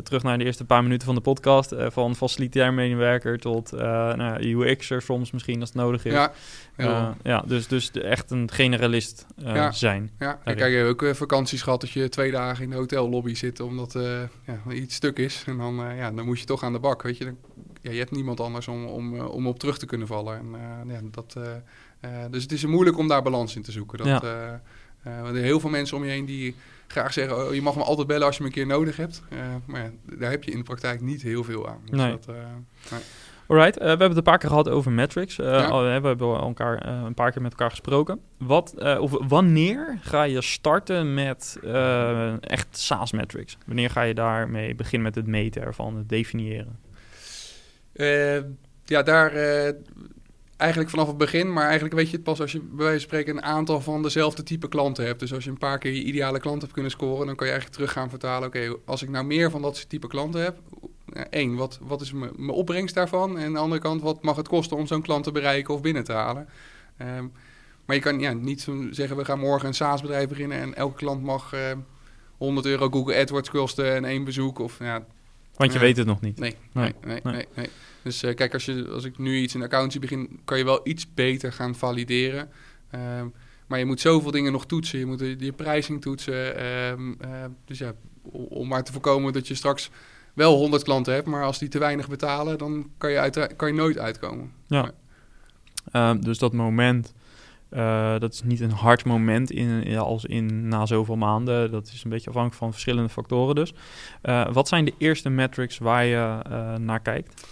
terug 0.02 0.22
naar 0.22 0.38
de 0.38 0.44
eerste 0.44 0.64
paar 0.64 0.82
minuten 0.82 1.06
van 1.06 1.14
de 1.14 1.20
podcast. 1.20 1.72
Uh, 1.72 1.86
van 1.90 2.16
facilitair 2.16 2.74
medewerker 2.74 3.38
tot 3.38 3.72
nou, 3.72 4.42
UX'er 4.42 5.02
soms 5.02 5.30
misschien 5.30 5.60
als 5.60 5.68
het 5.68 5.78
nodig 5.78 6.04
is. 6.04 6.12
Ja, 6.12 7.16
ja 7.22 7.42
dus, 7.46 7.66
dus 7.66 7.90
echt 7.90 8.30
een 8.30 8.50
generalist 8.50 9.26
ja. 9.36 9.72
zijn. 9.72 10.10
Ja, 10.18 10.38
en 10.44 10.56
kijk, 10.56 10.70
je 10.70 10.76
hebt 10.76 11.02
ook 11.02 11.16
vakanties 11.16 11.62
gehad 11.62 11.80
dat 11.80 11.90
je 11.90 12.08
twee 12.08 12.30
dagen 12.30 12.64
in 12.64 12.70
de 12.70 12.76
hotellobby 12.76 13.34
zit 13.34 13.60
omdat 13.60 13.92
ja, 14.46 14.72
iets 14.72 14.94
stuk 14.94 15.18
is. 15.18 15.44
En 15.46 15.56
dan, 15.56 15.74
ja, 15.96 16.10
dan 16.10 16.24
moet 16.24 16.40
je 16.40 16.46
toch 16.46 16.62
aan 16.62 16.72
de 16.72 16.78
bak, 16.78 17.02
weet 17.02 17.18
je. 17.18 17.24
Dan, 17.24 17.36
ja, 17.80 17.90
je 17.90 17.98
hebt 17.98 18.10
niemand 18.10 18.40
anders 18.40 18.68
om, 18.68 18.84
om, 18.84 19.18
om 19.20 19.46
op 19.46 19.58
terug 19.58 19.78
te 19.78 19.86
kunnen 19.86 20.06
vallen. 20.06 20.38
En, 20.38 20.56
ja, 20.86 21.00
dat, 21.10 21.36
dus 22.30 22.42
het 22.42 22.52
is 22.52 22.64
moeilijk 22.64 22.98
om 22.98 23.08
daar 23.08 23.22
balans 23.22 23.56
in 23.56 23.62
te 23.62 23.72
zoeken. 23.72 23.98
Dat, 23.98 24.06
ja. 24.06 24.60
er 25.04 25.34
heel 25.34 25.60
veel 25.60 25.70
mensen 25.70 25.96
om 25.96 26.04
je 26.04 26.10
heen 26.10 26.24
die 26.24 26.54
graag 26.90 27.12
zeggen, 27.12 27.46
oh, 27.46 27.54
je 27.54 27.62
mag 27.62 27.76
me 27.76 27.82
altijd 27.82 28.06
bellen 28.06 28.26
als 28.26 28.36
je 28.36 28.42
me 28.42 28.48
een 28.48 28.54
keer 28.54 28.66
nodig 28.66 28.96
hebt. 28.96 29.22
Uh, 29.32 29.38
maar 29.64 29.82
ja, 29.82 29.90
daar 30.16 30.30
heb 30.30 30.44
je 30.44 30.50
in 30.50 30.58
de 30.58 30.64
praktijk 30.64 31.00
niet 31.00 31.22
heel 31.22 31.44
veel 31.44 31.68
aan. 31.68 31.80
Dus 31.84 31.98
nee. 31.98 32.10
Dat, 32.10 32.26
uh, 32.30 32.34
nee. 32.90 33.00
Alright, 33.46 33.76
uh, 33.76 33.82
we 33.82 33.88
hebben 33.88 34.08
het 34.08 34.16
een 34.16 34.22
paar 34.22 34.38
keer 34.38 34.48
gehad 34.48 34.68
over 34.68 34.92
metrics. 34.92 35.36
Ja. 35.36 35.82
we 35.82 35.88
hebben 35.88 36.18
elkaar 36.18 36.86
een 36.86 37.14
paar 37.14 37.32
keer 37.32 37.42
met 37.42 37.50
elkaar 37.50 37.70
gesproken. 37.70 38.20
Wat, 38.38 38.74
of 38.98 39.16
wanneer 39.28 39.98
ga 40.00 40.22
je 40.22 40.42
starten 40.42 41.14
met 41.14 41.58
echt 42.40 42.66
SaaS 42.70 43.12
metrics? 43.12 43.58
Wanneer 43.66 43.90
ga 43.90 44.02
je 44.02 44.14
daarmee 44.14 44.74
beginnen 44.74 45.02
met 45.02 45.14
het 45.14 45.26
meten 45.26 45.62
ervan, 45.62 45.96
het 45.96 46.08
definiëren? 46.08 46.78
ja, 48.84 49.02
daar 49.02 49.32
eigenlijk 50.60 50.90
vanaf 50.90 51.06
het 51.06 51.16
begin, 51.16 51.52
maar 51.52 51.64
eigenlijk 51.64 51.94
weet 51.94 52.10
je 52.10 52.16
het 52.16 52.24
pas 52.24 52.40
als 52.40 52.52
je 52.52 52.58
bij 52.58 52.84
wijze 52.84 52.92
van 52.92 53.00
spreken 53.00 53.36
een 53.36 53.42
aantal 53.42 53.80
van 53.80 54.02
dezelfde 54.02 54.42
type 54.42 54.68
klanten 54.68 55.04
hebt. 55.04 55.20
Dus 55.20 55.34
als 55.34 55.44
je 55.44 55.50
een 55.50 55.58
paar 55.58 55.78
keer 55.78 55.92
je 55.92 56.02
ideale 56.02 56.40
klant 56.40 56.60
hebt 56.60 56.72
kunnen 56.72 56.90
scoren, 56.90 57.26
dan 57.26 57.36
kan 57.36 57.46
je 57.46 57.52
eigenlijk 57.52 57.82
terug 57.82 57.92
gaan 57.92 58.10
vertalen. 58.10 58.48
Oké, 58.48 58.76
als 58.84 59.02
ik 59.02 59.08
nou 59.08 59.24
meer 59.24 59.50
van 59.50 59.62
dat 59.62 59.88
type 59.88 60.06
klanten 60.06 60.42
heb, 60.42 60.58
één, 61.30 61.54
wat, 61.54 61.78
wat 61.82 62.00
is 62.00 62.12
mijn 62.12 62.50
opbrengst 62.50 62.94
daarvan? 62.94 63.38
En 63.38 63.46
aan 63.46 63.52
de 63.52 63.58
andere 63.58 63.80
kant, 63.80 64.02
wat 64.02 64.22
mag 64.22 64.36
het 64.36 64.48
kosten 64.48 64.76
om 64.76 64.86
zo'n 64.86 65.02
klant 65.02 65.24
te 65.24 65.32
bereiken 65.32 65.74
of 65.74 65.80
binnen 65.80 66.04
te 66.04 66.12
halen? 66.12 66.48
Ehm, 66.96 67.26
maar 67.84 67.96
je 67.96 68.02
kan 68.02 68.20
ja, 68.20 68.32
niet 68.32 68.68
zeggen, 68.90 69.16
we 69.16 69.24
gaan 69.24 69.38
morgen 69.38 69.68
een 69.68 69.74
SaaS-bedrijf 69.74 70.28
beginnen 70.28 70.58
en 70.58 70.74
elke 70.74 70.96
klant 70.96 71.22
mag 71.22 71.54
uh, 71.54 71.60
100 72.36 72.66
euro 72.66 72.88
Google 72.88 73.16
AdWords 73.16 73.50
kosten 73.50 73.94
en 73.94 74.04
één 74.04 74.24
bezoek. 74.24 74.58
Of, 74.58 74.78
ja, 74.78 75.04
Want 75.56 75.72
je 75.72 75.78
weet 75.78 75.96
het 75.96 76.06
nog 76.06 76.20
niet. 76.20 76.38
Nee, 76.38 76.56
nee, 76.72 76.94
nee, 77.04 77.20
nee. 77.22 77.46
nee. 77.54 77.68
Dus 78.02 78.22
uh, 78.22 78.34
kijk, 78.34 78.52
als, 78.52 78.64
je, 78.64 78.88
als 78.88 79.04
ik 79.04 79.18
nu 79.18 79.36
iets 79.36 79.54
in 79.54 79.62
accountancy 79.62 79.98
begin, 79.98 80.40
kan 80.44 80.58
je 80.58 80.64
wel 80.64 80.80
iets 80.82 81.14
beter 81.14 81.52
gaan 81.52 81.74
valideren. 81.74 82.48
Uh, 82.94 83.00
maar 83.66 83.78
je 83.78 83.84
moet 83.84 84.00
zoveel 84.00 84.30
dingen 84.30 84.52
nog 84.52 84.66
toetsen. 84.66 84.98
Je 84.98 85.06
moet 85.06 85.20
je 85.20 85.52
prijzing 85.52 86.00
toetsen. 86.00 86.60
Uh, 86.60 87.44
dus 87.64 87.78
ja, 87.78 87.92
om 88.32 88.68
maar 88.68 88.84
te 88.84 88.92
voorkomen 88.92 89.32
dat 89.32 89.48
je 89.48 89.54
straks 89.54 89.90
wel 90.34 90.56
100 90.56 90.82
klanten 90.82 91.14
hebt, 91.14 91.26
maar 91.26 91.44
als 91.44 91.58
die 91.58 91.68
te 91.68 91.78
weinig 91.78 92.08
betalen, 92.08 92.58
dan 92.58 92.90
kan 92.98 93.10
je, 93.10 93.18
uit, 93.18 93.56
kan 93.56 93.68
je 93.68 93.74
nooit 93.74 93.98
uitkomen. 93.98 94.52
Ja. 94.66 94.90
Ehm, 95.92 96.20
dus 96.20 96.38
dat 96.38 96.52
moment, 96.52 97.14
uh, 97.70 98.18
dat 98.18 98.32
is 98.32 98.42
niet 98.42 98.60
een 98.60 98.70
hard 98.70 99.04
moment 99.04 99.50
in, 99.50 99.98
als 99.98 100.24
in 100.24 100.68
na 100.68 100.86
zoveel 100.86 101.16
maanden. 101.16 101.70
Dat 101.70 101.86
is 101.86 102.04
een 102.04 102.10
beetje 102.10 102.28
afhankelijk 102.28 102.62
van 102.62 102.72
verschillende 102.72 103.08
factoren 103.08 103.54
dus. 103.54 103.74
Uh, 104.22 104.52
wat 104.52 104.68
zijn 104.68 104.84
de 104.84 104.94
eerste 104.98 105.28
metrics 105.28 105.78
waar 105.78 106.04
je 106.04 106.38
naar 106.78 107.00
kijkt? 107.00 107.49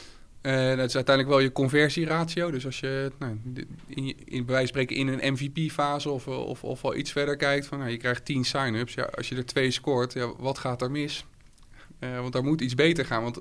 Uh, 0.48 0.76
dat 0.76 0.88
is 0.88 0.94
uiteindelijk 0.94 1.28
wel 1.28 1.38
je 1.38 1.52
conversieratio. 1.52 2.50
Dus 2.50 2.64
als 2.66 2.80
je 2.80 3.12
nou, 3.18 3.40
in, 3.86 4.04
in, 4.24 4.44
bij 4.44 4.54
wijze 4.54 4.58
van 4.58 4.66
spreken 4.66 4.96
in 4.96 5.08
een 5.08 5.32
MVP-fase 5.32 6.10
of, 6.10 6.26
of, 6.28 6.64
of 6.64 6.82
wel 6.82 6.96
iets 6.96 7.12
verder 7.12 7.36
kijkt, 7.36 7.66
van 7.66 7.78
nou, 7.78 7.90
je 7.90 7.96
krijgt 7.96 8.24
10 8.24 8.44
sign-ups. 8.44 8.94
Ja, 8.94 9.08
als 9.16 9.28
je 9.28 9.36
er 9.36 9.46
twee 9.46 9.70
scoort, 9.70 10.12
ja, 10.12 10.32
wat 10.36 10.58
gaat 10.58 10.82
er 10.82 10.90
mis? 10.90 11.24
Uh, 12.00 12.20
want 12.20 12.32
daar 12.32 12.44
moet 12.44 12.60
iets 12.60 12.74
beter 12.74 13.04
gaan. 13.04 13.22
Want 13.22 13.40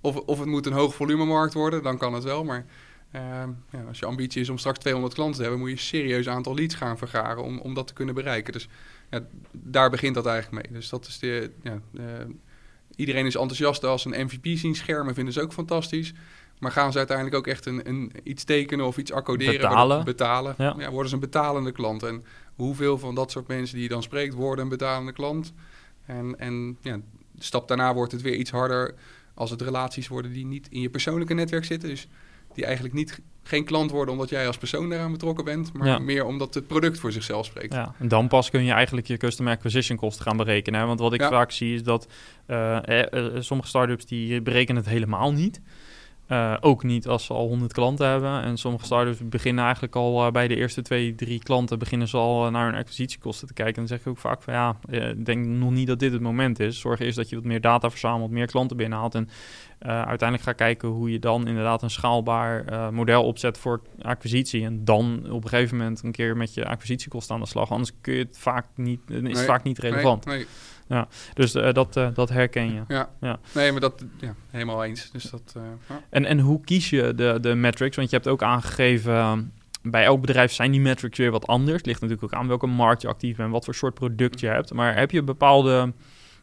of, 0.00 0.16
of 0.16 0.38
het 0.38 0.48
moet 0.48 0.66
een 0.66 0.72
hoog 0.72 0.94
volumemarkt 0.94 1.54
worden, 1.54 1.82
dan 1.82 1.98
kan 1.98 2.14
het 2.14 2.24
wel. 2.24 2.44
Maar 2.44 2.66
uh, 3.14 3.20
ja, 3.70 3.82
als 3.88 3.98
je 3.98 4.06
ambitie 4.06 4.40
is 4.40 4.48
om 4.48 4.58
straks 4.58 4.78
200 4.78 5.14
klanten 5.14 5.36
te 5.36 5.42
hebben, 5.42 5.60
moet 5.60 5.68
je 5.68 5.74
een 5.76 5.82
serieus 5.82 6.28
aantal 6.28 6.54
leads 6.54 6.74
gaan 6.74 6.98
vergaren 6.98 7.42
om, 7.42 7.58
om 7.58 7.74
dat 7.74 7.86
te 7.86 7.92
kunnen 7.92 8.14
bereiken. 8.14 8.52
Dus 8.52 8.68
ja, 9.10 9.26
daar 9.52 9.90
begint 9.90 10.14
dat 10.14 10.26
eigenlijk 10.26 10.64
mee. 10.64 10.78
Dus 10.78 10.88
dat 10.88 11.06
is 11.06 11.18
de, 11.18 11.50
ja, 11.62 11.80
Iedereen 12.98 13.26
is 13.26 13.34
enthousiast 13.34 13.84
als 13.84 14.04
een 14.04 14.24
MVP 14.24 14.58
zien 14.58 14.74
schermen, 14.74 15.14
vinden 15.14 15.32
ze 15.32 15.42
ook 15.42 15.52
fantastisch. 15.52 16.12
Maar 16.60 16.72
gaan 16.72 16.92
ze 16.92 16.98
uiteindelijk 16.98 17.36
ook 17.36 17.46
echt 17.46 17.66
een, 17.66 17.88
een 17.88 18.12
iets 18.22 18.44
tekenen 18.44 18.86
of 18.86 18.96
iets 18.96 19.12
accorderen? 19.12 19.60
Betalen. 19.60 20.04
betalen. 20.04 20.54
Ja. 20.58 20.90
worden 20.90 21.08
ze 21.08 21.14
een 21.14 21.20
betalende 21.20 21.72
klant? 21.72 22.02
En 22.02 22.24
hoeveel 22.54 22.98
van 22.98 23.14
dat 23.14 23.30
soort 23.30 23.48
mensen 23.48 23.74
die 23.74 23.82
je 23.82 23.90
dan 23.90 24.02
spreekt, 24.02 24.34
worden 24.34 24.64
een 24.64 24.70
betalende 24.70 25.12
klant? 25.12 25.52
En, 26.06 26.38
en 26.38 26.78
ja, 26.80 26.96
de 27.32 27.44
stap 27.44 27.68
daarna 27.68 27.94
wordt 27.94 28.12
het 28.12 28.22
weer 28.22 28.34
iets 28.34 28.50
harder 28.50 28.94
als 29.34 29.50
het 29.50 29.62
relaties 29.62 30.08
worden 30.08 30.32
die 30.32 30.46
niet 30.46 30.68
in 30.70 30.80
je 30.80 30.90
persoonlijke 30.90 31.34
netwerk 31.34 31.64
zitten. 31.64 31.88
Dus 31.88 32.08
die 32.54 32.64
eigenlijk 32.64 32.94
niet, 32.94 33.20
geen 33.42 33.64
klant 33.64 33.90
worden 33.90 34.14
omdat 34.14 34.28
jij 34.28 34.46
als 34.46 34.58
persoon 34.58 34.90
daaraan 34.90 35.12
betrokken 35.12 35.44
bent, 35.44 35.72
maar 35.72 36.02
meer 36.02 36.24
omdat 36.24 36.54
het 36.54 36.66
product 36.66 36.98
voor 36.98 37.12
zichzelf 37.12 37.46
spreekt. 37.46 37.74
Ja, 37.74 37.94
en 37.98 38.08
dan 38.08 38.28
pas 38.28 38.50
kun 38.50 38.64
je 38.64 38.72
eigenlijk 38.72 39.06
je 39.06 39.16
custom 39.16 39.48
acquisition 39.48 39.98
kosten 39.98 40.24
gaan 40.24 40.36
berekenen. 40.36 40.80
Hè? 40.80 40.86
Want 40.86 41.00
wat 41.00 41.12
ik 41.12 41.22
vaak 41.22 41.50
zie 41.50 41.74
is 41.74 41.82
dat 41.82 42.08
uh, 42.46 43.02
eh, 43.02 43.12
uh, 43.12 43.40
sommige 43.40 43.68
startups 43.68 44.06
die 44.06 44.42
berekenen 44.42 44.82
het 44.82 44.90
helemaal 44.90 45.32
niet. 45.32 45.60
Uh, 46.28 46.56
ook 46.60 46.82
niet 46.82 47.06
als 47.06 47.24
ze 47.24 47.32
al 47.32 47.48
100 47.48 47.72
klanten 47.72 48.08
hebben. 48.08 48.42
En 48.42 48.56
sommige 48.56 48.84
startups 48.84 49.28
beginnen 49.28 49.64
eigenlijk 49.64 49.96
al 49.96 50.26
uh, 50.26 50.32
bij 50.32 50.48
de 50.48 50.56
eerste 50.56 50.82
twee, 50.82 51.14
drie 51.14 51.38
klanten... 51.38 51.78
beginnen 51.78 52.08
ze 52.08 52.16
al 52.16 52.46
uh, 52.46 52.52
naar 52.52 52.64
hun 52.64 52.78
acquisitiekosten 52.78 53.46
te 53.46 53.52
kijken. 53.52 53.74
En 53.74 53.88
dan 53.88 53.88
zeg 53.88 54.00
ik 54.00 54.06
ook 54.06 54.18
vaak 54.18 54.42
van 54.42 54.54
ja, 54.54 54.76
ik 54.90 55.26
denk 55.26 55.46
nog 55.46 55.70
niet 55.70 55.86
dat 55.86 55.98
dit 55.98 56.12
het 56.12 56.20
moment 56.20 56.60
is. 56.60 56.80
Zorg 56.80 57.00
eerst 57.00 57.16
dat 57.16 57.28
je 57.28 57.36
wat 57.36 57.44
meer 57.44 57.60
data 57.60 57.90
verzamelt, 57.90 58.30
meer 58.30 58.46
klanten 58.46 58.76
binnenhaalt... 58.76 59.14
en 59.14 59.28
uiteindelijk 59.78 60.42
ga 60.42 60.52
kijken 60.52 60.88
hoe 60.88 61.10
je 61.10 61.18
dan 61.18 61.46
inderdaad 61.46 61.82
een 61.82 61.90
schaalbaar 61.90 62.64
model 62.92 63.24
opzet 63.24 63.58
voor 63.58 63.80
acquisitie. 64.02 64.64
En 64.64 64.84
dan 64.84 65.30
op 65.30 65.44
een 65.44 65.48
gegeven 65.48 65.76
moment 65.76 66.02
een 66.02 66.12
keer 66.12 66.36
met 66.36 66.54
je 66.54 66.66
acquisitiekosten 66.66 67.34
aan 67.34 67.40
de 67.40 67.46
slag. 67.46 67.70
Anders 67.70 67.92
kun 68.00 68.14
je 68.14 68.22
het 68.24 68.38
vaak 68.38 68.66
niet, 68.74 69.00
is 69.08 69.38
het 69.38 69.46
vaak 69.46 69.62
niet 69.62 69.78
relevant. 69.78 70.24
Nee, 70.24 70.36
nee 70.36 70.46
ja. 70.88 71.08
Dus 71.34 71.54
uh, 71.54 71.72
dat, 71.72 71.96
uh, 71.96 72.08
dat 72.14 72.28
herken 72.28 72.74
je. 72.74 72.82
Ja. 72.88 73.10
ja. 73.20 73.38
Nee, 73.54 73.72
maar 73.72 73.80
dat 73.80 74.04
ja, 74.20 74.34
helemaal 74.50 74.84
eens. 74.84 75.10
Dus 75.10 75.24
dat, 75.30 75.54
ja. 75.88 76.02
en, 76.10 76.24
en 76.24 76.40
hoe 76.40 76.60
kies 76.60 76.90
je 76.90 77.14
de, 77.14 77.38
de 77.40 77.54
metrics? 77.54 77.96
Want 77.96 78.10
je 78.10 78.16
hebt 78.16 78.28
ook 78.28 78.42
aangegeven, 78.42 79.52
bij 79.82 80.04
elk 80.04 80.20
bedrijf 80.20 80.52
zijn 80.52 80.70
die 80.70 80.80
metrics 80.80 81.18
weer 81.18 81.30
wat 81.30 81.46
anders. 81.46 81.76
Het 81.76 81.86
ligt 81.86 82.00
natuurlijk 82.00 82.32
ook 82.32 82.40
aan 82.40 82.48
welke 82.48 82.66
markt 82.66 83.02
je 83.02 83.08
actief 83.08 83.36
bent, 83.36 83.50
wat 83.50 83.64
voor 83.64 83.74
soort 83.74 83.94
product 83.94 84.40
je 84.40 84.46
hebt. 84.46 84.72
Maar 84.72 84.96
heb 84.96 85.10
je 85.10 85.22
bepaalde, 85.22 85.92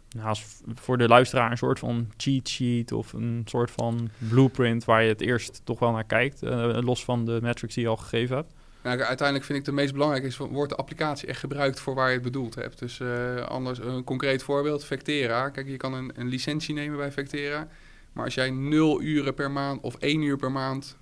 nou, 0.10 0.38
voor 0.74 0.98
de 0.98 1.08
luisteraar, 1.08 1.52
een 1.52 1.58
soort 1.58 1.80
van 1.80 2.08
cheat 2.18 2.50
sheet 2.50 2.92
of 2.92 3.14
een 3.14 3.42
soort 3.46 3.72
van 3.72 4.10
blueprint 4.18 4.86
waar 4.86 5.04
je 5.04 5.10
het 5.10 5.22
eerst 5.22 5.62
toch 5.64 5.80
wel 5.80 5.92
naar 5.92 6.04
kijkt, 6.04 6.42
los 6.84 7.04
van 7.04 7.26
de 7.26 7.40
metrics 7.42 7.74
die 7.74 7.84
je 7.84 7.90
al 7.90 7.98
gegeven 7.98 8.36
hebt? 8.36 8.54
Nou, 8.86 9.02
uiteindelijk 9.02 9.45
vind 9.45 9.60
ik 9.60 9.65
de 9.65 9.71
meest 9.71 9.93
belangrijke 9.93 10.28
is, 10.28 10.38
wordt 10.38 10.69
de 10.69 10.78
applicatie 10.78 11.28
echt 11.28 11.39
gebruikt 11.39 11.80
voor 11.80 11.95
waar 11.95 12.08
je 12.08 12.13
het 12.13 12.24
bedoeld 12.24 12.56
hebt. 12.56 12.80
Dus 12.80 13.00
uh, 13.00 13.41
anders, 13.41 13.80
een 13.80 14.04
concreet 14.04 14.43
voorbeeld, 14.43 14.86
Vectera. 14.86 15.50
Kijk, 15.50 15.67
je 15.67 15.78
kan 15.78 15.93
een, 15.93 16.12
een, 16.15 16.28
licentie 16.28 16.74
nemen 16.74 16.98
bij 16.98 17.12
Vectera. 17.12 17.67
Maar 18.13 18.26
als 18.26 18.34
jij 18.34 18.50
nul 18.50 19.02
uren 19.02 19.34
per 19.34 19.52
maand 19.52 19.82
of 19.82 19.95
één 19.95 20.21
uur 20.21 20.38
per 20.38 20.52
maand 20.52 20.98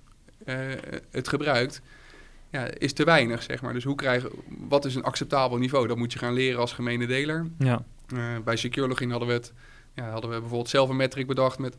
uh, 0.46 0.56
het 1.10 1.28
gebruikt, 1.28 1.80
ja, 2.50 2.66
is 2.78 2.92
te 2.92 3.04
weinig, 3.04 3.42
zeg 3.42 3.62
maar. 3.62 3.72
Dus 3.72 3.84
hoe 3.84 3.94
krijgen, 3.94 4.30
wat 4.68 4.84
is 4.84 4.94
een 4.94 5.04
acceptabel 5.04 5.58
niveau? 5.58 5.86
Dat 5.86 5.96
moet 5.96 6.12
je 6.12 6.18
gaan 6.18 6.32
leren 6.32 6.60
als 6.60 6.72
gemene 6.72 7.06
deler. 7.06 7.46
Ja. 7.58 7.84
Uh, 8.14 8.38
bij 8.44 8.56
Secure 8.56 8.88
Login 8.88 9.10
hadden 9.10 9.28
we 9.28 9.34
het 9.34 9.52
ja, 9.94 10.10
hadden 10.10 10.30
we 10.30 10.38
bijvoorbeeld 10.38 10.68
zelf 10.68 10.88
een 10.88 10.96
metric 10.96 11.26
bedacht 11.26 11.58
met... 11.58 11.76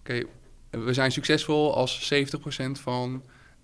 Oké, 0.00 0.22
we 0.70 0.92
zijn 0.92 1.12
succesvol 1.12 1.74
als 1.74 2.12
70% 2.14 2.16
van 2.72 3.22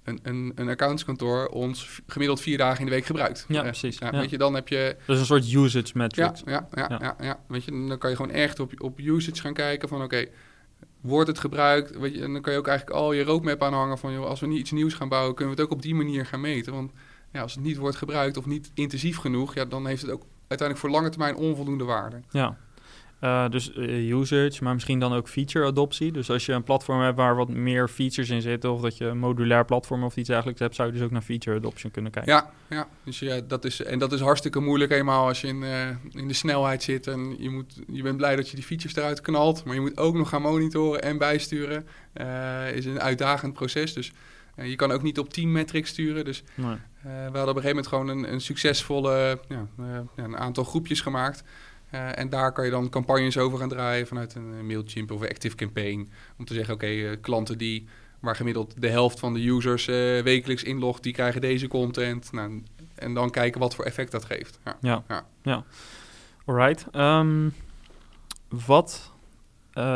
een, 0.08 0.18
een, 0.22 0.52
een 0.54 0.68
accountskantoor 0.68 1.46
ons 1.46 2.00
gemiddeld 2.06 2.40
vier 2.40 2.58
dagen 2.58 2.78
in 2.78 2.84
de 2.86 2.90
week 2.92 3.04
gebruikt. 3.04 3.44
Ja, 3.48 3.56
Eh, 3.56 3.62
precies. 3.62 3.98
Ja, 3.98 4.08
Ja. 4.12 4.18
Weet 4.18 4.30
je, 4.30 4.38
dan 4.38 4.54
heb 4.54 4.68
je... 4.68 4.96
Dat 5.06 5.14
is 5.14 5.20
een 5.20 5.26
soort 5.26 5.52
usage 5.52 5.92
ja, 5.94 6.34
ja, 6.44 6.66
Ja. 6.74 6.86
ja. 7.00 7.16
Ja, 7.20 7.40
Weet 7.48 7.64
je, 7.64 7.70
dan 7.70 7.98
kan 7.98 8.10
je 8.10 8.16
gewoon 8.16 8.32
echt 8.32 8.60
op, 8.60 8.72
op 8.82 8.98
usage 8.98 9.40
gaan 9.40 9.52
kijken 9.52 9.88
van... 9.88 10.02
Oké, 10.02 10.26
wordt 11.00 11.28
het 11.28 11.38
gebruikt? 11.38 11.98
Weet 11.98 12.14
je, 12.14 12.22
en 12.22 12.32
dan 12.32 12.42
kan 12.42 12.52
je 12.52 12.58
ook 12.58 12.66
eigenlijk 12.66 12.98
al 12.98 13.12
je 13.12 13.24
roadmap 13.24 13.62
aanhangen 13.62 13.98
van... 13.98 14.12
Joh, 14.12 14.26
als 14.26 14.40
we 14.40 14.46
niet 14.46 14.58
iets 14.58 14.70
nieuws 14.70 14.94
gaan 14.94 15.08
bouwen, 15.08 15.34
kunnen 15.34 15.54
we 15.54 15.60
het 15.60 15.70
ook 15.70 15.76
op 15.76 15.82
die 15.82 15.94
manier 15.94 16.26
gaan 16.26 16.40
meten. 16.40 16.72
Want 16.72 16.92
ja, 17.32 17.40
als 17.42 17.54
het 17.54 17.64
niet 17.64 17.76
wordt 17.76 17.96
gebruikt 17.96 18.36
of 18.36 18.46
niet 18.46 18.70
intensief 18.74 19.16
genoeg... 19.16 19.54
Ja, 19.54 19.64
dan 19.64 19.86
heeft 19.86 20.02
het 20.02 20.10
ook 20.10 20.22
uiteindelijk 20.48 20.78
voor 20.78 20.90
lange 20.90 21.08
termijn 21.10 21.36
onvoldoende 21.36 21.84
waarde. 21.84 22.20
Ja. 22.30 22.56
Eh, 23.18 23.48
dus 23.48 23.72
eh, 23.72 24.10
usage, 24.10 24.64
maar 24.64 24.74
misschien 24.74 24.98
dan 24.98 25.12
ook 25.12 25.28
feature 25.28 25.66
adoptie. 25.66 26.12
Dus 26.12 26.30
als 26.30 26.46
je 26.46 26.52
een 26.52 26.62
platform 26.62 27.00
hebt 27.00 27.16
waar 27.16 27.36
wat 27.36 27.48
meer 27.48 27.88
features 27.88 28.30
in 28.30 28.42
zitten, 28.42 28.72
of 28.72 28.80
dat 28.80 28.96
je 28.96 29.04
een 29.04 29.18
modulair 29.18 29.64
platform 29.64 30.04
of 30.04 30.16
iets 30.16 30.28
dergelijks 30.28 30.60
hebt, 30.60 30.74
zou 30.74 30.88
je 30.88 30.94
dus 30.94 31.04
ook 31.04 31.10
naar 31.10 31.22
feature 31.22 31.56
adoption 31.56 31.90
kunnen 31.90 32.10
kijken. 32.10 32.32
Ja, 32.32 32.50
ja. 32.68 32.88
Dus 33.04 33.18
ja, 33.18 33.40
dat 33.40 33.64
is, 33.64 33.82
en 33.82 33.98
dat 33.98 34.12
is 34.12 34.20
hartstikke 34.20 34.60
moeilijk 34.60 34.90
eenmaal 34.90 35.26
als 35.26 35.40
je 35.40 35.46
in, 35.46 35.62
eh, 35.62 35.88
in 36.10 36.28
de 36.28 36.34
snelheid 36.34 36.82
zit 36.82 37.06
en 37.06 37.36
je, 37.38 37.50
moet, 37.50 37.80
je 37.86 38.02
bent 38.02 38.16
blij 38.16 38.36
dat 38.36 38.48
je 38.48 38.56
die 38.56 38.64
features 38.64 38.96
eruit 38.96 39.20
knalt, 39.20 39.64
maar 39.64 39.74
je 39.74 39.80
moet 39.80 39.98
ook 39.98 40.14
nog 40.14 40.28
gaan 40.28 40.42
monitoren 40.42 41.02
en 41.02 41.18
bijsturen. 41.18 41.86
Is 42.74 42.86
een 42.86 43.00
uitdagend 43.00 43.52
proces, 43.52 43.92
dus 43.94 44.12
je 44.56 44.76
kan 44.76 44.90
ook 44.90 45.02
niet 45.02 45.18
op 45.18 45.32
team 45.32 45.52
metrics 45.52 45.90
sturen. 45.90 46.24
Dus 46.24 46.42
Nee. 46.54 46.76
we 47.02 47.10
hadden 47.10 47.48
op 47.48 47.56
een 47.56 47.62
gegeven 47.62 47.68
moment 47.68 47.86
gewoon 47.86 48.08
een, 48.08 48.32
een 48.32 48.40
succesvolle, 48.40 49.40
ja, 49.48 49.66
een 50.16 50.36
aantal 50.36 50.64
groepjes 50.64 51.00
gemaakt. 51.00 51.44
Eh, 51.90 52.18
en 52.18 52.28
daar 52.28 52.52
kan 52.52 52.64
je 52.64 52.70
dan 52.70 52.88
campagnes 52.88 53.38
over 53.38 53.58
gaan 53.58 53.68
draaien 53.68 54.06
vanuit 54.06 54.34
een 54.34 54.66
Mailchimp 54.66 55.10
of 55.10 55.20
een 55.20 55.28
Active 55.28 55.56
Campaign. 55.56 56.10
Om 56.38 56.44
te 56.44 56.54
zeggen, 56.54 56.74
oké, 56.74 56.86
eh, 56.86 57.16
klanten 57.20 57.58
die 57.58 57.86
waar 58.20 58.36
gemiddeld 58.36 58.80
de 58.80 58.88
helft 58.88 59.18
van 59.18 59.34
de 59.34 59.48
users 59.48 59.88
eh, 59.88 59.94
wekelijks 60.22 60.62
inlogt, 60.62 61.02
die 61.02 61.12
krijgen 61.12 61.40
deze 61.40 61.68
content. 61.68 62.32
Nou, 62.32 62.62
en 62.94 63.14
dan 63.14 63.30
kijken 63.30 63.60
wat 63.60 63.74
voor 63.74 63.84
effect 63.84 64.12
dat 64.12 64.24
geeft. 64.24 64.58
Ja. 64.64 64.76
Ja. 64.80 65.04
Ja. 65.08 65.24
ja. 65.42 65.64
Alright. 66.44 66.86
Ehm, 66.92 67.48
wat 68.66 69.12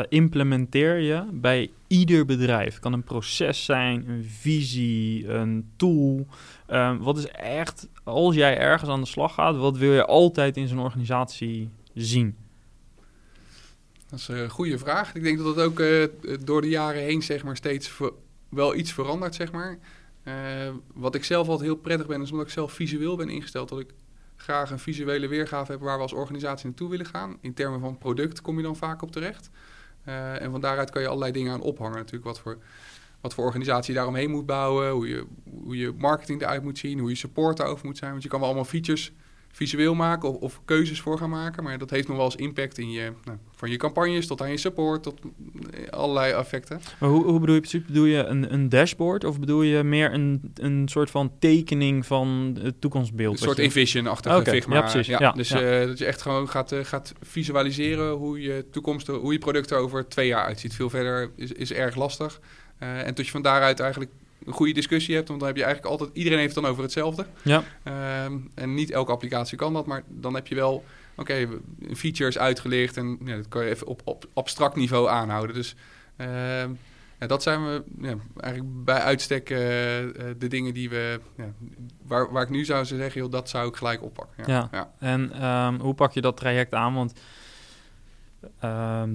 implementeer 0.09 0.99
je 0.99 1.23
bij 1.31 1.71
ieder 1.87 2.25
bedrijf? 2.25 2.79
Kan 2.79 2.93
een 2.93 3.03
proces 3.03 3.65
zijn, 3.65 4.09
een 4.09 4.23
visie, 4.23 5.27
een 5.27 5.71
tool. 5.75 6.27
Ehm, 6.67 6.97
wat 6.97 7.17
is 7.17 7.27
echt, 7.27 7.87
als 8.03 8.35
jij 8.35 8.57
ergens 8.57 8.89
aan 8.89 9.01
de 9.01 9.07
slag 9.07 9.33
gaat, 9.33 9.55
wat 9.55 9.77
wil 9.77 9.93
je 9.93 10.05
altijd 10.05 10.57
in 10.57 10.67
zo'n 10.67 10.79
organisatie 10.79 11.69
zien? 11.93 12.37
Dat 14.09 14.19
is 14.19 14.27
een 14.27 14.49
goede 14.49 14.77
vraag. 14.77 15.15
Ik 15.15 15.23
denk 15.23 15.37
dat 15.37 15.55
dat 15.55 15.65
ook 15.65 15.79
eh, 15.79 16.03
door 16.43 16.61
de 16.61 16.69
jaren 16.69 17.01
heen 17.01 17.21
zeg 17.21 17.43
maar, 17.43 17.55
steeds 17.55 17.99
wel 18.49 18.75
iets 18.75 18.93
verandert. 18.93 19.35
Zeg 19.35 19.51
maar. 19.51 19.79
Eh, 20.23 20.33
wat 20.93 21.15
ik 21.15 21.23
zelf 21.23 21.47
altijd 21.47 21.67
heel 21.67 21.77
prettig 21.77 22.07
ben, 22.07 22.21
is 22.21 22.31
omdat 22.31 22.45
ik 22.45 22.51
zelf 22.51 22.71
visueel 22.71 23.15
ben 23.15 23.29
ingesteld. 23.29 23.69
Dat 23.69 23.79
ik 23.79 23.93
graag 24.35 24.71
een 24.71 24.79
visuele 24.79 25.27
weergave 25.27 25.71
heb 25.71 25.81
waar 25.81 25.95
we 25.95 26.01
als 26.01 26.13
organisatie 26.13 26.65
naartoe 26.65 26.89
willen 26.89 27.05
gaan. 27.05 27.37
In 27.41 27.53
termen 27.53 27.79
van 27.79 27.97
product 27.97 28.41
kom 28.41 28.57
je 28.57 28.63
dan 28.63 28.75
vaak 28.75 29.01
op 29.01 29.11
terecht. 29.11 29.49
Eh, 30.03 30.41
en 30.41 30.51
van 30.51 30.61
daaruit 30.61 30.89
kan 30.89 31.01
je 31.01 31.07
allerlei 31.07 31.31
dingen 31.31 31.53
aan 31.53 31.61
ophangen. 31.61 31.97
Natuurlijk 31.97 32.25
wat 32.25 32.39
voor, 32.39 32.57
wat 33.21 33.33
voor 33.33 33.45
organisatie 33.45 33.93
je 33.93 33.97
daaromheen 33.97 34.31
moet 34.31 34.45
bouwen. 34.45 34.91
Hoe 34.91 35.07
je, 35.07 35.25
hoe 35.63 35.77
je 35.77 35.93
marketing 35.97 36.41
eruit 36.41 36.63
moet 36.63 36.77
zien. 36.77 36.99
Hoe 36.99 37.09
je 37.09 37.15
support 37.15 37.57
daarover 37.57 37.85
moet 37.85 37.97
zijn. 37.97 38.11
Want 38.11 38.23
je 38.23 38.29
kan 38.29 38.39
wel 38.39 38.47
allemaal 38.47 38.67
features 38.67 39.11
visueel 39.55 39.93
maken 39.95 40.29
of, 40.29 40.41
of 40.41 40.61
keuzes 40.65 41.01
voor 41.01 41.17
gaan 41.17 41.29
maken. 41.29 41.63
Maar 41.63 41.77
dat 41.77 41.89
heeft 41.89 42.07
nog 42.07 42.17
wel 42.17 42.25
eens 42.25 42.35
impact 42.35 42.77
in 42.77 42.91
je, 42.91 43.11
nou, 43.23 43.37
van 43.55 43.69
je 43.69 43.77
campagnes 43.77 44.27
tot 44.27 44.41
aan 44.41 44.49
je 44.51 44.57
support, 44.57 45.03
tot 45.03 45.19
eh, 45.71 45.89
allerlei 45.89 46.33
effecten. 46.33 46.81
Maar 46.99 47.09
hoe, 47.09 47.23
hoe 47.23 47.39
bedoel 47.39 47.55
je 47.55 47.61
precies? 47.61 47.85
Bedoel 47.85 48.05
je 48.05 48.23
een, 48.23 48.53
een 48.53 48.69
dashboard 48.69 49.23
of 49.23 49.39
bedoel 49.39 49.61
je 49.61 49.83
meer 49.83 50.13
een, 50.13 50.51
een 50.55 50.87
soort 50.87 51.09
van 51.09 51.31
tekening 51.39 52.05
van 52.05 52.57
het 52.61 52.81
toekomstbeeld? 52.81 53.33
Een 53.33 53.43
soort 53.45 53.59
Envision-achtige 53.59 54.35
Oké, 54.35 54.49
Figma. 54.51 54.75
ja, 54.75 54.81
precies. 54.81 55.07
Ja, 55.07 55.31
dus 55.31 55.49
ja. 55.49 55.61
eh, 55.61 55.87
dat 55.87 55.97
je 55.97 56.05
echt 56.05 56.21
gewoon 56.21 56.49
gaat, 56.49 56.71
eh, 56.71 56.79
gaat 56.83 57.13
visualiseren 57.21 58.11
hoe 58.11 58.41
je 58.41 58.65
toekomst, 58.71 59.07
hoe 59.07 59.33
je 59.33 59.39
product 59.39 59.71
er 59.71 59.77
over 59.77 60.07
twee 60.07 60.27
jaar 60.27 60.45
uitziet. 60.45 60.75
Veel 60.75 60.89
verder 60.89 61.31
is, 61.35 61.51
is 61.51 61.71
erg 61.71 61.95
lastig. 61.95 62.39
En 62.77 63.13
tot 63.13 63.25
je 63.25 63.31
van 63.31 63.41
daaruit 63.41 63.79
eigenlijk 63.79 64.11
een 64.45 64.53
goede 64.53 64.73
discussie 64.73 65.15
hebt, 65.15 65.27
want 65.27 65.39
dan 65.39 65.47
heb 65.47 65.57
je 65.57 65.63
eigenlijk 65.63 65.93
altijd, 65.93 66.17
iedereen 66.17 66.39
heeft 66.39 66.55
het 66.55 66.63
dan 66.63 66.71
over 66.71 66.83
hetzelfde. 66.83 67.25
Ja. 67.41 67.63
Ehm, 67.83 68.37
en 68.55 68.73
niet 68.73 68.91
elke 68.91 69.11
applicatie 69.11 69.57
kan 69.57 69.73
dat, 69.73 69.85
maar 69.85 70.03
dan 70.07 70.35
heb 70.35 70.47
je 70.47 70.55
wel, 70.55 70.83
oké, 71.15 71.47
een 71.79 71.95
feature 71.95 72.29
is 72.29 72.37
uitgelicht 72.37 72.97
en 72.97 73.17
ja, 73.25 73.35
dat 73.35 73.47
kan 73.47 73.63
je 73.63 73.69
even 73.69 73.87
op, 73.87 74.01
op 74.03 74.25
abstract 74.33 74.75
niveau 74.75 75.09
aanhouden. 75.09 75.55
Dus 75.55 75.75
ehm, 76.15 76.71
ja, 77.19 77.27
dat 77.27 77.43
zijn 77.43 77.65
we 77.65 77.83
ja, 78.01 78.15
eigenlijk 78.37 78.85
bij 78.85 78.99
uitstek 78.99 79.49
eh, 79.49 79.99
eh, 79.99 80.35
de 80.37 80.47
dingen 80.47 80.73
die 80.73 80.89
we, 80.89 81.19
ja, 81.37 81.53
waar, 82.07 82.31
waar 82.31 82.43
ik 82.43 82.49
nu 82.49 82.65
zou 82.65 82.85
zeggen, 82.85 83.21
joh, 83.21 83.31
dat 83.31 83.49
zou 83.49 83.67
ik 83.67 83.75
gelijk 83.75 84.03
oppakken. 84.03 84.43
Ja. 84.47 84.67
ja. 84.71 84.91
En 84.99 85.31
ehm, 85.31 85.79
hoe 85.79 85.93
pak 85.93 86.13
je 86.13 86.21
dat 86.21 86.37
traject 86.37 86.73
aan? 86.73 86.93
Want 86.93 87.13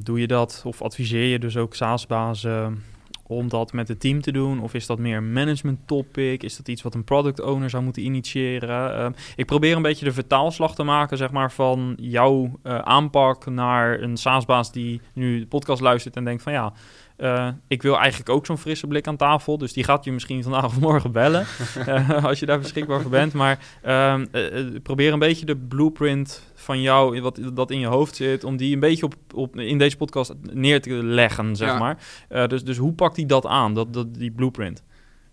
doe 0.05 0.21
je 0.21 0.27
dat 0.27 0.63
of 0.65 0.83
adviseer 0.83 1.25
je 1.27 1.39
dus 1.39 1.57
ook 1.57 1.75
SaaS-bazen 1.75 2.85
om 3.29 3.49
dat 3.49 3.73
met 3.73 3.89
het 3.89 4.01
team 4.01 4.21
te 4.21 4.33
doen? 4.33 4.61
Of 4.61 4.75
is 4.75 4.87
dat 4.87 4.99
meer 4.99 5.17
een 5.17 5.33
management 5.33 5.79
topic? 5.87 6.43
Is 6.43 6.57
dat 6.57 6.69
iets 6.69 6.83
wat 6.83 6.95
een 6.95 7.05
product 7.05 7.41
owner 7.41 7.71
zou 7.71 7.83
moeten 7.83 8.05
initiëren? 8.05 8.95
Ehm, 8.95 9.13
ik 9.37 9.47
probeer 9.47 9.77
een 9.77 9.83
beetje 9.83 10.05
de 10.05 10.13
vertaalslag 10.13 10.75
te 10.75 10.83
maken, 10.83 11.17
zeg 11.17 11.31
maar, 11.31 11.53
van 11.53 11.95
jouw 12.01 12.59
eh, 12.63 12.79
aanpak 12.79 13.47
naar 13.47 14.01
een 14.01 14.17
SaaS-baas 14.17 14.73
die 14.73 15.01
nu 15.13 15.39
de 15.39 15.47
podcast 15.47 15.81
luistert 15.81 16.17
en 16.17 16.25
denkt 16.25 16.43
van 16.43 16.53
ja, 16.53 16.73
eh, 17.19 17.49
ik 17.69 17.83
wil 17.83 17.99
eigenlijk 17.99 18.29
ook 18.31 18.47
zo'n 18.47 18.59
frisse 18.59 18.87
blik 18.87 19.07
aan 19.07 19.17
tafel. 19.17 19.59
Dus 19.59 19.73
die 19.73 19.85
gaat 19.85 20.05
je 20.05 20.13
misschien 20.13 20.43
vandaag 20.43 20.65
of 20.65 20.81
morgen 20.81 21.13
bellen. 21.13 21.47
eh, 21.87 22.25
als 22.25 22.41
je 22.41 22.47
daar 22.47 22.59
beschikbaar 22.59 23.01
voor 23.01 23.11
bent. 23.11 23.33
Maar 23.33 23.59
ehm, 23.83 24.27
eh, 24.33 24.65
probeer 24.83 25.13
een 25.13 25.19
beetje 25.19 25.47
de 25.47 25.57
blueprint 25.57 26.43
van 26.55 26.81
jou, 26.81 27.21
wat 27.21 27.41
dat 27.55 27.71
in 27.71 27.79
je 27.79 27.87
hoofd 27.87 28.17
zit, 28.17 28.45
om 28.45 28.57
die 28.57 28.75
een 28.75 28.81
beetje 28.81 29.05
op, 29.05 29.15
op, 29.35 29.57
in 29.57 29.79
deze 29.79 29.97
podcast 29.97 30.35
neer 30.53 30.83
te 30.83 30.91
leggen, 30.91 31.57
zeg 31.57 31.69
Ja. 31.69 31.79
maar. 31.79 31.99
Dus, 32.49 32.65
dus 32.65 32.77
hoe 32.77 32.93
pakt 32.93 33.17
hij 33.17 33.27
dat 33.27 33.47
aan, 33.47 33.75
dat, 33.75 33.93
dat, 33.93 34.15
die 34.15 34.31
blueprint? 34.31 34.83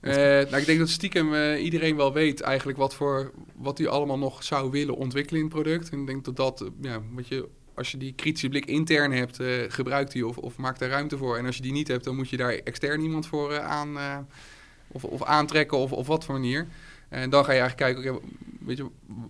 Nou, 0.02 0.58
ik 0.58 0.66
denk 0.66 0.80
dat 0.80 0.90
stiekem 0.90 1.56
iedereen 1.56 1.96
wel 1.96 2.14
weet 2.14 2.42
eigenlijk 2.42 2.78
wat 2.78 2.96
voor 2.96 3.32
wat 3.56 3.78
hij 3.78 3.88
allemaal 3.88 4.18
nog 4.18 4.44
zou 4.44 4.72
willen 4.72 4.96
ontwikkelen 4.96 5.42
in 5.42 5.48
het 5.48 5.56
product. 5.56 5.90
En 5.90 6.00
ik 6.00 6.08
denk 6.08 6.26
dat 6.26 6.36
dat, 6.36 6.70
ja, 6.82 7.02
wat 7.16 7.28
je, 7.28 7.48
als 7.76 7.92
je 7.92 7.98
die 7.98 8.14
kritische 8.14 8.50
blik 8.50 8.66
intern 8.66 9.12
hebt, 9.12 9.40
eh, 9.40 9.48
gebruik 9.68 10.12
die 10.12 10.28
of, 10.28 10.38
of 10.38 10.58
maak 10.58 10.80
daar 10.80 10.90
ruimte 10.90 11.18
voor. 11.18 11.38
En 11.38 11.46
als 11.46 11.56
je 11.56 11.62
die 11.62 11.72
niet 11.72 11.88
hebt, 11.88 12.04
dan 12.04 12.16
moet 12.16 12.30
je 12.30 12.38
daar 12.38 12.54
extern 12.54 13.02
iemand 13.02 13.28
voor 13.28 13.52
eh, 13.54 13.66
aan, 13.66 13.98
eh, 13.98 14.18
of, 14.88 15.04
of 15.04 15.24
aantrekken 15.24 15.78
of, 15.78 15.92
of 15.92 16.08
wat 16.08 16.26
voor 16.26 16.36
manier. 16.36 16.68
En 17.10 17.30
dan 17.30 17.46
ga 17.46 17.52
je 17.52 17.60
eigenlijk 17.60 17.96
kijken, 17.96 18.20
weet 18.60 18.78
je, 18.78 18.86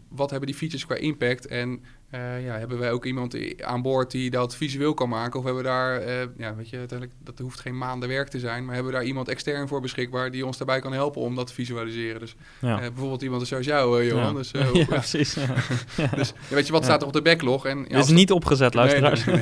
wat 0.08 0.30
hebben 0.30 0.50
die 0.50 0.58
features 0.58 0.86
qua 0.86 0.96
impact? 0.96 1.48
En 1.48 1.84
eh, 2.16 2.46
ja, 2.46 2.58
hebben 2.58 2.80
wij 2.80 2.92
ook 2.92 3.06
iemand 3.06 3.38
aan 3.64 3.82
boord 3.82 4.12
die 4.12 4.30
dat 4.30 4.56
visueel 4.56 4.94
kan 4.94 5.10
maken? 5.10 5.40
Of 5.40 5.46
hebben 5.46 5.64
we 5.64 5.70
daar, 5.70 6.02
eh, 6.02 6.28
ja, 6.38 6.56
weet 6.56 6.70
je, 6.70 6.78
uiteindelijk, 6.78 7.20
dat 7.24 7.40
hoeft 7.40 7.60
geen 7.60 7.78
maanden 7.78 8.10
werk 8.10 8.28
te 8.28 8.40
zijn, 8.40 8.66
maar 8.66 8.74
hebben 8.74 8.92
we 8.92 8.98
daar 8.98 9.08
iemand 9.08 9.28
extern 9.28 9.68
voor 9.68 9.82
beschikbaar 9.82 10.32
die 10.32 10.46
ons 10.46 10.58
daarbij 10.58 10.80
kan 10.80 10.94
helpen 10.94 11.22
om 11.22 11.36
dat 11.36 11.48
te 11.48 11.54
visualiseren? 11.54 12.20
Dus 12.20 12.36
Ja, 12.60 12.76
eh, 12.76 12.80
bijvoorbeeld 12.88 13.22
iemand 13.22 13.48
zoals 13.48 13.66
jou, 13.66 14.06
Johan. 14.06 14.26
ja. 14.26 14.34
Dus, 14.34 14.52
ja, 14.74 14.86
precies. 14.86 15.34
Dus 16.16 16.34
ja, 16.50 16.56
weet 16.56 16.66
je, 16.66 16.72
wat 16.72 16.84
staat 16.84 17.02
er 17.02 17.08
op 17.08 17.14
de 17.14 17.22
backlog? 17.22 17.66
En, 17.66 17.86
ja, 17.88 17.98
is 17.98 18.08
niet 18.08 18.32
opgezet, 18.32 18.74
Nee, 18.74 19.00
luisteraars. 19.02 19.26
nee, 19.26 19.42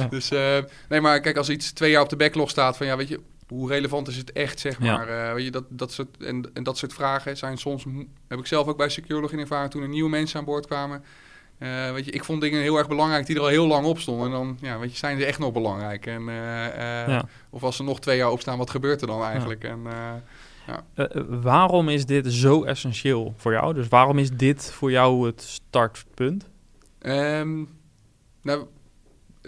Dus 0.10 0.28
nee, 0.88 1.00
maar 1.00 1.20
kijk, 1.20 1.36
als 1.36 1.48
iets 1.48 1.72
twee 1.72 1.90
jaar 1.90 2.02
op 2.02 2.08
de 2.08 2.16
backlog 2.16 2.50
staat, 2.50 2.76
van 2.76 2.86
ja, 2.86 2.96
weet 2.96 3.08
je, 3.08 3.20
hoe 3.52 3.68
relevant 3.68 4.08
is 4.08 4.16
het 4.16 4.32
echt, 4.32 4.60
zeg 4.60 4.82
Ja. 4.82 4.96
maar. 4.96 5.08
Eh, 5.08 5.34
weet 5.34 5.44
je, 5.44 5.50
dat, 5.50 5.64
dat 5.68 5.92
soort, 5.92 6.16
en, 6.24 6.50
en 6.54 6.62
dat 6.62 6.78
soort 6.78 6.92
vragen 6.92 7.36
zijn 7.36 7.58
soms, 7.58 7.84
heb 8.28 8.38
ik 8.38 8.46
zelf 8.46 8.66
ook 8.66 8.76
bij 8.76 8.88
Securelog 8.88 9.32
in 9.32 9.38
ervaren 9.38 9.70
toen 9.70 9.82
er 9.82 9.88
nieuwe 9.88 10.10
mensen 10.10 10.38
aan 10.38 10.44
boord 10.44 10.66
kwamen. 10.66 11.02
Eh, 11.58 11.92
weet 11.92 12.04
je, 12.04 12.10
ik 12.10 12.24
vond 12.24 12.40
dingen 12.40 12.60
heel 12.62 12.76
erg 12.76 12.88
belangrijk 12.88 13.26
die 13.26 13.36
er 13.36 13.42
al 13.42 13.48
heel 13.48 13.66
lang 13.66 13.86
op 13.86 13.98
stonden. 13.98 14.26
En 14.26 14.32
dan, 14.32 14.58
ja, 14.60 14.78
weet 14.78 14.90
je, 14.92 14.96
zijn 14.96 15.18
ze 15.18 15.24
echt 15.24 15.38
nog 15.38 15.52
belangrijk. 15.52 16.06
En, 16.06 16.28
eh, 16.28 16.34
Ja. 17.08 17.24
Of 17.50 17.62
als 17.62 17.76
ze 17.76 17.82
nog 17.82 18.00
twee 18.00 18.16
jaar 18.16 18.30
opstaan, 18.30 18.58
wat 18.58 18.70
gebeurt 18.70 19.00
er 19.00 19.06
dan 19.06 19.22
eigenlijk? 19.22 19.64
En, 19.64 19.80
eh, 19.86 21.04
waarom 21.28 21.88
is 21.88 22.06
dit 22.06 22.32
zo 22.32 22.64
essentieel 22.64 23.34
voor 23.36 23.52
jou? 23.52 23.74
Dus 23.74 23.88
waarom 23.88 24.18
is 24.18 24.30
dit 24.30 24.72
voor 24.72 24.90
jou 24.90 25.26
het 25.26 25.42
startpunt? 25.42 26.48
Ehm, 26.98 27.64
nou, 28.42 28.66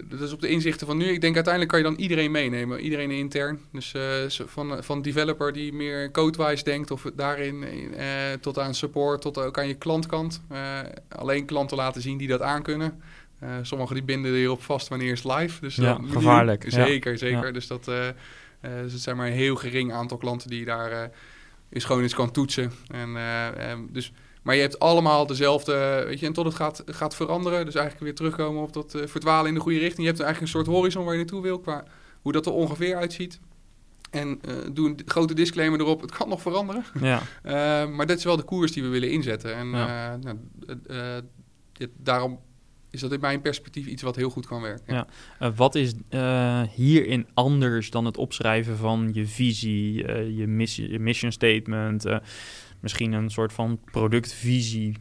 dat 0.03 0.21
is 0.21 0.33
op 0.33 0.41
de 0.41 0.47
inzichten 0.47 0.87
van 0.87 0.97
nu. 0.97 1.05
Ik 1.05 1.21
denk 1.21 1.35
uiteindelijk 1.35 1.73
kan 1.73 1.81
je 1.83 1.95
dan 1.95 2.03
iedereen 2.03 2.31
meenemen. 2.31 2.79
Iedereen 2.79 3.11
intern. 3.11 3.59
Dus 3.71 3.93
eh, 3.93 4.45
van, 4.45 4.83
van 4.83 5.01
developer 5.01 5.53
die 5.53 5.73
meer 5.73 6.11
codewise 6.11 6.63
denkt 6.63 6.91
of 6.91 7.11
daarin 7.15 7.63
eh, 7.93 8.07
tot 8.41 8.59
aan 8.59 8.75
support, 8.75 9.21
tot 9.21 9.37
ook 9.37 9.57
aan 9.57 9.67
je 9.67 9.73
klantkant. 9.73 10.41
Eh, 10.49 10.79
alleen 11.09 11.45
klanten 11.45 11.77
laten 11.77 12.01
zien 12.01 12.17
die 12.17 12.27
dat 12.27 12.41
aankunnen. 12.41 13.01
Eh 13.39 13.49
sommigen 13.61 13.95
die 13.95 14.03
binden 14.03 14.33
hierop 14.33 14.63
vast 14.63 14.87
wanneer 14.87 15.11
is 15.11 15.23
live. 15.23 15.61
Dus 15.61 15.75
Ja, 15.75 15.93
dan 15.93 16.09
gevaarlijk, 16.09 16.63
ja. 16.63 16.85
Zeker, 16.85 17.17
zeker. 17.17 17.45
Ja. 17.45 17.51
Dus 17.51 17.67
dat 17.67 17.87
eh, 17.87 18.07
eh, 18.07 18.13
dus 18.81 18.93
het 18.93 19.01
zijn 19.01 19.17
maar 19.17 19.27
een 19.27 19.33
heel 19.33 19.55
gering 19.55 19.93
aantal 19.93 20.17
klanten 20.17 20.49
die 20.49 20.65
daar, 20.65 20.91
eh, 20.91 21.09
is 21.69 21.83
gewoon 21.83 22.01
eens 22.01 22.13
kan 22.13 22.31
toetsen. 22.31 22.71
En, 22.87 23.17
dus, 23.91 24.11
maar 24.45 24.55
je 24.55 24.61
hebt 24.61 24.79
allemaal 24.79 25.25
dezelfde, 25.25 26.03
weet 26.07 26.19
je, 26.19 26.25
en 26.25 26.33
tot 26.33 26.45
het 26.45 26.55
gaat, 26.55 26.83
gaat 26.85 27.15
veranderen. 27.15 27.65
Dus 27.65 27.75
eigenlijk 27.75 28.05
weer 28.05 28.15
terugkomen 28.15 28.61
op 28.61 28.73
dat 28.73 28.95
verdwalen 29.05 29.47
in 29.47 29.53
de 29.53 29.59
goede 29.59 29.79
richting. 29.79 30.01
Je 30.01 30.13
hebt 30.13 30.19
eigenlijk 30.19 30.41
een 30.41 30.59
soort 30.59 30.75
horizon 30.75 31.03
waar 31.03 31.13
je 31.13 31.19
naartoe 31.19 31.41
wil, 31.41 31.59
qua 31.59 31.83
hoe 32.21 32.31
dat 32.31 32.45
er 32.45 32.51
ongeveer 32.51 32.95
uitziet. 32.95 33.39
En 34.09 34.39
uh, 34.49 34.55
doe 34.73 34.89
een 34.89 34.99
grote 35.05 35.33
disclaimer 35.33 35.79
erop, 35.79 36.01
het 36.01 36.11
kan 36.11 36.29
nog 36.29 36.41
veranderen. 36.41 36.83
Ja. 37.01 37.21
uh, 37.43 37.89
maar 37.95 38.05
dat 38.05 38.17
is 38.17 38.23
wel 38.23 38.37
de 38.37 38.43
koers 38.43 38.71
die 38.71 38.83
we 38.83 38.89
willen 38.89 39.11
inzetten. 39.11 39.55
En 39.55 39.67
ja. 39.67 40.17
nou, 40.17 40.37
daarom 41.97 42.39
is 42.89 43.01
dat 43.01 43.11
in 43.11 43.19
mijn 43.19 43.41
perspectief 43.41 43.85
iets 43.85 44.01
wat 44.01 44.15
heel 44.15 44.29
goed 44.29 44.47
kan 44.47 44.61
werken. 44.61 45.07
Ja. 45.39 45.51
wat 45.51 45.75
is 45.75 45.93
hierin 46.75 47.27
anders 47.33 47.89
dan 47.89 48.05
het 48.05 48.17
opschrijven 48.17 48.77
van 48.77 49.09
je 49.13 49.27
visie, 49.27 49.93
je, 50.35 50.47
missie, 50.47 50.91
je 50.91 50.99
mission 50.99 51.31
statement, 51.31 52.05
misschien 52.85 53.11
een 53.13 53.29
soort 53.29 53.53
van 53.53 53.79
productvisie 53.91 54.95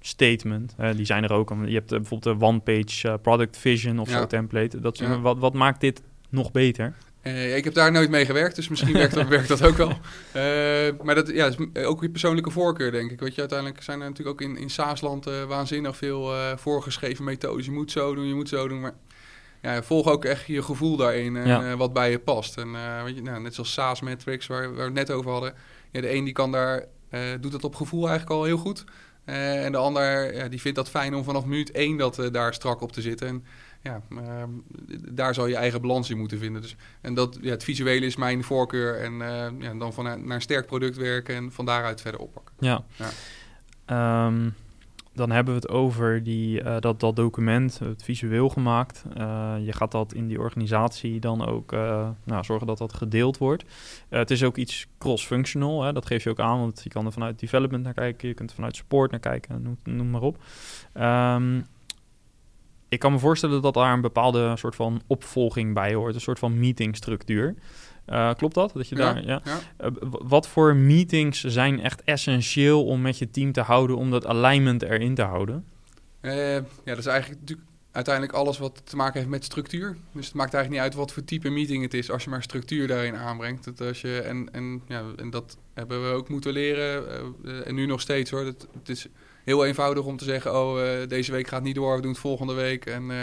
statement. 0.00 0.74
die 0.96 1.04
zijn 1.04 1.24
er 1.24 1.32
ook. 1.32 1.54
Je 1.64 1.74
hebt 1.74 1.90
bijvoorbeeld 1.90 2.38
de 2.38 2.46
one-page 2.46 3.18
product 3.22 3.56
vision 3.56 3.98
of 3.98 4.08
zo 4.08 4.26
template. 4.26 4.80
Dat, 4.80 4.98
wat, 5.20 5.38
wat 5.38 5.54
maakt 5.54 5.80
dit 5.80 6.02
nog 6.28 6.50
beter? 6.50 6.94
Uh, 7.22 7.56
ik 7.56 7.64
heb 7.64 7.74
daar 7.74 7.92
nooit 7.92 8.10
mee 8.10 8.26
gewerkt, 8.26 8.56
dus 8.56 8.68
misschien 8.68 8.92
werkt, 8.92 9.14
dat, 9.14 9.28
werkt 9.38 9.48
dat 9.48 9.62
ook 9.62 9.76
wel. 9.76 9.88
Uh, 9.88 11.02
maar 11.02 11.14
dat 11.14 11.28
ja, 11.28 11.46
is 11.46 11.84
ook 11.84 12.02
je 12.02 12.10
persoonlijke 12.10 12.50
voorkeur, 12.50 12.90
denk 12.90 13.10
ik. 13.10 13.20
Weet 13.20 13.34
je, 13.34 13.40
uiteindelijk 13.40 13.82
zijn 13.82 14.00
er 14.00 14.08
natuurlijk 14.08 14.40
ook 14.42 14.48
in, 14.48 14.56
in 14.56 14.70
SaaS-land 14.70 15.28
uh, 15.28 15.44
waanzinnig 15.44 15.96
veel 15.96 16.32
voorgeschreven 16.56 17.24
methodes. 17.24 17.64
Je 17.64 17.70
moet 17.70 17.90
zo 17.90 18.14
doen, 18.14 18.26
je 18.26 18.34
moet 18.34 18.48
zo 18.48 18.68
doen. 18.68 18.80
Maar 18.80 18.94
ja, 19.62 19.82
volg 19.82 20.06
ook 20.06 20.24
echt 20.24 20.46
je 20.46 20.62
gevoel 20.62 20.96
daarin 20.96 21.36
en 21.36 21.46
ja. 21.46 21.76
wat 21.76 21.92
bij 21.92 22.10
je 22.10 22.18
past. 22.18 22.56
En 22.56 22.72
weet 23.04 23.14
je, 23.14 23.22
nou, 23.22 23.40
net 23.40 23.54
zoals 23.54 23.72
SaaS 23.72 24.00
Metrics, 24.00 24.46
waar, 24.46 24.62
waar 24.62 24.74
we 24.74 24.82
het 24.82 24.92
net 24.92 25.10
over 25.10 25.30
hadden. 25.30 25.54
Ja, 25.90 26.00
de 26.00 26.14
een 26.14 26.24
die 26.24 26.32
kan 26.32 26.52
daar, 26.52 26.84
doet 27.40 27.52
dat 27.52 27.64
op 27.64 27.74
gevoel 27.74 28.08
eigenlijk 28.08 28.38
al 28.38 28.44
heel 28.44 28.56
goed. 28.56 28.84
en 29.24 29.72
de 29.72 29.78
ander 29.78 30.34
ja, 30.34 30.48
die 30.48 30.60
vindt 30.60 30.76
dat 30.76 30.90
fijn 30.90 31.14
om 31.14 31.24
vanaf 31.24 31.44
minuut 31.44 31.70
één 31.70 31.96
dat 31.96 32.28
daar 32.32 32.54
strak 32.54 32.80
op 32.80 32.92
te 32.92 33.00
zitten. 33.00 33.28
En, 33.28 33.44
ja, 33.82 34.02
uh, 34.10 34.42
daar 35.12 35.34
zal 35.34 35.46
je 35.46 35.56
eigen 35.56 35.80
balans 35.80 36.10
in 36.10 36.18
moeten 36.18 36.38
vinden. 36.38 36.62
Dus, 36.62 36.76
en 37.00 37.14
dat, 37.14 37.38
ja, 37.40 37.50
het 37.50 37.64
visuele 37.64 38.06
is 38.06 38.16
mijn 38.16 38.44
voorkeur. 38.44 39.00
En 39.00 39.12
uh, 39.12 39.46
ja, 39.58 39.74
dan 39.74 39.92
van 39.92 40.04
naar 40.04 40.34
een 40.36 40.40
sterk 40.40 40.66
product 40.66 40.96
werken 40.96 41.34
en 41.34 41.52
van 41.52 41.64
daaruit 41.64 42.00
verder 42.00 42.20
oppakken. 42.20 42.54
Ja. 42.58 42.84
ja. 42.96 44.26
Um, 44.26 44.54
dan 45.18 45.30
hebben 45.30 45.54
we 45.54 45.60
het 45.60 45.68
over 45.70 46.22
die, 46.22 46.62
uh, 46.62 46.76
dat, 46.80 47.00
dat 47.00 47.16
document, 47.16 47.78
het 47.78 48.02
visueel 48.02 48.48
gemaakt. 48.48 49.04
Uh, 49.18 49.54
je 49.60 49.72
gaat 49.72 49.90
dat 49.90 50.12
in 50.12 50.26
die 50.26 50.38
organisatie 50.38 51.20
dan 51.20 51.46
ook 51.46 51.70
nou, 52.24 52.44
zorgen 52.44 52.66
dat 52.66 52.78
dat 52.78 52.92
gedeeld 52.92 53.38
wordt. 53.38 53.64
het 54.08 54.30
is 54.30 54.42
ook 54.42 54.56
iets 54.56 54.86
cross-functional, 54.98 55.92
dat 55.92 56.06
geef 56.06 56.24
je 56.24 56.30
ook 56.30 56.40
aan, 56.40 56.58
want 56.58 56.80
je 56.82 56.90
kan 56.90 57.06
er 57.06 57.12
vanuit 57.12 57.38
development 57.38 57.84
naar 57.84 57.94
kijken, 57.94 58.28
je 58.28 58.34
kunt 58.34 58.50
er 58.50 58.56
vanuit 58.56 58.76
support 58.76 59.10
naar 59.10 59.20
kijken, 59.20 59.78
noem, 59.84 60.10
maar 60.10 60.22
op. 60.22 60.38
Um, 60.94 61.66
ik 62.88 62.98
kan 62.98 63.12
me 63.12 63.18
voorstellen 63.18 63.62
dat 63.62 63.74
daar 63.74 63.92
een 63.92 64.00
bepaalde 64.00 64.56
soort 64.56 64.74
van 64.74 65.02
opvolging 65.06 65.74
bij 65.74 65.94
hoort, 65.94 66.14
een 66.14 66.20
soort 66.20 66.38
van 66.38 66.58
meetingstructuur. 66.58 67.54
Uh, 68.10 68.34
klopt 68.34 68.54
dat? 68.54 68.72
dat 68.74 68.88
je 68.88 68.96
ja, 68.96 69.12
daar, 69.12 69.24
ja. 69.26 69.42
Uh, 69.80 69.90
wat 70.10 70.48
voor 70.48 70.76
meetings 70.76 71.44
zijn 71.44 71.82
echt 71.82 72.02
essentieel 72.02 72.84
om 72.84 73.00
met 73.00 73.18
je 73.18 73.30
team 73.30 73.52
te 73.52 73.60
houden, 73.60 73.96
om 73.96 74.10
dat 74.10 74.26
alignment 74.26 74.82
erin 74.82 75.14
te 75.14 75.22
houden? 75.22 75.64
Uh, 76.20 76.54
ja, 76.54 76.62
dat 76.84 76.98
is 76.98 77.06
eigenlijk 77.06 77.40
natuurlijk 77.40 77.68
uiteindelijk 77.92 78.36
alles 78.36 78.58
wat 78.58 78.82
te 78.84 78.96
maken 78.96 79.18
heeft 79.18 79.30
met 79.30 79.44
structuur. 79.44 79.96
Dus 80.12 80.26
het 80.26 80.34
maakt 80.34 80.54
eigenlijk 80.54 80.84
niet 80.84 80.92
uit 80.92 81.02
wat 81.02 81.12
voor 81.12 81.24
type 81.24 81.48
meeting 81.50 81.82
het 81.82 81.94
is, 81.94 82.10
als 82.10 82.24
je 82.24 82.30
maar 82.30 82.42
structuur 82.42 82.86
daarin 82.86 83.16
aanbrengt. 83.16 83.64
Dat 83.64 83.80
als 83.80 84.00
je, 84.00 84.20
en, 84.20 84.48
en, 84.52 84.82
ja, 84.88 85.02
en 85.16 85.30
dat 85.30 85.56
hebben 85.74 86.02
we 86.02 86.08
ook 86.08 86.28
moeten 86.28 86.52
leren, 86.52 87.04
en 87.64 87.74
nu 87.74 87.86
nog 87.86 88.00
steeds 88.00 88.30
hoor. 88.30 88.44
Dat, 88.44 88.68
het 88.78 88.88
is 88.88 89.06
heel 89.44 89.66
eenvoudig 89.66 90.04
om 90.04 90.16
te 90.16 90.24
zeggen: 90.24 90.54
Oh, 90.54 90.78
uh, 90.78 91.08
deze 91.08 91.32
week 91.32 91.48
gaat 91.48 91.62
niet 91.62 91.74
door, 91.74 91.96
we 91.96 92.02
doen 92.02 92.10
het 92.10 92.20
volgende 92.20 92.54
week. 92.54 92.86
En 92.86 93.10
uh, 93.10 93.16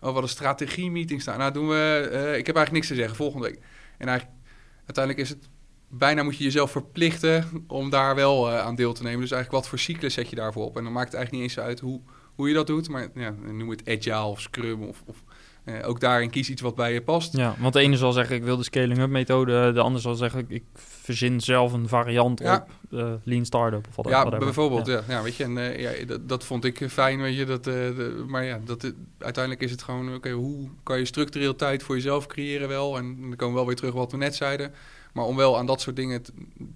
oh, 0.00 0.14
wat 0.14 0.22
een 0.22 0.28
strategie-meeting 0.28 1.20
staan. 1.20 1.38
Nou, 1.38 1.52
doen 1.52 1.68
we. 1.68 2.08
Ik 2.38 2.46
heb 2.46 2.56
eigenlijk 2.56 2.72
niks 2.72 2.86
te 2.86 2.94
zeggen, 2.94 3.16
volgende 3.16 3.46
week. 3.46 3.58
En 3.98 4.08
eigenlijk, 4.08 4.38
uiteindelijk 4.78 5.18
is 5.24 5.28
het. 5.28 5.48
Bijna 5.88 6.22
moet 6.22 6.36
je 6.36 6.44
jezelf 6.44 6.70
verplichten 6.70 7.64
om 7.66 7.90
daar 7.90 8.14
wel 8.14 8.50
aan 8.50 8.74
deel 8.74 8.92
te 8.92 9.02
nemen. 9.02 9.20
Dus 9.20 9.30
eigenlijk 9.30 9.62
wat 9.62 9.70
voor 9.70 9.78
cyclus 9.78 10.14
zet 10.14 10.30
je 10.30 10.36
daarvoor 10.36 10.64
op? 10.64 10.76
En 10.76 10.84
dan 10.84 10.92
maakt 10.92 11.12
het 11.12 11.14
eigenlijk 11.14 11.44
niet 11.44 11.56
eens 11.56 11.66
uit 11.66 11.80
hoe, 11.80 12.00
hoe 12.34 12.48
je 12.48 12.54
dat 12.54 12.66
doet. 12.66 12.88
Maar 12.88 13.08
ja, 13.14 13.30
noem 13.30 13.70
het 13.70 13.88
agile 13.88 14.24
of 14.24 14.40
scrum 14.40 14.82
of, 14.82 15.02
of 15.06 15.24
uh, 15.64 15.88
ook 15.88 16.00
daarin 16.00 16.30
kies 16.30 16.50
iets 16.50 16.62
wat 16.62 16.74
bij 16.74 16.92
je 16.92 17.02
past. 17.02 17.36
Ja, 17.36 17.54
want 17.58 17.72
de 17.72 17.80
ene 17.80 17.96
zal 17.96 18.12
zeggen 18.12 18.36
ik 18.36 18.42
wil 18.42 18.56
de 18.56 18.62
scaling-up 18.62 19.08
methode, 19.08 19.72
de 19.72 19.80
ander 19.80 20.00
zal 20.00 20.14
zeggen 20.14 20.44
ik 20.48 20.64
verzin 20.74 21.40
zelf 21.40 21.72
een 21.72 21.88
variant 21.88 22.40
op 22.40 22.68
uh, 22.90 23.12
Lean 23.22 23.44
Startup 23.44 23.86
of 23.88 23.96
wat 23.96 24.08
Ja, 24.08 24.28
bijvoorbeeld. 24.28 24.86
Ja. 24.86 25.02
ja. 25.08 25.22
weet 25.22 25.36
je, 25.36 25.44
en 25.44 25.56
uh, 25.56 25.80
ja, 25.80 26.04
dat, 26.06 26.28
dat, 26.28 26.44
vond 26.44 26.64
ik 26.64 26.86
fijn, 26.88 27.20
weet 27.20 27.36
je. 27.36 27.44
Dat, 27.44 27.64
de, 27.64 28.24
maar 28.26 28.44
ja, 28.44 28.60
dat, 28.64 28.92
uiteindelijk 29.18 29.64
is 29.64 29.70
het 29.70 29.82
gewoon, 29.82 30.14
oké, 30.14 30.30
hoe 30.30 30.68
kan 30.82 30.98
je 30.98 31.04
structureel 31.04 31.56
tijd 31.56 31.82
voor 31.82 31.94
jezelf 31.94 32.26
creëren 32.26 32.68
wel? 32.68 32.96
En 32.96 33.16
dan 33.20 33.36
komen 33.36 33.48
we 33.48 33.54
wel 33.54 33.66
weer 33.66 33.76
terug 33.76 33.94
wat 33.94 34.12
we 34.12 34.16
net 34.18 34.34
zeiden. 34.34 34.72
Maar 35.12 35.24
om 35.24 35.36
wel 35.36 35.58
aan 35.58 35.66
dat 35.66 35.80
soort 35.80 35.96
dingen 35.96 36.22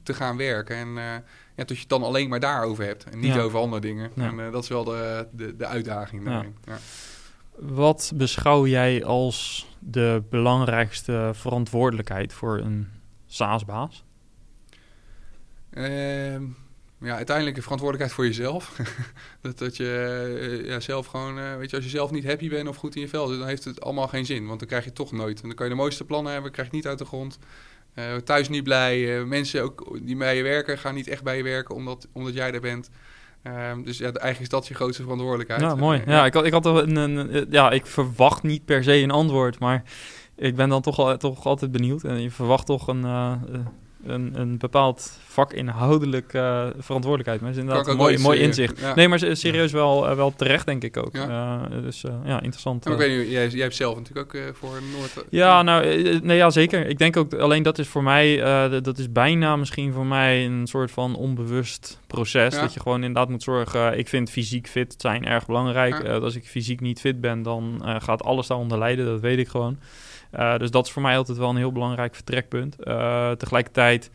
te 0.02 0.14
gaan 0.14 0.36
werken. 0.36 0.76
En 0.76 0.88
ja, 0.94 1.64
dat 1.64 1.68
je 1.68 1.78
het 1.78 1.88
dan 1.88 2.02
alleen 2.02 2.28
maar 2.28 2.40
daarover 2.40 2.84
hebt 2.84 3.04
en 3.04 3.18
niet 3.18 3.38
over 3.38 3.58
andere 3.58 3.80
dingen. 3.80 4.10
En 4.16 4.50
dat 4.52 4.62
is 4.62 4.68
wel 4.68 4.84
de, 4.84 5.26
de, 5.32 5.56
de 5.56 5.66
uitdaging 5.66 6.24
daarin. 6.24 6.56
Ja. 6.64 6.78
Wat 7.60 8.12
beschouw 8.14 8.66
jij 8.66 9.04
als 9.04 9.66
de 9.78 10.22
belangrijkste 10.30 11.30
verantwoordelijkheid 11.34 12.32
voor 12.32 12.58
een 12.58 12.88
SaaS-baas? 13.26 14.04
Uh, 15.70 16.40
ja, 17.00 17.16
uiteindelijk 17.16 17.56
een 17.56 17.62
verantwoordelijkheid 17.62 18.12
voor 18.12 18.26
jezelf. 18.26 18.80
dat, 19.40 19.58
dat 19.58 19.76
je 19.76 20.60
uh, 20.62 20.68
ja, 20.68 20.80
zelf 20.80 21.06
gewoon, 21.06 21.38
uh, 21.38 21.56
weet 21.56 21.70
je, 21.70 21.76
als 21.76 21.84
je 21.84 21.90
zelf 21.90 22.10
niet 22.10 22.24
happy 22.24 22.48
bent 22.48 22.68
of 22.68 22.76
goed 22.76 22.94
in 22.94 23.00
je 23.00 23.08
vel 23.08 23.26
zit, 23.26 23.38
dan 23.38 23.48
heeft 23.48 23.64
het 23.64 23.80
allemaal 23.80 24.08
geen 24.08 24.26
zin. 24.26 24.46
Want 24.46 24.58
dan 24.58 24.68
krijg 24.68 24.84
je 24.84 24.92
toch 24.92 25.12
nooit. 25.12 25.40
En 25.40 25.46
dan 25.46 25.56
kan 25.56 25.66
je 25.66 25.72
de 25.72 25.78
mooiste 25.78 26.04
plannen 26.04 26.32
hebben, 26.32 26.52
krijg 26.52 26.70
je 26.70 26.76
niet 26.76 26.86
uit 26.86 26.98
de 26.98 27.04
grond. 27.04 27.38
Uh, 27.94 28.16
thuis 28.16 28.48
niet 28.48 28.64
blij. 28.64 29.24
mensen 29.24 29.62
ook 29.62 29.98
die 30.02 30.16
bij 30.16 30.36
je 30.36 30.42
werken 30.42 30.78
gaan 30.78 30.94
niet 30.94 31.08
echt 31.08 31.22
bij 31.22 31.36
je 31.36 31.42
werken 31.42 31.74
omdat, 31.74 32.08
omdat 32.12 32.34
jij 32.34 32.52
er 32.52 32.60
bent. 32.60 32.90
Um, 33.42 33.84
dus 33.84 33.98
ja, 33.98 34.04
eigenlijk 34.04 34.40
is 34.40 34.48
dat 34.48 34.66
je 34.66 34.74
grootste 34.74 35.02
verantwoordelijkheid. 35.02 35.60
Ja, 35.60 35.74
mooi. 35.74 36.02
Ja, 36.06 36.24
ik 36.24 36.34
had, 36.34 36.44
ik 36.44 36.52
had 36.52 36.66
een, 36.66 36.96
een, 36.96 37.46
ja, 37.50 37.70
ik 37.70 37.86
verwacht 37.86 38.42
niet 38.42 38.64
per 38.64 38.82
se 38.84 38.96
een 38.96 39.10
antwoord, 39.10 39.58
maar 39.58 39.82
ik 40.36 40.56
ben 40.56 40.68
dan 40.68 40.82
toch, 40.82 40.98
al, 40.98 41.16
toch 41.16 41.46
altijd 41.46 41.72
benieuwd. 41.72 42.04
En 42.04 42.22
je 42.22 42.30
verwacht 42.30 42.66
toch 42.66 42.88
een, 42.88 43.04
uh, 43.04 43.32
een, 44.04 44.40
een 44.40 44.58
bepaald 44.58 45.18
vakinhoudelijk 45.26 46.32
uh, 46.32 46.66
verantwoordelijkheid. 46.78 47.40
Maar 47.40 47.50
is 47.50 47.56
inderdaad 47.56 47.86
een 47.86 47.96
mooi, 47.96 48.18
mooi 48.18 48.40
inzicht. 48.40 48.94
Nee, 48.94 49.08
maar 49.08 49.20
serieus 49.32 49.72
wel, 49.72 50.10
uh, 50.10 50.16
wel 50.16 50.32
terecht, 50.36 50.66
denk 50.66 50.84
ik 50.84 50.96
ook. 50.96 51.16
Ja. 51.16 51.68
Uh, 51.70 51.82
dus 51.82 52.00
ja, 52.24 52.40
interessant. 52.40 52.88
ik 52.88 52.96
weet 52.96 53.18
niet, 53.18 53.30
jij, 53.30 53.48
jij 53.48 53.62
hebt 53.62 53.74
zelf 53.74 53.96
natuurlijk 53.96 54.34
ook 54.34 54.56
voor 54.56 54.78
Noord... 54.96 55.24
Ja, 55.30 55.62
nou, 55.62 55.84
nee, 56.20 56.36
ja, 56.36 56.50
zeker. 56.50 56.86
Ik 56.86 56.98
denk 56.98 57.16
ook, 57.16 57.34
alleen 57.34 57.62
dat 57.62 57.78
is 57.78 57.88
voor 57.88 58.02
mij, 58.02 58.36
dat 58.82 58.98
is 58.98 59.12
bijna 59.12 59.56
misschien 59.56 59.92
voor 59.92 60.06
mij 60.06 60.46
een 60.46 60.66
soort 60.66 60.90
van 60.90 61.16
onbewust 61.16 62.00
proces. 62.08 62.54
Dat 62.54 62.74
je 62.74 62.80
gewoon 62.80 63.02
inderdaad 63.02 63.28
moet 63.28 63.42
zorgen, 63.42 63.98
ik 63.98 64.08
vind 64.08 64.30
fysiek 64.30 64.68
fit 64.68 64.94
zijn 64.98 65.26
erg 65.26 65.46
belangrijk. 65.46 66.04
als 66.08 66.34
ik 66.34 66.46
fysiek 66.46 66.80
niet 66.80 67.00
fit 67.00 67.20
ben, 67.20 67.42
dan 67.42 67.82
gaat 67.84 68.22
alles 68.22 68.46
daaronder 68.46 68.78
lijden, 68.78 69.06
dat 69.06 69.20
weet 69.20 69.38
ik 69.38 69.48
gewoon. 69.48 69.78
Uh, 70.32 70.58
dus 70.58 70.70
dat 70.70 70.86
is 70.86 70.92
voor 70.92 71.02
mij 71.02 71.16
altijd 71.16 71.38
wel 71.38 71.48
een 71.48 71.56
heel 71.56 71.72
belangrijk 71.72 72.14
vertrekpunt. 72.14 72.76
Tegelijkertijd, 73.38 74.10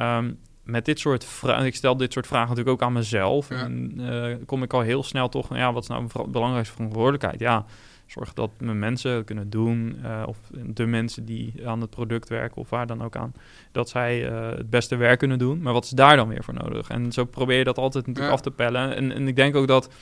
um, 0.00 0.38
met 0.62 0.84
dit 0.84 0.98
soort 0.98 1.24
vragen, 1.24 1.66
ik 1.66 1.74
stel 1.74 1.96
dit 1.96 2.12
soort 2.12 2.26
vragen 2.26 2.48
natuurlijk 2.48 2.76
ook 2.76 2.88
aan 2.88 2.92
mezelf. 2.92 3.48
Ja. 3.48 3.56
En 3.56 4.42
kom 4.46 4.62
ik 4.62 4.72
al 4.72 4.80
heel 4.80 5.02
snel 5.02 5.28
toch, 5.28 5.56
ja, 5.56 5.72
wat 5.72 5.82
is 5.82 5.88
nou 5.88 6.06
mijn 6.14 6.30
belangrijkste 6.30 6.74
verantwoordelijkheid? 6.74 7.40
Ja, 7.40 7.64
zorg 8.10 8.32
dat 8.32 8.50
mijn 8.58 8.78
mensen 8.78 9.24
kunnen 9.24 9.50
doen, 9.50 9.96
of 10.26 10.38
de 10.66 10.86
mensen 10.86 11.24
die 11.24 11.52
aan 11.64 11.80
het 11.80 11.90
product 11.90 12.28
werken 12.28 12.56
of 12.56 12.70
waar 12.70 12.86
dan 12.86 13.02
ook 13.02 13.16
aan, 13.16 13.32
dat 13.72 13.88
zij 13.88 14.20
het 14.56 14.70
beste 14.70 14.96
werk 14.96 15.18
kunnen 15.18 15.38
doen. 15.38 15.62
Maar 15.62 15.72
wat 15.72 15.84
is 15.84 15.90
daar 15.90 16.16
dan 16.16 16.28
weer 16.28 16.44
voor 16.44 16.54
nodig? 16.54 16.88
En 16.88 17.12
zo 17.12 17.24
probeer 17.24 17.58
je 17.58 17.64
dat 17.64 17.78
altijd 17.78 18.06
natuurlijk 18.06 18.34
af 18.34 18.40
te 18.40 18.50
pellen. 18.50 18.96
En, 18.96 19.12
en 19.12 19.28
ik 19.28 19.36
denk 19.36 19.56
ook 19.56 19.66
dat 19.66 19.94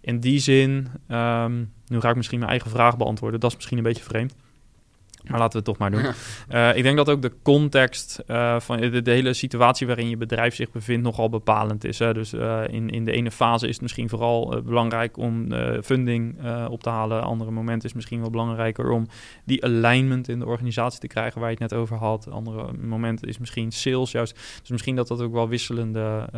in 0.00 0.20
die 0.20 0.38
zin, 0.38 0.88
um, 1.08 1.72
nu 1.86 2.00
ga 2.00 2.10
ik 2.10 2.16
misschien 2.16 2.38
mijn 2.38 2.50
eigen 2.50 2.70
vraag 2.70 2.96
beantwoorden, 2.96 3.40
dat 3.40 3.50
is 3.50 3.56
misschien 3.56 3.78
een 3.78 3.84
beetje 3.84 4.02
vreemd. 4.02 4.34
Maar 5.28 5.38
laten 5.38 5.52
we 5.52 5.56
het 5.56 5.64
toch 5.64 5.78
maar 5.78 5.90
doen. 5.90 6.12
Uh, 6.50 6.76
ik 6.78 6.82
denk 6.82 6.96
dat 6.96 7.10
ook 7.10 7.22
de 7.22 7.32
context 7.42 8.22
uh, 8.26 8.60
van 8.60 8.76
de, 8.76 9.02
de, 9.02 9.10
hele 9.10 9.32
situatie 9.32 9.86
waarin 9.86 10.08
je 10.08 10.16
bedrijf 10.16 10.54
zich 10.54 10.70
bevindt 10.70 11.02
nogal 11.02 11.28
bepalend 11.28 11.84
is. 11.84 11.98
Hè? 11.98 12.12
Dus 12.12 12.32
uh, 12.34 12.60
in, 12.68 12.90
in 12.90 13.04
de 13.04 13.12
ene 13.12 13.30
fase 13.30 13.66
is 13.66 13.72
het 13.72 13.82
misschien 13.82 14.08
vooral 14.08 14.62
belangrijk 14.64 15.16
om 15.16 15.52
funding 15.82 16.36
op 16.68 16.82
te 16.82 16.88
halen. 16.88 17.22
Andere 17.22 17.50
momenten 17.50 17.76
is 17.76 17.84
het 17.84 17.94
misschien 17.94 18.20
wel 18.20 18.30
belangrijker 18.30 18.90
om 18.90 19.06
die 19.44 19.64
alignment 19.64 20.28
in 20.28 20.38
de 20.38 20.46
organisatie 20.46 21.00
te 21.00 21.06
krijgen 21.06 21.40
waar 21.40 21.50
je 21.50 21.56
het 21.60 21.70
net 21.70 21.80
over 21.80 21.96
had. 21.96 22.30
Andere 22.30 22.72
momenten 22.72 23.28
is 23.28 23.38
misschien 23.38 23.72
sales 23.72 24.10
juist. 24.10 24.34
Dus 24.60 24.70
misschien 24.70 24.96
dat 24.96 25.08
dat 25.08 25.20
ook 25.20 25.32
wel 25.32 25.48
wisselende 25.48 26.28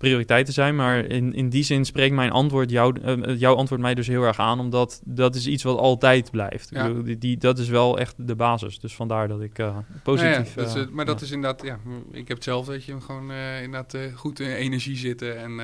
prioriteiten 0.00 0.52
zijn. 0.52 0.76
Maar 0.76 1.04
in, 1.04 1.34
in 1.34 1.48
die 1.48 1.62
zin 1.62 1.84
spreekt 1.84 2.14
mijn 2.14 2.30
antwoord 2.30 2.70
jou, 2.70 2.96
uh, 3.04 3.38
jouw 3.38 3.54
antwoord 3.54 3.80
mij 3.80 3.94
dus 3.94 4.06
heel 4.06 4.22
erg 4.22 4.38
aan, 4.38 4.60
omdat 4.60 5.00
dat 5.04 5.34
is 5.34 5.46
iets 5.46 5.62
wat 5.62 5.78
altijd 5.78 6.30
blijft. 6.30 6.68
Ja. 6.70 6.88
Die, 6.88 7.18
die, 7.18 7.36
dat 7.36 7.58
is 7.58 7.68
wel 7.68 7.98
echt 7.98 8.14
de 8.16 8.34
basis. 8.34 8.78
Dus 8.78 8.94
vandaar 8.94 9.28
dat 9.28 9.40
ik 9.40 9.58
uh, 9.58 9.76
positief... 10.02 10.54
Ja, 10.54 10.62
ja, 10.62 10.86
maar 10.90 11.04
dat 11.04 11.20
is 11.20 11.30
inderdaad, 11.30 11.62
ja, 11.62 11.78
ik 12.12 12.28
heb 12.28 12.36
hetzelfde, 12.36 12.72
dat 12.72 12.84
je 12.84 13.00
gewoon 13.00 13.32
inderdaad 13.62 13.96
goed 14.14 14.40
in 14.40 14.50
energie 14.50 14.96
zitten 14.96 15.38
en 15.38 15.60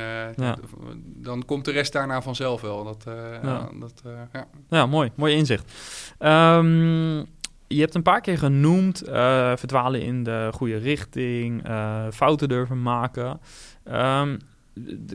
dan 1.16 1.44
komt 1.44 1.64
de 1.64 1.70
rest 1.70 1.92
daarna 1.92 2.22
vanzelf 2.22 2.61
wel. 2.61 2.85
Dat, 2.85 3.05
ja. 3.42 3.68
Dat, 3.81 4.03
ja. 4.33 4.49
ja, 4.68 4.87
mooi. 4.87 5.11
Mooi 5.14 5.35
inzicht. 5.35 5.72
Um, 6.18 7.27
je 7.66 7.81
hebt 7.81 7.94
een 7.94 8.02
paar 8.02 8.20
keer 8.20 8.38
genoemd 8.38 9.09
uh, 9.09 9.57
verdwalen 9.57 10.02
in 10.02 10.22
de 10.22 10.48
goede 10.52 10.76
richting, 10.76 11.68
uh, 11.68 12.07
fouten 12.12 12.48
durven 12.48 12.83
maken. 12.83 13.40
Um, 13.92 14.38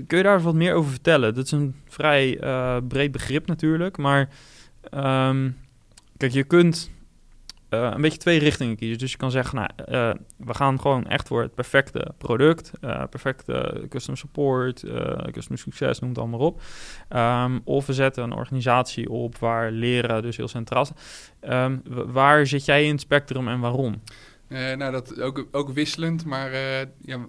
kun 0.07 0.17
je 0.17 0.23
daar 0.23 0.41
wat 0.41 0.53
meer 0.55 0.73
over 0.73 0.91
vertellen? 0.91 1.35
Dat 1.35 1.45
is 1.45 1.51
een 1.51 1.75
vrij 1.87 2.43
uh, 2.43 2.77
breed 2.87 3.11
begrip 3.11 3.47
natuurlijk, 3.47 3.97
maar 3.97 4.29
um, 4.93 5.57
kijk, 6.17 6.31
je 6.31 6.43
kunt 6.43 6.91
uh, 7.73 7.91
een 7.93 8.01
beetje 8.01 8.17
twee 8.17 8.39
richtingen 8.39 8.75
kiezen. 8.75 8.97
Dus 8.97 9.11
je 9.11 9.17
kan 9.17 9.31
zeggen, 9.31 9.55
nou, 9.55 9.69
uh, 9.89 10.21
we 10.37 10.53
gaan 10.53 10.79
gewoon 10.79 11.07
echt 11.07 11.27
voor 11.27 11.41
het 11.41 11.55
perfecte 11.55 12.13
product, 12.17 12.71
uh, 12.81 13.03
perfecte 13.09 13.85
custom 13.89 14.15
support, 14.15 14.83
custom 15.31 15.57
succes, 15.57 15.99
noem 15.99 16.09
het 16.09 16.19
allemaal 16.19 16.39
op. 16.39 16.61
Um, 17.09 17.61
of 17.63 17.85
we 17.85 17.93
zetten 17.93 18.23
een 18.23 18.33
organisatie 18.33 19.09
op 19.09 19.37
waar 19.37 19.71
leren 19.71 20.21
dus 20.21 20.37
heel 20.37 20.47
centraal 20.47 20.81
is. 20.83 20.91
Um, 21.49 21.81
waar 22.11 22.47
zit 22.47 22.65
jij 22.65 22.85
in 22.85 22.91
het 22.91 23.01
spectrum 23.01 23.47
en 23.47 23.59
waarom? 23.59 24.01
nou, 24.47 24.91
dat 24.91 25.21
ook, 25.21 25.47
ook 25.51 25.69
wisselend, 25.69 26.25
maar 26.25 26.51
ja, 27.01 27.25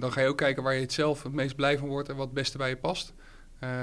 dan 0.00 0.12
ga 0.12 0.20
je 0.20 0.28
ook 0.28 0.36
kijken 0.36 0.62
waar 0.62 0.74
je 0.74 0.80
het 0.80 0.92
zelf 0.92 1.22
het 1.22 1.32
meest 1.32 1.56
blij 1.56 1.78
van 1.78 1.88
wordt 1.88 2.08
en 2.08 2.16
wat 2.16 2.24
het 2.24 2.34
beste 2.34 2.58
bij 2.58 2.68
je 2.68 2.76
past. 2.76 3.14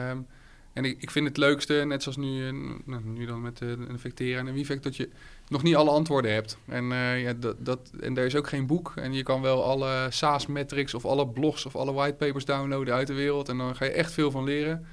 Um, 0.09 0.27
en 0.73 0.85
ik, 0.85 1.01
ik 1.01 1.11
vind 1.11 1.27
het 1.27 1.37
leukste, 1.37 1.73
net 1.73 2.03
zoals 2.03 2.17
nu, 2.17 2.51
nou, 2.85 3.01
nu 3.03 3.25
dan 3.25 3.41
met 3.41 3.57
de, 3.57 3.77
de 3.91 3.97
Vectera 3.97 4.39
en 4.39 4.45
de 4.45 4.79
dat 4.79 4.95
je 4.95 5.09
nog 5.47 5.63
niet 5.63 5.75
alle 5.75 5.89
antwoorden 5.89 6.33
hebt. 6.33 6.57
En, 6.65 6.91
uh, 6.91 7.21
ja, 7.21 7.33
dat, 7.33 7.65
dat, 7.65 7.91
en 7.99 8.17
er 8.17 8.25
is 8.25 8.35
ook 8.35 8.47
geen 8.47 8.67
boek. 8.67 8.93
En 8.95 9.13
je 9.13 9.23
kan 9.23 9.41
wel 9.41 9.63
alle 9.63 10.07
SaaS 10.09 10.47
metrics 10.47 10.93
of 10.93 11.05
alle 11.05 11.27
blogs 11.27 11.65
of 11.65 11.75
alle 11.75 11.93
whitepapers 11.93 12.45
downloaden 12.45 12.93
uit 12.93 13.07
de 13.07 13.13
wereld. 13.13 13.49
En 13.49 13.57
dan 13.57 13.75
ga 13.75 13.85
je 13.85 13.91
echt 13.91 14.11
veel 14.11 14.31
van 14.31 14.43
leren. 14.43 14.85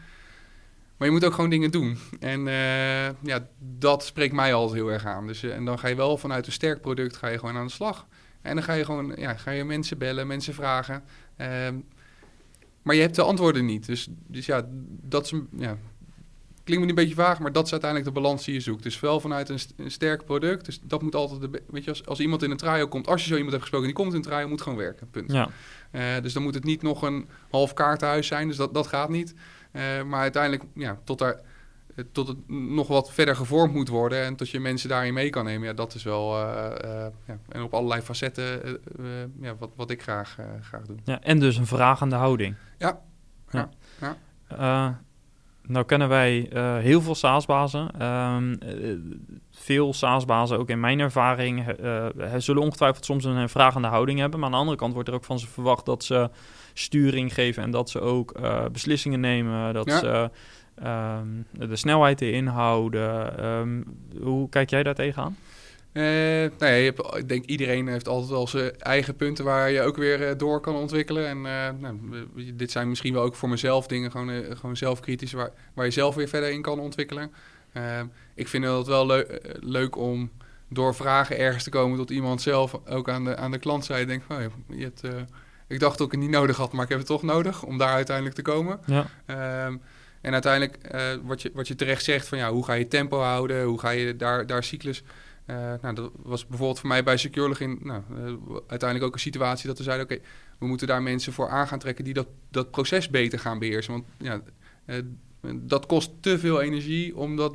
Maar 0.97 1.09
je 1.09 1.15
moet 1.15 1.25
ook 1.25 1.35
gewoon 1.35 1.51
dingen 1.51 1.71
doen. 1.71 1.99
En 2.21 2.45
ja, 3.21 3.49
dat 3.59 4.05
spreekt 4.05 4.35
mij 4.35 4.55
altijd 4.55 4.81
heel 4.81 4.93
erg 4.93 5.07
aan. 5.07 5.27
Dus, 5.27 5.43
en 5.43 5.65
dan 5.65 5.79
ga 5.79 5.89
je 5.89 5.95
wel 5.95 6.17
vanuit 6.17 6.47
een 6.47 6.53
sterk 6.53 6.81
product 6.81 7.17
ga 7.17 7.29
je 7.29 7.39
gewoon 7.39 7.57
aan 7.57 7.67
de 7.67 7.73
slag. 7.73 8.07
En 8.43 8.55
dan 8.55 8.65
ga 8.65 8.73
je 8.73 8.85
gewoon 8.85 9.13
ja, 9.17 9.35
ga 9.35 9.51
je 9.51 9.65
mensen 9.65 9.99
bellen, 9.99 10.27
mensen 10.27 10.55
vragen. 10.55 11.03
Ehm, 11.37 11.75
maar 12.91 12.99
je 12.99 13.05
hebt 13.05 13.17
de 13.17 13.23
antwoorden 13.23 13.65
niet. 13.65 13.87
Dus, 13.87 14.09
dus 14.27 14.47
ja, 14.47 14.67
dat 15.03 15.25
is, 15.25 15.33
ja, 15.57 15.77
klinkt 16.65 16.85
me 16.85 16.89
een 16.89 16.95
beetje 16.95 17.15
vaag, 17.15 17.39
maar 17.39 17.53
dat 17.53 17.65
is 17.65 17.73
uiteindelijk 17.73 18.15
de 18.15 18.21
balans 18.21 18.45
die 18.45 18.55
je 18.55 18.61
zoekt. 18.61 18.83
Dus 18.83 19.01
wel 19.01 19.21
vanuit 19.21 19.49
een, 19.49 19.59
een 19.77 19.91
sterk 19.91 20.25
product. 20.25 20.65
Dus 20.65 20.81
dat 20.83 21.03
moet 21.03 21.15
altijd, 21.15 21.41
de, 21.41 21.63
weet 21.69 21.85
je, 21.85 21.91
als, 21.91 22.07
als 22.07 22.21
iemand 22.21 22.43
in 22.43 22.51
een 22.51 22.57
trial 22.57 22.89
komt, 22.89 23.07
als 23.07 23.23
je 23.23 23.29
zo 23.29 23.35
iemand 23.35 23.51
hebt 23.51 23.63
gesproken 23.63 23.87
die 23.89 23.97
komt 23.97 24.11
in 24.11 24.17
een 24.17 24.23
trial, 24.23 24.49
moet 24.49 24.63
gewoon 24.63 24.79
werken. 24.79 25.11
Punt. 25.11 25.33
Ja. 25.33 25.49
Uh, 25.93 26.23
dus 26.23 26.33
dan 26.33 26.43
moet 26.43 26.55
het 26.55 26.65
niet 26.65 26.83
nog 26.83 27.03
een 27.03 27.29
half 27.51 27.73
kaartenhuis 27.73 28.27
zijn. 28.27 28.49
Dus 28.49 28.57
dat, 28.57 28.75
dat 28.75 28.87
gaat 28.87 29.09
niet. 29.09 29.35
Uh, 29.73 30.03
maar 30.03 30.21
uiteindelijk, 30.21 30.63
ja, 30.75 31.01
tot 31.05 31.19
daar 31.19 31.33
eh, 31.35 31.41
tot 32.13 32.29
het 32.29 32.49
nog 32.49 32.89
wat 32.89 33.13
verder 33.13 33.37
gevormd 33.37 33.75
moet 33.75 33.89
worden 33.89 34.25
en 34.25 34.37
tot 34.37 34.51
je 34.51 34.61
mensen 34.61 34.89
daarin 34.89 35.15
mee 35.15 35.31
kan 35.31 35.45
nemen. 35.45 35.69
Ja, 35.69 35.75
dat 35.75 35.95
is 35.95 36.03
wel, 36.03 36.41
uh, 36.41 36.71
uh, 36.85 37.07
ja, 37.27 37.39
en 37.49 37.63
op 37.63 37.75
allerlei 37.75 38.01
facetten 38.01 38.79
ja, 39.41 39.55
wat, 39.59 39.71
wat 39.77 39.91
ik 39.91 40.03
graag, 40.03 40.39
graag 40.61 40.87
doe. 40.87 40.97
Ja, 41.05 41.21
en 41.23 41.39
dus 41.39 41.57
een 41.57 41.67
vragende 41.67 42.17
houding. 42.17 42.55
Ja. 42.79 43.01
ja. 43.51 43.69
ja. 44.49 45.01
nou 45.63 45.87
kennen 45.87 46.09
wij 46.09 46.51
heel 46.83 47.01
veel 47.01 47.15
SaaS-bazen. 47.15 48.07
Um, 48.07 48.59
veel 49.51 49.95
SaaS-bazen, 49.95 50.59
ook 50.59 50.69
in 50.69 50.81
mijn 50.81 51.01
ervaring, 51.01 51.77
zullen 52.37 52.63
ongetwijfeld 52.63 53.05
soms 53.05 53.25
een 53.25 53.49
vragende 53.49 53.89
houding 53.89 54.19
hebben. 54.19 54.39
Maar 54.39 54.49
aan 54.49 54.55
de 54.55 54.61
andere 54.61 54.79
kant 54.79 54.93
wordt 54.93 55.09
er 55.09 55.15
ook 55.15 55.25
van 55.25 55.39
ze 55.39 55.47
verwacht 55.47 55.87
dat 55.87 56.05
ze 56.05 56.31
sturing 56.75 57.35
geven 57.35 57.63
en 57.63 57.71
dat 57.71 57.91
ze 57.91 58.01
ook 58.01 58.41
beslissingen 58.73 59.21
nemen. 59.21 59.75
Dat 59.75 59.91
ze 59.91 60.31
um, 60.87 61.47
de 61.69 61.77
snelheid 61.77 62.21
erin 62.21 62.47
houden. 62.47 63.45
Um, 63.45 63.85
hoe 64.21 64.49
kijk 64.49 64.71
jij 64.71 64.83
daar 64.83 64.95
tegenaan? 64.95 65.37
Uh, 65.93 66.03
nou 66.03 66.51
ja, 66.59 66.67
je 66.67 66.85
hebt, 66.85 67.17
ik 67.17 67.29
denk 67.29 67.45
iedereen 67.45 67.89
heeft 67.89 68.09
altijd 68.09 68.31
wel 68.31 68.47
zijn 68.47 68.79
eigen 68.79 69.17
punten 69.17 69.45
waar 69.45 69.71
je 69.71 69.83
ook 69.83 69.97
weer 69.97 70.21
uh, 70.21 70.39
door 70.39 70.61
kan 70.61 70.75
ontwikkelen. 70.75 71.27
En 71.27 71.37
uh, 71.37 71.69
nou, 71.79 71.99
dit 72.55 72.71
zijn 72.71 72.89
misschien 72.89 73.13
wel 73.13 73.23
ook 73.23 73.35
voor 73.35 73.49
mezelf 73.49 73.87
dingen, 73.87 74.11
gewoon, 74.11 74.57
gewoon 74.57 74.77
zelfkritisch, 74.77 75.33
waar, 75.33 75.51
waar 75.75 75.85
je 75.85 75.91
zelf 75.91 76.15
weer 76.15 76.29
verder 76.29 76.51
in 76.51 76.63
kan 76.63 76.81
ontwikkelen. 76.81 77.33
Ehm, 77.73 78.07
ik 78.35 78.49
vind 78.49 78.65
het 78.65 78.87
wel 78.87 79.07
leu 79.07 79.25
leuk 79.61 79.97
om 79.97 80.31
door 80.69 80.95
vragen 80.95 81.39
ergens 81.39 81.65
te 81.65 81.71
komen 81.71 81.99
tot 81.99 82.11
iemand 82.11 82.43
zelf 82.43 82.81
ook 82.89 83.09
aan 83.09 83.25
de, 83.25 83.37
aan 83.37 83.51
de 83.51 83.59
klantzijde 83.59 84.07
denkt 84.07 84.25
van, 84.27 84.37
oh, 84.37 84.43
je 84.79 84.83
hebt, 84.83 85.03
ik 85.67 85.81
dacht 85.81 85.99
dat 85.99 86.07
ik 86.07 86.13
het 86.13 86.21
niet 86.21 86.31
nodig 86.31 86.57
had, 86.57 86.73
maar 86.73 86.83
ik 86.83 86.89
heb 86.89 86.99
het 86.99 87.07
toch 87.07 87.23
nodig 87.23 87.63
om 87.63 87.79
daar 87.79 87.95
uiteindelijk 87.95 88.37
te 88.37 88.43
komen. 88.43 88.81
Ja. 88.87 89.07
En 90.21 90.33
uiteindelijk, 90.33 90.95
uh, 90.95 91.01
wat, 91.23 91.43
je, 91.43 91.51
wat 91.55 91.69
je 91.69 91.75
terecht 91.75 92.05
zegt, 92.05 92.29
van 92.29 92.39
ja, 92.39 92.53
hoe 92.53 92.65
ga 92.65 92.73
je 92.73 92.89
tempo 92.89 93.21
houden? 93.21 93.65
Hoe 93.65 93.81
ga 93.81 93.91
je 93.91 94.17
daar, 94.17 94.47
daar 94.47 94.65
cyclus... 94.65 95.03
Uh, 95.47 95.57
nou, 95.57 95.95
dat 95.95 96.11
was 96.23 96.47
bijvoorbeeld 96.47 96.79
voor 96.79 96.89
mij 96.89 97.05
bij 97.05 97.17
Securelogin 97.17 97.79
nou, 97.83 98.03
uh, 98.11 98.57
uiteindelijk 98.67 99.05
ook 99.05 99.15
een 99.15 99.21
situatie 99.21 99.67
dat 99.67 99.79
we 99.79 99.85
zeiden... 99.85 100.05
oké, 100.05 100.19
we 100.59 100.67
moeten 100.67 100.87
daar 100.87 101.03
mensen 101.03 101.33
voor 101.33 101.49
aan 101.49 101.69
gaan 101.69 101.79
trekken 101.79 102.05
die 102.05 102.15
dat, 102.15 102.27
dat 102.51 102.71
proces 102.71 103.09
beter 103.09 103.39
gaan 103.39 103.59
beheersen. 103.59 103.93
Want 103.93 104.05
ja, 104.19 104.41
dat 105.55 105.87
kost 105.87 106.11
te 106.21 106.39
veel 106.39 106.61
energie, 106.61 107.17
omdat 107.17 107.55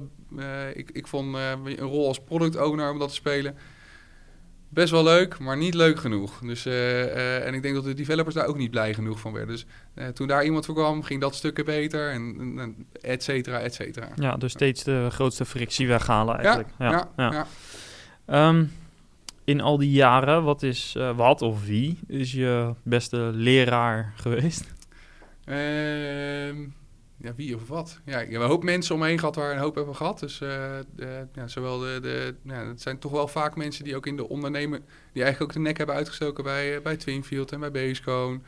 ik, 0.73 0.89
ik 0.91 1.08
vond 1.08 1.36
een 1.36 1.78
rol 1.78 2.08
als 2.08 2.19
product 2.19 2.58
owner 2.58 2.91
om 2.91 2.99
dat 2.99 3.10
te 3.10 3.15
spelen 3.15 3.56
best 4.69 4.91
wel 4.91 5.04
leuk, 5.04 5.39
maar 5.39 5.58
niet 5.58 5.73
leuk 5.73 5.99
genoeg. 5.99 6.39
Dus, 6.39 6.65
uh, 6.65 6.73
uh, 6.73 7.45
en 7.47 7.54
ik 7.54 7.62
denk 7.62 7.75
dat 7.75 7.84
de 7.84 7.93
developers 7.93 8.36
daar 8.36 8.45
ook 8.45 8.58
niet 8.58 8.71
blij 8.71 8.93
genoeg 8.93 9.19
van 9.19 9.34
werden. 9.34 9.56
Dus 9.56 9.65
uh, 9.95 10.08
toen 10.08 10.28
daar 10.28 10.43
iemand 10.43 10.65
voor 10.65 10.75
kwam, 10.75 11.04
ging 11.04 11.21
dat 11.21 11.36
stukken 11.36 11.65
beter 11.65 12.12
en, 12.12 12.54
en 12.58 12.88
et 13.01 13.23
cetera, 13.23 13.60
et 13.60 13.73
cetera. 13.73 14.10
Ja, 14.15 14.36
dus 14.36 14.51
steeds 14.51 14.84
de 14.84 15.08
grootste 15.12 15.45
frictie 15.45 15.88
weghalen 15.88 16.38
eigenlijk. 16.38 16.69
Ja, 16.80 16.91
ja, 16.91 17.10
ja. 17.17 17.47
ja. 18.28 18.47
Um, 18.47 18.71
in 19.43 19.62
al 19.62 19.78
die 19.78 19.91
jaren, 19.91 20.43
wat 20.43 20.63
is, 20.63 20.97
wat 21.15 21.41
of 21.41 21.65
wie 21.65 21.99
is 22.08 22.32
je 22.32 22.73
beste 22.84 23.17
leraar 23.17 24.13
geweest? 24.15 24.73
Ehm, 25.45 26.56
ja, 27.26 27.36
wie 27.36 27.56
of 27.56 27.68
wat. 27.68 28.00
Ja, 28.06 28.22
ik 28.22 28.32
heb 28.32 28.42
een 28.42 28.48
hoop 28.48 28.64
mensen 28.64 28.96
omheen 28.96 29.20
gehad 29.20 29.36
waar 29.36 29.52
een 29.52 29.58
hoop 29.58 29.76
hebben 29.76 29.96
gehad. 29.96 30.20
Dus 30.20 30.42
uh, 30.42 30.50
de, 30.96 31.28
ja, 31.34 31.48
zowel 31.48 31.80
de, 31.80 32.00
de 32.02 32.36
ja, 32.44 32.68
het 32.68 32.82
zijn 32.82 33.00
toch 33.00 33.12
wel 33.12 33.28
vaak 33.28 33.56
mensen 33.56 33.84
die 33.84 33.96
ook 33.96 34.06
in 34.06 34.16
de 34.16 34.30
ondernemen, 34.30 34.86
die 35.14 35.24
eigenlijk 35.24 35.42
ook 35.42 35.58
de 35.58 35.64
nek 35.68 35.78
hebben 35.78 35.96
uitgestoken 35.96 36.44
bij, 36.44 36.76
uh, 36.76 36.82
bij 36.82 36.98
Twinfield 36.98 37.52
en 37.52 37.60
bij 37.60 37.72
Basecone. 37.72 38.40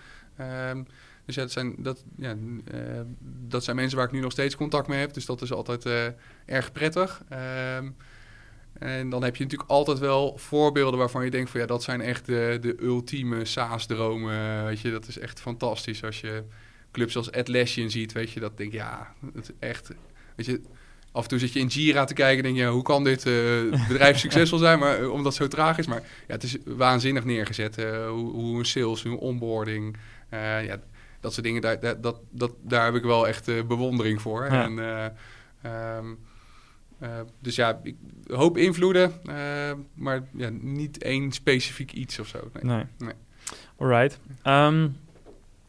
Um, 0.70 0.86
dus 1.26 1.36
ja, 1.36 1.42
dat 1.42 1.52
zijn, 1.52 1.76
dat, 1.78 2.04
ja, 2.18 2.36
uh, 2.74 3.02
dat 3.48 3.64
zijn 3.64 3.76
mensen 3.76 3.98
waar 3.98 4.08
ik 4.08 4.14
nu 4.14 4.20
nog 4.20 4.32
steeds 4.32 4.56
contact 4.56 4.88
mee 4.88 5.00
heb. 5.00 5.14
Dus 5.14 5.26
dat 5.26 5.42
is 5.42 5.52
altijd 5.52 6.14
erg 6.46 6.72
prettig. 6.72 7.24
Um, 7.78 7.96
en 8.74 9.10
dan 9.10 9.24
heb 9.24 9.36
je 9.36 9.44
natuurlijk 9.44 9.70
altijd 9.70 10.00
wel 10.00 10.38
voorbeelden 10.38 11.00
waarvan 11.00 11.24
je 11.24 11.32
denkt 11.32 11.50
van 11.50 11.60
ja, 11.60 11.66
dat 11.66 11.84
zijn 11.84 12.02
echt 12.02 12.26
de, 12.26 12.58
de 12.62 12.76
ultieme 12.82 13.46
SaaS-dromen. 13.46 14.66
Weet 14.66 14.80
je, 14.80 14.92
dat 14.92 15.08
is 15.08 15.20
echt 15.20 15.40
fantastisch 15.40 16.04
als 16.04 16.22
je 16.22 16.44
clubs 16.98 17.18
als 17.18 17.32
Atlassian 17.32 17.90
ziet, 17.90 18.12
weet 18.12 18.32
je, 18.32 18.40
dat 18.40 18.58
denk 18.58 18.72
ja, 18.72 19.14
het 19.34 19.54
echt, 19.60 19.92
weet 20.36 20.46
je, 20.46 20.62
af 21.12 21.24
en 21.24 21.30
toe 21.30 21.40
zit 21.40 21.54
je 21.54 21.60
in 21.60 21.68
Jira 21.68 22.06
te 22.06 22.14
kijken 22.14 22.38
en 22.38 22.44
denk 22.44 22.66
je, 22.66 22.74
hoe 22.74 22.84
kan 22.84 23.04
dit 23.04 23.26
uh, 23.26 23.88
bedrijf 23.88 24.20
succesvol 24.26 24.58
zijn, 24.58 24.80
maar 24.80 25.02
uh, 25.02 25.12
omdat 25.12 25.26
het 25.26 25.42
zo 25.42 25.48
traag 25.48 25.78
is. 25.78 25.88
Maar 25.88 26.02
ja, 26.02 26.34
het 26.34 26.44
is 26.44 26.58
waanzinnig 26.66 27.24
neergezet, 27.24 27.80
uh, 27.80 28.10
hoe, 28.10 28.32
hoe, 28.32 28.60
een 28.60 28.66
sales, 28.66 29.04
hoe 29.04 29.20
onboarding, 29.20 29.98
ja, 30.32 30.80
dat 31.20 31.34
soort 31.34 31.46
dingen, 31.46 31.62
daar, 31.62 31.80
dat, 31.80 32.04
dat, 32.04 32.20
dat, 32.30 32.52
daar 32.62 32.86
heb 32.86 32.96
ik 32.96 33.04
wel 33.04 33.28
echt 33.28 33.68
bewondering 33.68 34.22
voor. 34.22 34.44
En, 34.44 34.78
um, 35.66 36.18
dus 37.40 37.56
ja, 37.56 37.80
ik 37.84 37.96
hoop 38.28 38.58
invloeden, 38.58 39.12
maar 39.94 40.28
ja, 40.34 40.50
niet 40.62 41.04
één 41.04 41.32
specifiek 41.32 41.92
iets 41.92 42.20
of 42.20 42.28
zo. 42.28 42.50
Nee. 42.54 42.76
nee. 42.76 42.84
nee. 42.98 43.14
Alright. 43.78 44.20
Um, 44.44 44.96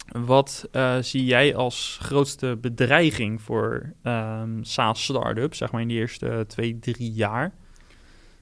wat 0.09 0.69
uh, 0.73 0.97
zie 1.01 1.25
jij 1.25 1.55
als 1.55 1.99
grootste 2.03 2.59
bedreiging 2.61 3.43
voor 3.43 3.93
um, 4.03 4.65
SaaS-startups, 4.65 5.59
zeg 5.59 5.73
maar 5.73 5.81
in 5.81 5.89
de 5.89 5.95
eerste 5.95 6.45
twee, 6.47 6.79
drie 6.79 7.13
jaar? 7.13 7.53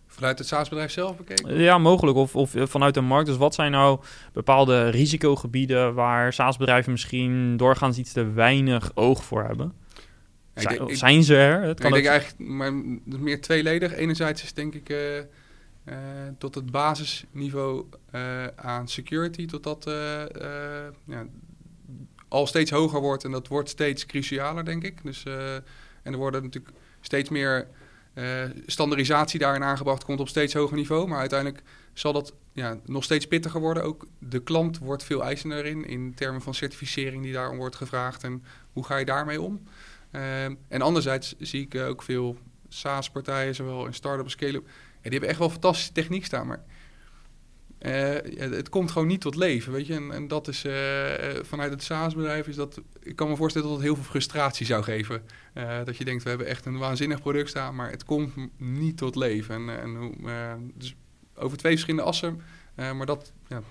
Vanuit 0.07 0.39
het 0.39 0.49
SaaS-bedrijf 0.49 0.91
zelf 0.91 1.17
bekeken? 1.17 1.59
Ja, 1.59 1.79
mogelijk. 1.79 2.17
Of, 2.17 2.37
of 2.37 2.55
vanuit 2.57 2.95
de 2.95 3.01
markt. 3.01 3.27
Dus 3.27 3.37
wat 3.37 3.55
zijn 3.55 3.71
nou 3.71 4.01
bepaalde 4.33 4.89
risicogebieden 4.89 5.95
waar 5.95 6.33
SaaS-bedrijven 6.33 6.93
misschien 6.93 7.57
doorgaans 7.57 7.99
iets 7.99 8.13
te 8.13 8.31
weinig 8.31 8.91
oog 8.95 9.25
voor 9.25 9.45
hebben? 9.45 9.73
Zijn, 10.55 10.79
denk, 10.79 10.95
zijn 10.95 11.23
ze 11.25 11.37
er? 11.37 11.63
Het 11.63 11.81
kan 11.81 11.89
ik 11.89 11.95
denk 11.95 12.07
eigenlijk 12.07 12.51
maar, 12.51 12.75
meer 13.05 13.41
tweeledig. 13.41 13.95
Enerzijds 13.95 14.43
is 14.43 14.53
denk 14.53 14.75
ik... 14.75 14.89
Uh, 14.89 15.19
uh, 15.89 15.95
tot 16.39 16.55
het 16.55 16.71
basisniveau 16.71 17.85
uh, 18.15 18.47
aan 18.47 18.89
security, 18.89 19.47
tot 19.47 19.63
dat 19.63 19.85
ja, 21.05 21.27
al 22.37 22.47
steeds 22.47 22.71
hoger 22.71 23.01
wordt 23.01 23.25
en 23.25 23.31
dat 23.31 23.49
wordt 23.49 23.69
steeds 23.69 24.07
crucialer, 24.07 24.65
denk 24.65 24.85
ik. 24.85 25.03
Dus, 25.03 25.23
eh, 25.23 25.55
en 26.03 26.13
er 26.13 26.17
worden 26.17 26.43
natuurlijk 26.43 26.75
steeds 27.01 27.29
meer 27.29 27.69
uh, 28.15 28.25
standaardisatie 28.67 29.39
daarin 29.39 29.63
aangebracht, 29.63 30.05
komt 30.05 30.21
op 30.21 30.29
steeds 30.29 30.55
hoger 30.55 30.77
niveau. 30.77 31.09
Maar 31.09 31.19
uiteindelijk 31.19 31.63
zal 31.93 32.13
dat 32.13 32.33
ja, 32.53 32.79
nog 32.85 33.05
steeds 33.05 33.27
pittiger 33.27 33.61
worden. 33.61 33.83
Ook 33.83 34.07
de 34.19 34.43
klant 34.43 34.79
wordt 34.79 35.05
veel 35.05 35.25
eisender 35.25 35.67
in, 35.67 35.87
in 35.87 36.15
termen 36.15 36.43
van 36.43 36.55
certificering 36.55 37.23
die 37.23 37.33
daarom 37.33 37.57
wordt 37.57 37.77
gevraagd. 37.77 38.23
En 38.25 38.45
hoe 38.73 38.85
ga 38.85 38.97
je 38.97 39.05
daarmee 39.05 39.41
om? 39.41 39.63
Ehm, 40.11 40.55
en 40.69 40.83
anderzijds 40.83 41.35
zie 41.39 41.69
ik 41.71 41.75
ook 41.81 42.03
veel 42.03 42.39
SaaS-partijen, 42.69 43.55
zowel 43.55 43.87
in 43.87 43.95
start-up 43.95 44.25
als 44.25 44.33
scale-up. 44.33 44.65
Die 45.03 45.11
hebben 45.11 45.29
echt 45.29 45.39
wel 45.39 45.51
fantastische 45.51 45.93
techniek 45.93 46.25
staan, 46.25 46.47
maar 46.47 46.65
het 48.39 48.69
komt 48.69 48.91
gewoon 48.91 49.07
niet 49.07 49.21
tot 49.21 49.35
leven, 49.35 49.73
weet 49.73 49.87
je. 49.87 49.95
En, 49.95 50.13
en 50.13 50.29
dat 50.29 50.49
is 50.49 50.65
uh, 50.65 50.73
vanuit 51.43 51.71
het 51.71 51.83
SaaS-bedrijf 51.83 52.47
is 52.47 52.57
dat... 52.57 52.81
Ik 53.03 53.17
kan 53.17 53.29
me 53.29 53.37
voorstellen 53.37 53.69
dat 53.69 53.77
het 53.77 53.87
heel 53.87 53.95
veel 53.95 54.05
frustratie 54.05 54.67
zou 54.67 54.83
geven. 54.83 55.23
Dat 55.85 55.97
je 55.97 56.05
denkt, 56.05 56.23
we 56.23 56.29
hebben 56.29 56.47
echt 56.47 56.67
een 56.67 56.79
waanzinnig 56.79 57.21
product 57.21 57.49
staan, 57.49 57.75
maar 57.75 57.91
het 57.91 58.05
komt 58.05 58.33
niet 58.57 58.97
tot 58.97 59.17
leven. 59.17 59.55
En, 59.55 59.81
en 59.81 60.15
dus 60.75 60.95
over 61.35 61.57
twee 61.59 61.73
verschillende 61.73 62.07
assen. 62.07 62.41
maar 62.75 63.07
dat 63.07 63.33
ja, 63.49 63.63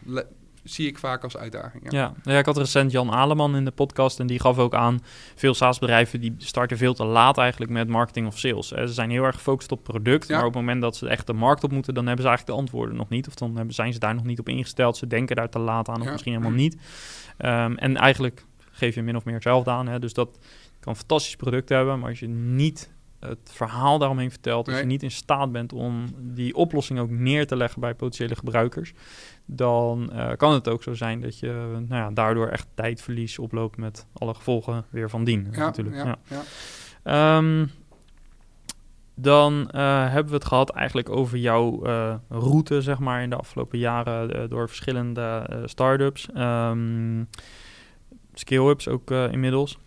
zie 0.65 0.87
ik 0.87 0.97
vaak 0.97 1.23
als 1.23 1.37
uitdaging. 1.37 1.91
Ja. 1.91 1.99
Ja. 1.99 2.31
ja, 2.31 2.39
ik 2.39 2.45
had 2.45 2.57
recent 2.57 2.91
Jan 2.91 3.11
Aleman 3.11 3.55
in 3.55 3.65
de 3.65 3.71
podcast 3.71 4.19
en 4.19 4.27
die 4.27 4.39
gaf 4.39 4.57
ook 4.57 4.73
aan... 4.73 4.99
veel 5.35 5.53
SaaS-bedrijven 5.53 6.21
die 6.21 6.35
starten 6.37 6.77
veel 6.77 6.93
te 6.93 7.05
laat 7.05 7.37
eigenlijk 7.37 7.71
met 7.71 7.87
marketing 7.87 8.27
of 8.27 8.39
sales. 8.39 8.67
Ze 8.67 8.87
zijn 8.87 9.09
heel 9.09 9.23
erg 9.23 9.35
gefocust 9.35 9.71
op 9.71 9.83
product, 9.83 10.29
maar 10.29 10.39
op 10.39 10.45
het 10.45 10.55
moment 10.55 10.81
dat 10.81 10.95
ze 10.95 11.07
echt 11.07 11.27
de 11.27 11.33
markt 11.33 11.63
op 11.63 11.71
moeten... 11.71 11.93
dan 11.93 12.05
hebben 12.05 12.23
ze 12.23 12.29
eigenlijk 12.29 12.57
de 12.57 12.63
antwoorden 12.63 12.97
nog 12.97 13.09
niet. 13.09 13.27
Of 13.27 13.33
dan 13.35 13.55
hebben, 13.55 13.73
zijn 13.73 13.93
ze 13.93 13.99
daar 13.99 14.15
nog 14.15 14.25
niet 14.25 14.39
op 14.39 14.49
ingesteld. 14.49 14.97
Ze 14.97 15.07
denken 15.07 15.35
daar 15.35 15.49
te 15.49 15.59
laat 15.59 15.89
aan 15.89 16.01
of 16.01 16.11
misschien 16.11 16.33
helemaal 16.33 16.57
niet. 16.57 16.73
Um, 17.37 17.77
en 17.77 17.97
eigenlijk 17.97 18.45
geef 18.71 18.95
je 18.95 19.01
min 19.01 19.15
of 19.15 19.25
meer 19.25 19.33
hetzelfde 19.33 19.71
aan. 19.71 19.87
Hè? 19.87 19.99
Dus 19.99 20.13
dat 20.13 20.39
kan 20.79 20.93
een 20.93 20.99
fantastisch 20.99 21.35
product 21.35 21.69
hebben, 21.69 21.99
maar 21.99 22.09
als 22.09 22.19
je 22.19 22.27
niet 22.27 22.93
het 23.27 23.51
verhaal 23.51 23.97
daaromheen 23.97 24.31
vertelt, 24.31 24.67
als 24.67 24.79
je 24.79 24.85
niet 24.85 25.03
in 25.03 25.11
staat 25.11 25.51
bent 25.51 25.73
om 25.73 26.05
die 26.17 26.55
oplossing 26.55 26.99
ook 26.99 27.09
neer 27.09 27.47
te 27.47 27.55
leggen 27.55 27.81
bij 27.81 27.93
potentiële 27.93 28.35
gebruikers, 28.35 28.93
dan 29.45 30.09
uh, 30.13 30.31
kan 30.37 30.53
het 30.53 30.67
ook 30.67 30.83
zo 30.83 30.93
zijn 30.93 31.21
dat 31.21 31.39
je 31.39 31.75
nou 31.87 32.01
ja, 32.01 32.11
daardoor 32.11 32.47
echt 32.47 32.67
tijdverlies 32.73 33.39
oploopt 33.39 33.77
met 33.77 34.07
alle 34.13 34.33
gevolgen 34.33 34.85
weer 34.89 35.09
van 35.09 35.23
dien. 35.23 35.47
Ja, 35.51 35.57
natuurlijk. 35.57 35.95
Ja, 35.95 36.15
ja. 37.03 37.37
Um, 37.37 37.71
dan 39.15 39.53
uh, 39.75 40.11
hebben 40.11 40.31
we 40.31 40.37
het 40.37 40.45
gehad 40.45 40.69
eigenlijk 40.69 41.09
over 41.09 41.37
jouw 41.37 41.87
uh, 41.87 42.15
route, 42.29 42.81
zeg 42.81 42.99
maar, 42.99 43.21
in 43.21 43.29
de 43.29 43.35
afgelopen 43.35 43.79
jaren 43.79 44.49
door 44.49 44.67
verschillende 44.67 45.47
start-ups. 45.65 46.29
Um, 46.37 47.29
scale-ups 48.33 48.87
ook 48.87 49.11
inmiddels. 49.11 49.77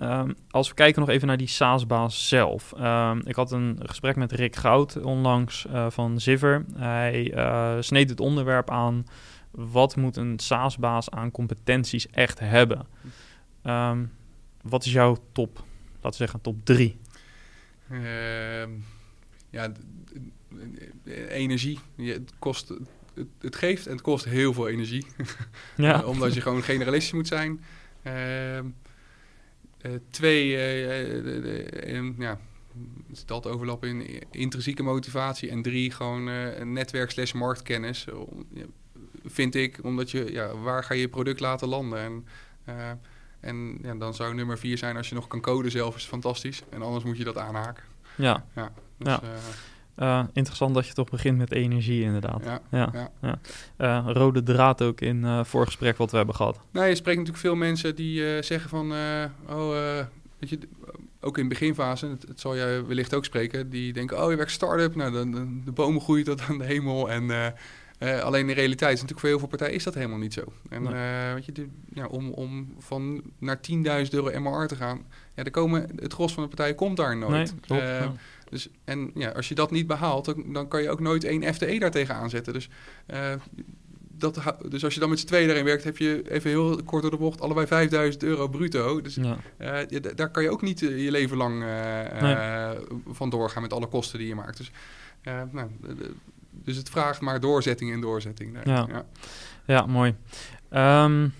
Um, 0.00 0.34
als 0.50 0.68
we 0.68 0.74
kijken 0.74 1.00
nog 1.00 1.10
even 1.10 1.26
naar 1.26 1.36
die 1.36 1.46
SaaS-baas 1.46 2.28
zelf. 2.28 2.74
Um, 2.80 3.20
ik 3.26 3.34
had 3.34 3.52
een 3.52 3.78
gesprek 3.82 4.16
met 4.16 4.32
Rick 4.32 4.56
Goud 4.56 5.02
onlangs 5.02 5.66
uh, 5.70 5.86
van 5.90 6.20
Ziver. 6.20 6.64
Hij 6.74 7.34
uh, 7.34 7.76
sneed 7.80 8.10
het 8.10 8.20
onderwerp 8.20 8.70
aan... 8.70 9.06
wat 9.50 9.96
moet 9.96 10.16
een 10.16 10.38
SaaS-baas 10.38 11.10
aan 11.10 11.30
competenties 11.30 12.10
echt 12.10 12.38
hebben? 12.38 12.86
Um, 13.64 14.12
wat 14.62 14.84
is 14.84 14.92
jouw 14.92 15.16
top, 15.32 15.56
laten 15.94 16.10
we 16.10 16.16
zeggen, 16.16 16.40
top 16.40 16.64
drie? 16.64 16.98
ja, 19.50 19.72
energie. 21.28 21.78
Het, 21.96 22.32
kost, 22.38 22.68
het, 23.14 23.26
het, 23.40 23.56
geeft 23.56 23.86
en 23.86 23.92
het 23.92 24.00
kost 24.00 24.24
heel 24.24 24.52
veel 24.52 24.68
energie. 24.68 25.06
ja. 25.76 26.02
Omdat 26.12 26.34
je 26.34 26.40
gewoon 26.40 26.62
generalistisch 26.62 27.12
moet 27.12 27.26
zijn... 27.26 27.60
Eh, 28.02 28.58
twee, 30.10 30.56
eh, 30.56 31.96
eh, 31.96 32.18
ja, 32.18 32.40
het 33.10 33.30
altijd 33.30 33.54
overlappen 33.54 33.88
in 33.88 34.22
intrinsieke 34.30 34.82
motivatie. 34.82 35.50
En 35.50 35.62
drie, 35.62 35.90
gewoon 35.90 36.26
een 36.26 36.72
netwerk 36.72 37.10
slash 37.10 37.32
marktkennis. 37.32 38.06
vind 39.24 39.54
ik, 39.54 39.78
omdat 39.82 40.10
je, 40.10 40.32
ja, 40.32 40.56
waar 40.56 40.84
ga 40.84 40.94
je 40.94 41.00
je 41.00 41.08
product 41.08 41.40
laten 41.40 41.68
landen? 41.68 41.98
En, 41.98 42.26
en 43.40 43.78
ja, 43.82 43.94
dan 43.94 44.14
zou 44.14 44.34
nummer 44.34 44.58
vier 44.58 44.78
zijn 44.78 44.96
als 44.96 45.08
je 45.08 45.14
nog 45.14 45.26
kan 45.26 45.40
coden 45.40 45.70
zelf, 45.70 45.96
is 45.96 46.04
fantastisch. 46.04 46.62
En 46.68 46.82
anders 46.82 47.04
moet 47.04 47.16
je 47.16 47.24
dat 47.24 47.38
aanhaken. 47.38 47.84
Ja. 48.16 48.46
ja, 48.54 48.72
dus, 48.96 49.12
ja. 49.12 49.20
Uh, 49.98 50.22
interessant 50.32 50.74
dat 50.74 50.86
je 50.86 50.92
toch 50.92 51.10
begint 51.10 51.38
met 51.38 51.52
energie, 51.52 52.02
inderdaad. 52.02 52.44
Ja, 52.44 52.60
ja, 52.70 53.10
ja. 53.22 53.38
Uh, 53.78 54.12
rode 54.12 54.42
draad 54.42 54.82
ook 54.82 55.00
in 55.00 55.16
uh, 55.24 55.44
voorgesprek 55.44 55.96
wat 55.96 56.10
we 56.10 56.16
hebben 56.16 56.34
gehad. 56.34 56.60
Nou, 56.70 56.86
je 56.86 56.94
spreekt 56.94 57.18
natuurlijk 57.18 57.44
veel 57.44 57.54
mensen 57.54 57.94
die 57.94 58.42
zeggen 58.42 58.70
van... 58.70 58.92
oh, 59.48 59.70
weet 60.38 60.50
je, 60.50 60.58
ook 61.20 61.38
in 61.38 61.42
de 61.42 61.48
beginfase, 61.48 62.06
het, 62.06 62.24
het, 62.28 62.40
zal 62.40 62.56
jij 62.56 62.84
wellicht 62.84 63.14
ook 63.14 63.24
spreken... 63.24 63.70
die 63.70 63.92
denken, 63.92 64.22
oh, 64.22 64.30
je 64.30 64.36
werkt 64.36 64.50
start-up, 64.50 64.94
nou, 64.94 65.12
de, 65.12 65.30
de, 65.30 65.60
de, 65.64 65.72
bomen 65.72 66.00
groeien 66.00 66.24
tot 66.24 66.40
aan 66.40 66.58
de 66.58 66.64
hemel... 66.64 67.10
en 67.10 67.54
alleen 68.22 68.48
in 68.48 68.54
realiteit 68.54 68.94
is 68.94 69.00
natuurlijk 69.00 69.20
voor 69.20 69.28
heel 69.28 69.38
veel 69.38 69.48
partijen 69.48 69.74
is 69.74 69.84
dat 69.84 69.94
helemaal 69.94 70.18
niet 70.18 70.34
zo. 70.34 70.52
En 70.68 70.82
nee. 70.82 71.34
weet 71.34 71.44
je, 71.44 71.52
de, 71.52 71.68
ja, 71.94 72.06
om, 72.06 72.30
om 72.30 72.74
van 72.78 73.22
naar 73.38 73.60
10.000 74.04 74.10
euro 74.10 74.40
MR 74.40 74.66
te 74.66 74.76
gaan... 74.76 75.04
Ja, 75.34 75.44
er 75.44 75.50
komen, 75.50 75.88
het 75.96 76.12
gros 76.12 76.34
van 76.34 76.42
de 76.42 76.48
partijen 76.48 76.74
komt 76.74 76.96
daar 76.96 77.16
nooit. 77.16 77.30
Nee, 77.32 77.60
klopt, 77.60 77.82
dus, 78.50 78.68
en 78.84 79.10
ja, 79.14 79.30
als 79.30 79.48
je 79.48 79.54
dat 79.54 79.70
niet 79.70 79.86
behaalt, 79.86 80.24
dan, 80.24 80.52
dan 80.52 80.68
kan 80.68 80.82
je 80.82 80.90
ook 80.90 81.00
nooit 81.00 81.24
één 81.24 81.54
FTE 81.54 81.78
daartegen 81.78 82.14
aanzetten. 82.14 82.52
Dus, 82.52 82.68
uh, 83.06 83.32
dat, 84.18 84.40
dus 84.68 84.84
als 84.84 84.94
je 84.94 85.00
dan 85.00 85.08
met 85.08 85.18
z'n 85.18 85.26
tweeën 85.26 85.46
daarin 85.46 85.64
werkt, 85.64 85.84
heb 85.84 85.96
je 85.96 86.30
even 86.30 86.50
heel 86.50 86.82
kort 86.84 87.02
door 87.02 87.10
de 87.10 87.16
bocht 87.16 87.40
allebei 87.40 87.66
5000 87.66 88.22
euro 88.22 88.48
bruto. 88.48 89.00
Dus 89.00 89.14
ja. 89.14 89.36
uh, 89.90 90.00
daar 90.14 90.30
kan 90.30 90.42
je 90.42 90.50
ook 90.50 90.62
niet 90.62 90.80
uh, 90.80 91.04
je 91.04 91.10
leven 91.10 91.36
lang 91.36 91.64
nee. 92.20 92.36
van 93.10 93.30
doorgaan 93.30 93.62
met 93.62 93.72
alle 93.72 93.86
kosten 93.86 94.18
die 94.18 94.28
je 94.28 94.34
maakt. 94.34 94.56
Dus, 94.56 94.70
nou, 95.52 95.68
dus 96.50 96.76
het 96.76 96.88
vraagt 96.88 97.20
maar 97.20 97.40
doorzetting 97.40 97.92
en 97.92 98.00
doorzetting. 98.00 98.58
Ja. 98.64 98.86
ja. 98.88 99.04
Ja. 99.66 99.86
mooi. 99.86 100.14
Um, 100.70 101.32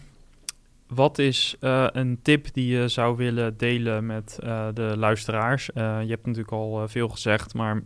wat 0.88 1.18
is 1.18 1.56
uh, 1.60 1.86
een 1.92 2.18
tip 2.22 2.46
die 2.52 2.66
je 2.66 2.88
zou 2.88 3.16
willen 3.16 3.56
delen 3.56 4.06
met 4.06 4.38
uh, 4.44 4.68
de 4.74 4.94
luisteraars? 4.96 5.70
Uh, 5.74 5.98
je 6.02 6.08
hebt 6.08 6.26
natuurlijk 6.26 6.52
al 6.52 6.88
veel 6.88 7.08
gezegd, 7.08 7.54
maar 7.54 7.82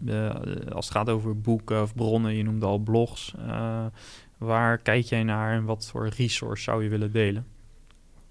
als 0.73 0.85
het 0.85 0.97
gaat 0.97 1.09
over 1.09 1.41
boeken 1.41 1.83
of 1.83 1.95
bronnen, 1.95 2.37
je 2.37 2.43
noemde 2.43 2.67
al 2.67 2.79
blogs. 2.79 3.35
waar 4.39 4.79
kijk 4.79 5.05
jij 5.05 5.23
naar 5.23 5.53
en 5.53 5.65
wat 5.65 5.87
voor 5.87 6.09
resource 6.17 6.63
zou 6.63 6.83
je 6.83 6.89
willen 6.89 7.13
delen? 7.13 7.47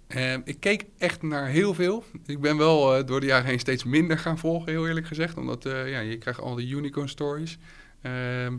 Ehm, 0.08 0.42
ik 0.44 0.60
keek 0.60 0.86
echt 0.98 1.22
naar 1.22 1.48
heel 1.48 1.74
veel. 1.74 2.04
Ik 2.26 2.42
ben 2.42 2.58
wel 2.58 3.06
door 3.06 3.20
de 3.20 3.26
jaren 3.26 3.46
heen 3.46 3.60
steeds 3.60 3.84
minder 3.84 4.18
gaan 4.18 4.38
volgen, 4.38 4.72
heel 4.72 4.88
eerlijk 4.88 5.08
gezegd. 5.08 5.38
Omdat 5.38 5.64
ja, 5.64 6.00
je 6.00 6.18
krijgt 6.18 6.40
al 6.40 6.56
de 6.56 6.68
unicorn 6.68 7.10
stories. 7.10 7.58
Ehm, 8.02 8.58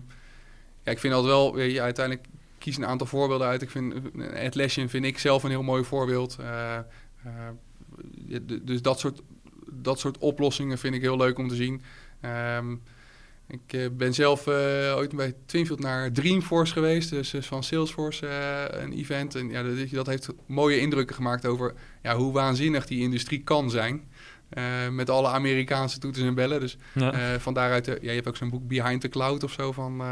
ja, 0.82 0.92
ik 0.92 0.98
vind 0.98 1.14
altijd 1.14 1.32
wel, 1.32 1.56
uiteindelijk 1.82 2.26
kies 2.60 2.76
een 2.76 2.86
aantal 2.86 3.06
voorbeelden 3.06 3.46
uit. 3.46 3.62
Ik 3.62 3.70
vind 3.70 3.94
Atlassian 4.44 4.88
vind 4.88 5.04
ik 5.04 5.18
zelf 5.18 5.42
een 5.42 5.50
heel 5.50 5.62
mooi 5.62 5.84
voorbeeld. 5.84 6.36
Uh, 6.40 6.78
uh, 7.26 8.38
dus 8.62 8.82
dat 8.82 8.98
soort, 8.98 9.20
dat 9.72 9.98
soort 9.98 10.18
oplossingen 10.18 10.78
vind 10.78 10.94
ik 10.94 11.00
heel 11.00 11.16
leuk 11.16 11.38
om 11.38 11.48
te 11.48 11.54
zien. 11.54 11.82
Um, 12.56 12.82
ik 13.48 13.72
uh, 13.72 13.86
ben 13.92 14.14
zelf 14.14 14.48
ooit 14.96 15.16
bij 15.16 15.34
Twinfield 15.46 15.80
naar 15.80 16.12
Dreamforce 16.12 16.72
geweest, 16.72 17.10
dus, 17.10 17.30
dus 17.30 17.46
van 17.46 17.62
Salesforce 17.62 18.26
een 18.70 18.92
event. 18.92 19.34
En 19.34 19.48
ja, 19.48 19.62
dat, 19.62 19.90
dat, 19.90 20.06
heeft 20.06 20.28
mooie 20.46 20.80
indrukken 20.80 21.16
gemaakt 21.16 21.46
over 21.46 21.74
ja, 22.02 22.16
hoe 22.16 22.32
waanzinnig 22.32 22.86
die 22.86 23.00
industrie 23.00 23.42
kan 23.42 23.70
zijn. 23.70 24.08
met 24.90 25.10
alle 25.10 25.28
Amerikaanse 25.28 25.98
toeters 25.98 26.24
en 26.24 26.34
bellen. 26.34 26.60
Dus 26.60 26.76
ja. 26.94 27.38
van 27.38 27.54
daaruit, 27.54 27.86
ja, 27.86 27.94
je 28.00 28.08
hebt 28.08 28.28
ook 28.28 28.36
zo'n 28.36 28.50
boek 28.50 28.68
Behind 28.68 29.00
the 29.00 29.08
Cloud 29.08 29.42
of 29.42 29.52
zo 29.52 29.72
van 29.72 30.02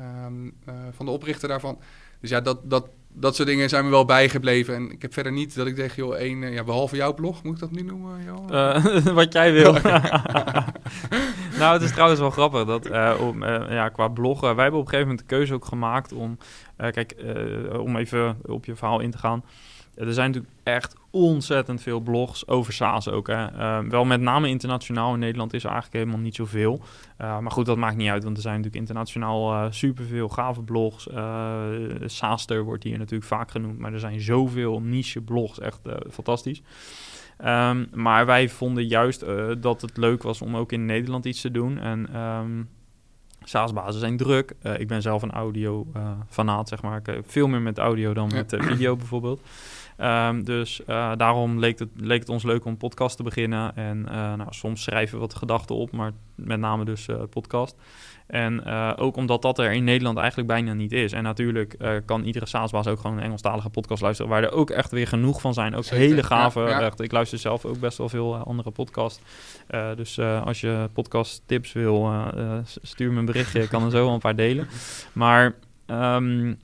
Ehm, 0.00 0.50
eh, 0.64 0.74
van 0.90 1.06
de 1.06 1.12
oprichter 1.12 1.48
daarvan. 1.48 1.78
Dus 2.20 2.30
ja, 2.30 2.40
dat, 2.40 2.70
dat, 2.70 2.88
dat 3.12 3.34
soort 3.36 3.48
dingen 3.48 3.68
zijn 3.68 3.84
me 3.84 3.90
wel 3.90 4.04
bijgebleven. 4.04 4.74
En 4.74 4.90
ik 4.90 5.02
heb 5.02 5.12
verder 5.12 5.32
niet 5.32 5.54
dat 5.54 5.66
ik 5.66 5.76
denk, 5.76 5.92
joh, 5.92 6.14
één, 6.14 6.42
eh, 6.42 6.52
ja, 6.52 6.64
behalve 6.64 6.96
jouw 6.96 7.14
blog, 7.14 7.42
moet 7.42 7.54
ik 7.54 7.60
dat 7.60 7.70
nu 7.70 7.82
noemen? 7.82 8.24
Joh? 8.24 8.50
Uh, 8.50 9.14
wat 9.20 9.32
jij 9.32 9.52
wil. 9.52 9.72
nou, 11.58 11.72
het 11.72 11.82
is 11.82 11.92
trouwens 11.92 12.20
wel 12.20 12.30
grappig 12.30 12.64
dat 12.64 12.90
om, 13.18 13.44
ja, 13.44 13.88
qua 13.88 14.08
bloggen, 14.08 14.54
wij 14.54 14.62
hebben 14.62 14.80
op 14.80 14.86
een 14.86 14.92
gegeven 14.92 15.10
moment 15.10 15.28
de 15.28 15.34
keuze 15.34 15.54
ook 15.54 15.64
gemaakt 15.64 16.12
om, 16.12 16.38
kijk, 16.76 17.16
om 17.78 17.96
even 17.96 18.38
op 18.42 18.64
je 18.64 18.76
verhaal 18.76 19.00
in 19.00 19.10
te 19.10 19.18
gaan 19.18 19.44
er 20.06 20.12
zijn 20.12 20.26
natuurlijk 20.26 20.54
echt 20.62 20.96
ontzettend 21.10 21.82
veel 21.82 22.00
blogs 22.00 22.46
over 22.46 22.72
SaaS 22.72 23.08
ook. 23.08 23.26
Hè. 23.26 23.46
Ehm, 23.46 23.88
wel 23.88 24.04
met 24.04 24.20
name 24.20 24.48
internationaal. 24.48 25.12
In 25.12 25.18
Nederland 25.18 25.52
is 25.52 25.64
er 25.64 25.70
eigenlijk 25.70 26.04
helemaal 26.04 26.24
niet 26.24 26.34
zoveel. 26.34 26.80
Uh, 27.20 27.38
maar 27.38 27.50
goed, 27.50 27.66
dat 27.66 27.76
maakt 27.76 27.96
niet 27.96 28.08
uit, 28.08 28.24
want 28.24 28.36
er 28.36 28.42
zijn 28.42 28.54
natuurlijk 28.54 28.82
internationaal 28.82 29.52
uh, 29.52 29.66
superveel 29.70 30.28
gave 30.28 30.62
blogs. 30.62 31.06
Uh, 31.06 31.62
SaaSter 32.04 32.62
wordt 32.62 32.84
hier 32.84 32.98
natuurlijk 32.98 33.30
vaak 33.30 33.50
genoemd, 33.50 33.78
maar 33.78 33.92
er 33.92 34.00
zijn 34.00 34.20
zoveel 34.20 34.80
niche 34.80 35.20
blogs. 35.20 35.60
Echt 35.60 35.80
fantastisch. 36.10 36.62
Um, 37.44 37.88
maar 37.94 38.26
wij 38.26 38.48
vonden 38.48 38.86
juist 38.86 39.24
dat 39.60 39.80
het 39.80 39.96
leuk 39.96 40.22
was 40.22 40.42
om 40.42 40.56
ook 40.56 40.72
in 40.72 40.86
Nederland 40.86 41.24
iets 41.24 41.40
te 41.40 41.50
doen. 41.50 41.78
En 41.78 42.20
um, 42.20 42.68
SaaS-bazen 43.42 44.00
zijn 44.00 44.16
druk. 44.16 44.54
ik 44.76 44.88
ben 44.88 45.02
zelf 45.02 45.22
een 45.22 45.30
audio-fanaat, 45.30 46.68
zeg 46.68 46.82
maar. 46.82 47.00
Ik, 47.04 47.22
veel 47.26 47.48
meer 47.48 47.60
met 47.60 47.78
audio 47.78 48.12
dan 48.12 48.30
met 48.32 48.56
video 48.58 48.96
bijvoorbeeld. 48.96 49.40
Ehm, 50.00 50.42
dus 50.42 50.84
eh, 50.84 51.12
daarom 51.16 51.58
leek 51.58 51.78
het, 51.78 51.88
leek 51.96 52.20
het 52.20 52.28
ons 52.28 52.42
leuk 52.42 52.64
om 52.64 52.70
een 52.70 52.76
podcast 52.76 53.16
te 53.16 53.22
beginnen. 53.22 53.76
En 53.76 54.08
eh, 54.08 54.14
nou, 54.14 54.46
soms 54.50 54.82
schrijven 54.82 55.14
we 55.14 55.20
wat 55.20 55.34
gedachten 55.34 55.76
op, 55.76 55.92
maar 55.92 56.12
met 56.34 56.60
name 56.60 56.84
dus 56.84 57.08
uh, 57.08 57.16
podcast. 57.30 57.76
En 58.26 58.64
ook 58.96 59.16
omdat 59.16 59.42
dat 59.42 59.58
er 59.58 59.72
in 59.72 59.84
Nederland 59.84 60.18
eigenlijk 60.18 60.48
bijna 60.48 60.72
niet 60.72 60.92
is. 60.92 61.12
En 61.12 61.22
natuurlijk 61.22 62.02
kan 62.04 62.24
iedere 62.24 62.46
SaaS-baas 62.46 62.86
ook 62.86 63.00
gewoon 63.00 63.16
een 63.16 63.22
Engelstalige 63.22 63.68
podcast 63.68 64.02
luisteren... 64.02 64.30
waar 64.30 64.42
er 64.42 64.52
ook 64.52 64.70
echt 64.70 64.90
weer 64.90 65.06
genoeg 65.06 65.40
van 65.40 65.54
zijn. 65.54 65.74
Ook 65.74 65.84
hele 65.84 66.22
gave. 66.22 66.64
Echt, 66.64 67.00
ik 67.00 67.12
luister 67.12 67.38
zelf 67.38 67.64
ook 67.64 67.80
best 67.80 67.98
wel 67.98 68.08
veel 68.08 68.36
andere 68.36 68.70
podcasts. 68.70 69.20
dus 69.96 70.18
als 70.20 70.60
je 70.60 70.88
podcast 70.92 71.42
tips 71.46 71.72
wil, 71.72 72.12
stuur 72.82 73.12
me 73.12 73.18
een 73.18 73.24
berichtje. 73.24 73.62
Ik 73.62 73.68
kan 73.68 73.84
er 73.84 73.90
zo 73.90 74.04
wel 74.04 74.14
een 74.14 74.20
paar 74.20 74.36
delen. 74.36 74.68
Maar... 75.12 75.54
Um, 75.86 76.58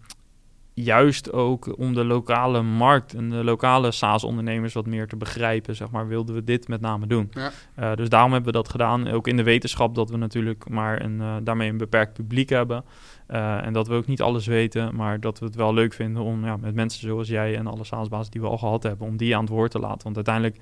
juist 0.79 1.33
ook 1.33 1.79
om 1.79 1.95
de 1.95 2.05
lokale 2.05 2.63
markt 2.63 3.15
en 3.15 3.31
de 3.31 3.45
lokale 3.45 3.91
SaaS-ondernemers 3.91 4.75
wat 4.75 4.87
meer 4.87 5.07
te 5.09 5.17
begrijpen, 5.17 5.77
zeg 5.77 5.91
maar, 5.91 6.09
wilden 6.09 6.35
we 6.35 6.45
dit 6.45 6.69
met 6.69 6.81
name 6.81 7.07
doen. 7.07 7.31
Ja. 7.31 7.51
Uh, 7.79 7.95
dus 7.95 8.09
daarom 8.09 8.33
hebben 8.33 8.53
we 8.53 8.59
dat 8.59 8.69
gedaan. 8.69 9.09
Ook 9.09 9.29
in 9.29 9.37
de 9.37 9.43
wetenschap 9.43 9.95
dat 9.95 10.11
we 10.11 10.17
natuurlijk 10.17 10.69
maar 10.69 11.03
een, 11.03 11.17
uh, 11.21 11.37
daarmee 11.43 11.69
een 11.69 11.77
beperkt 11.77 12.13
publiek 12.13 12.49
hebben. 12.49 12.85
Uh, 13.29 13.67
en 13.67 13.73
dat 13.73 13.89
we 13.89 13.95
ook 13.95 14.07
niet 14.07 14.23
alles 14.23 14.47
weten, 14.47 14.95
maar 14.95 15.21
dat 15.21 15.39
we 15.39 15.45
het 15.45 15.55
wel 15.55 15.75
leuk 15.75 15.93
vinden 15.93 16.23
om 16.23 16.45
ja, 16.45 16.57
met 16.57 16.75
mensen 16.75 17.01
zoals 17.01 17.29
jij 17.29 17.57
en 17.57 17.67
alle 17.67 17.85
SaaS-bazen 17.85 18.33
die 18.33 18.41
we 18.41 18.49
al 18.49 18.59
gehad 18.59 18.83
hebben, 18.83 19.07
om 19.07 19.17
die 19.17 19.35
aan 19.35 19.45
het 19.45 19.51
woord 19.51 19.71
te 19.71 19.79
laten. 19.79 20.03
Want 20.03 20.17
uiteindelijk 20.17 20.59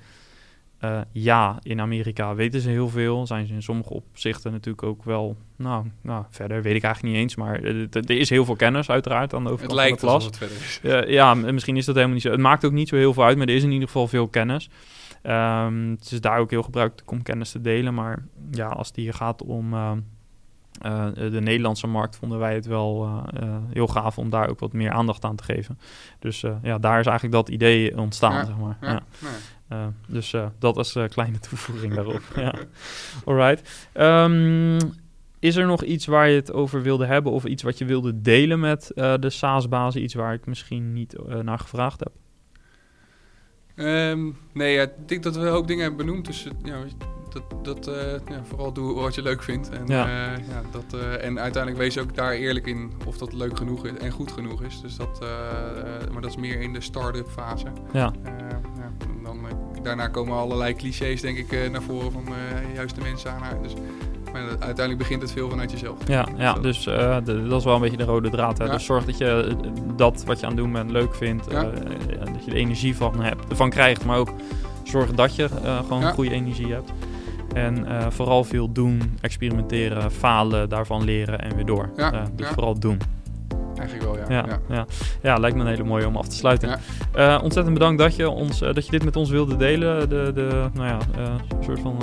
uh, 0.85 1.01
ja, 1.11 1.59
in 1.61 1.81
Amerika 1.81 2.35
weten 2.35 2.61
ze 2.61 2.69
heel 2.69 2.89
veel. 2.89 3.27
Zijn 3.27 3.47
ze 3.47 3.53
in 3.53 3.63
sommige 3.63 3.93
opzichten 3.93 4.51
natuurlijk 4.51 4.83
ook 4.83 5.03
wel... 5.03 5.37
Nou, 5.55 5.85
nou 6.01 6.25
verder 6.29 6.61
weet 6.61 6.75
ik 6.75 6.83
eigenlijk 6.83 7.13
niet 7.13 7.23
eens. 7.23 7.35
Maar 7.35 7.63
er 7.63 8.09
is 8.09 8.29
heel 8.29 8.45
veel 8.45 8.55
kennis 8.55 8.89
uiteraard 8.89 9.33
aan 9.33 9.43
de 9.43 9.49
overkant 9.49 9.79
het 9.79 9.81
lijkt 9.81 9.99
van 9.99 10.09
de 10.09 10.13
klas. 10.13 10.25
Het 10.25 10.37
verder 10.37 10.57
is. 10.57 10.79
Uh, 10.83 11.13
ja, 11.13 11.33
misschien 11.33 11.77
is 11.77 11.85
dat 11.85 11.95
helemaal 11.95 12.15
niet 12.15 12.23
zo. 12.23 12.31
Het 12.31 12.39
maakt 12.39 12.65
ook 12.65 12.71
niet 12.71 12.89
zo 12.89 12.95
heel 12.95 13.13
veel 13.13 13.23
uit, 13.23 13.37
maar 13.37 13.47
er 13.47 13.55
is 13.55 13.63
in 13.63 13.71
ieder 13.71 13.87
geval 13.87 14.07
veel 14.07 14.27
kennis. 14.27 14.69
Um, 15.23 15.89
het 15.89 16.11
is 16.11 16.21
daar 16.21 16.39
ook 16.39 16.49
heel 16.49 16.63
gebruikt 16.63 17.03
om 17.05 17.23
kennis 17.23 17.51
te 17.51 17.61
delen. 17.61 17.93
Maar 17.93 18.25
ja, 18.51 18.67
als 18.67 18.87
het 18.87 18.95
hier 18.95 19.13
gaat 19.13 19.43
om... 19.43 19.73
Uh, 19.73 19.91
de 21.13 21.41
Nederlandse 21.41 21.87
markt 21.87 22.15
vonden 22.15 22.39
wij 22.39 22.53
het 22.53 22.65
wel 22.65 23.23
heel 23.69 23.87
gaaf 23.87 24.17
om 24.17 24.29
daar 24.29 24.49
ook 24.49 24.59
wat 24.59 24.73
meer 24.73 24.91
aandacht 24.91 25.25
aan 25.25 25.35
te 25.35 25.43
geven. 25.43 25.79
Dus 26.19 26.41
ja, 26.61 26.77
daar 26.77 26.99
is 26.99 27.05
eigenlijk 27.05 27.31
dat 27.31 27.49
idee 27.49 27.97
ontstaan, 27.97 28.33
ja, 28.33 28.45
zeg 28.45 28.57
maar. 28.57 28.77
Ja, 28.81 28.89
ja. 28.89 29.01
Uh, 29.71 29.85
dus 30.07 30.33
uh, 30.33 30.45
dat 30.59 30.77
is 30.77 30.95
een 30.95 31.09
kleine 31.09 31.39
toevoeging 31.49 31.93
daarop. 31.93 32.21
ja. 32.35 32.53
Alright. 33.25 33.89
Um, 33.93 34.77
is 35.39 35.55
er 35.55 35.65
nog 35.65 35.83
iets 35.83 36.05
waar 36.05 36.29
je 36.29 36.35
het 36.35 36.53
over 36.53 36.81
wilde 36.81 37.05
hebben 37.05 37.31
of 37.31 37.45
iets 37.45 37.63
wat 37.63 37.77
je 37.77 37.85
wilde 37.85 38.21
delen 38.21 38.59
met 38.59 38.91
de 38.95 39.29
SaaS-bazen? 39.29 40.03
Iets 40.03 40.13
waar 40.13 40.33
ik 40.33 40.45
misschien 40.45 40.93
niet 40.93 41.15
naar 41.41 41.59
gevraagd 41.59 41.99
heb? 41.99 42.11
Um, 43.85 44.37
nee, 44.53 44.77
ik 44.81 44.91
denk 45.05 45.23
dat 45.23 45.35
we 45.35 45.41
een 45.41 45.51
hoop 45.51 45.67
dingen 45.67 45.83
hebben 45.83 46.05
benoemd. 46.05 46.25
Dus 46.25 46.47
ja, 46.63 46.77
dat, 47.29 47.65
dat 47.65 47.85
ja, 48.29 48.43
vooral 48.43 48.73
doe 48.73 48.93
wat 48.93 49.15
je 49.15 49.21
leuk 49.21 49.43
vindt. 49.43 49.69
En, 49.69 49.87
ja. 49.87 50.07
ja 50.31 50.61
dat, 50.71 51.01
en 51.01 51.39
uiteindelijk 51.39 51.77
wees 51.77 51.97
ook 51.97 52.15
daar 52.15 52.31
eerlijk 52.31 52.67
in 52.67 52.91
of 53.05 53.17
dat 53.17 53.33
leuk 53.33 53.57
genoeg 53.57 53.85
is 53.85 53.97
en 53.97 54.11
goed 54.11 54.31
genoeg 54.31 54.63
is. 54.63 54.81
Dus 54.81 54.95
dat, 54.95 55.19
maar 56.11 56.21
dat 56.21 56.29
is 56.29 56.37
meer 56.37 56.61
in 56.61 56.73
de 56.73 56.81
start-up 56.81 57.29
fase. 57.29 57.67
Ja. 57.93 58.13
Dan, 59.41 59.83
daarna 59.83 60.07
komen 60.07 60.37
allerlei 60.37 60.75
clichés, 60.75 61.21
denk 61.21 61.37
ik, 61.37 61.71
naar 61.71 61.81
voren 61.81 62.11
van 62.11 62.23
juist 62.73 62.95
de 62.95 63.01
mensen 63.01 63.31
aan. 63.31 63.61
Dus, 63.61 63.73
maar 64.35 64.47
uiteindelijk 64.49 64.97
begint 64.97 65.21
het 65.21 65.31
veel 65.31 65.49
vanuit 65.49 65.71
jezelf. 65.71 66.07
Ja, 66.07 66.27
ja 66.37 66.53
dus 66.53 66.87
uh, 66.87 67.17
de, 67.23 67.47
dat 67.47 67.59
is 67.59 67.65
wel 67.65 67.75
een 67.75 67.81
beetje 67.81 67.97
de 67.97 68.03
rode 68.03 68.29
draad. 68.29 68.57
Hè? 68.57 68.65
Ja. 68.65 68.71
Dus 68.71 68.85
zorg 68.85 69.05
dat 69.05 69.17
je 69.17 69.55
dat 69.95 70.23
wat 70.25 70.39
je 70.39 70.45
aan 70.45 70.51
het 70.51 70.61
doen 70.61 70.71
bent 70.71 70.91
leuk 70.91 71.15
vindt. 71.15 71.51
Ja. 71.51 71.63
Uh, 71.63 71.69
dat 72.33 72.45
je 72.45 72.51
er 72.51 72.57
energie 72.57 72.95
van, 72.95 73.21
hebt, 73.23 73.43
van 73.49 73.69
krijgt. 73.69 74.05
Maar 74.05 74.17
ook 74.17 74.33
zorg 74.83 75.11
dat 75.11 75.35
je 75.35 75.49
uh, 75.63 75.77
gewoon 75.79 76.01
ja. 76.01 76.11
goede 76.11 76.31
energie 76.31 76.73
hebt. 76.73 76.91
En 77.53 77.87
vooral 78.11 78.43
veel 78.43 78.71
doen, 78.71 79.17
experimenteren, 79.21 80.11
falen, 80.11 80.69
daarvan 80.69 81.03
leren 81.03 81.41
en 81.41 81.55
weer 81.55 81.65
door. 81.65 81.89
dus 82.35 82.47
vooral 82.47 82.79
doen. 82.79 82.97
Eigenlijk 83.77 84.11
wel, 84.11 84.17
ja. 84.17 84.25
Ja, 84.29 84.45
ja. 84.47 84.75
ja. 84.75 84.85
ja 85.21 85.37
lijkt 85.37 85.55
me 85.55 85.61
een 85.61 85.69
hele 85.69 85.83
mooie 85.83 86.07
om 86.07 86.17
af 86.17 86.27
te 86.27 86.35
sluiten. 86.35 86.69
Ja. 86.69 87.37
Uh, 87.37 87.43
ontzettend 87.43 87.73
bedankt 87.73 88.01
dat 88.01 88.15
je, 88.15 88.29
ons, 88.29 88.61
uh, 88.61 88.73
dat 88.73 88.85
je 88.85 88.91
dit 88.91 89.03
met 89.03 89.15
ons 89.15 89.29
wilde 89.29 89.57
delen. 89.57 90.09
De, 90.09 90.31
de 90.35 90.69
nou 90.73 90.87
ja, 90.87 90.97
uh, 91.17 91.23
een 91.57 91.63
soort 91.63 91.79
van 91.79 91.97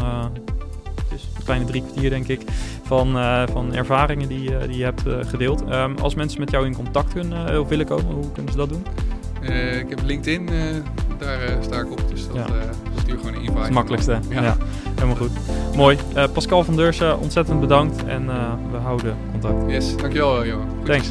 het 0.97 1.21
is 1.21 1.29
een 1.37 1.45
kleine 1.45 1.65
drie 1.65 1.83
kwartier, 1.83 2.11
denk 2.11 2.29
ik, 2.29 2.41
van, 2.83 3.13
van 3.53 3.75
ervaringen 3.75 4.29
die, 4.29 4.59
die 4.67 4.77
je 4.77 4.85
hebt 4.85 5.03
gedeeld. 5.29 5.63
Um, 5.73 5.97
als 5.99 6.15
mensen 6.15 6.41
met 6.41 6.51
jou 6.51 6.67
in 6.67 6.75
contact 6.75 7.13
kunnen, 7.13 7.61
of 7.61 7.69
willen 7.69 7.87
komen, 7.87 8.15
hoe 8.15 8.33
kunnen 8.33 8.53
ze 8.53 8.59
dat 8.59 8.69
doen? 8.69 8.87
ik 9.81 9.89
heb 9.89 10.01
LinkedIn, 10.05 10.49
daar 11.19 11.39
sta 11.61 11.81
ik 11.81 11.91
op. 11.91 12.03
Dus 12.09 12.27
dat, 12.29 12.51
stuur 13.01 13.19
gewoon 13.19 13.35
een 13.35 13.41
invite. 13.41 13.63
Het 13.63 13.71
makkelijkste. 13.71 14.19
Ja. 14.29 14.43
ja. 14.43 14.57
helemaal 14.95 15.17
goed. 15.17 15.31
Mooi. 15.77 15.99
Pascal 16.33 16.65
van 16.65 16.77
Deursen, 16.77 17.19
ontzettend 17.19 17.61
bedankt 17.61 18.05
en 18.05 18.27
we 18.71 18.77
houden 18.83 19.17
contact. 19.31 19.71
Yes, 19.71 19.97
dankjewel 19.97 20.47
Johan. 20.47 20.69
Goed. 20.79 20.87
Thanks. 20.87 21.11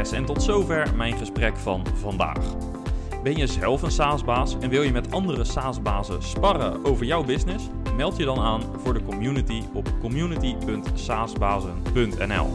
En 0.00 0.24
tot 0.24 0.42
zover 0.42 0.96
mijn 0.96 1.16
gesprek 1.16 1.56
van 1.56 1.86
vandaag. 1.94 2.38
Ben 3.22 3.36
je 3.36 3.46
zelf 3.46 3.82
een 3.82 3.90
SaaS-baas 3.90 4.56
en 4.60 4.70
wil 4.70 4.82
je 4.82 4.92
met 4.92 5.12
andere 5.12 5.44
SaaS-bazen 5.44 6.22
sparren 6.22 6.84
over 6.84 7.06
jouw 7.06 7.24
business? 7.24 7.68
Meld 7.96 8.16
je 8.16 8.24
dan 8.24 8.38
aan 8.38 8.62
voor 8.82 8.94
de 8.94 9.02
community 9.02 9.62
op 9.74 9.88
community.saasbazen.nl. 10.00 12.48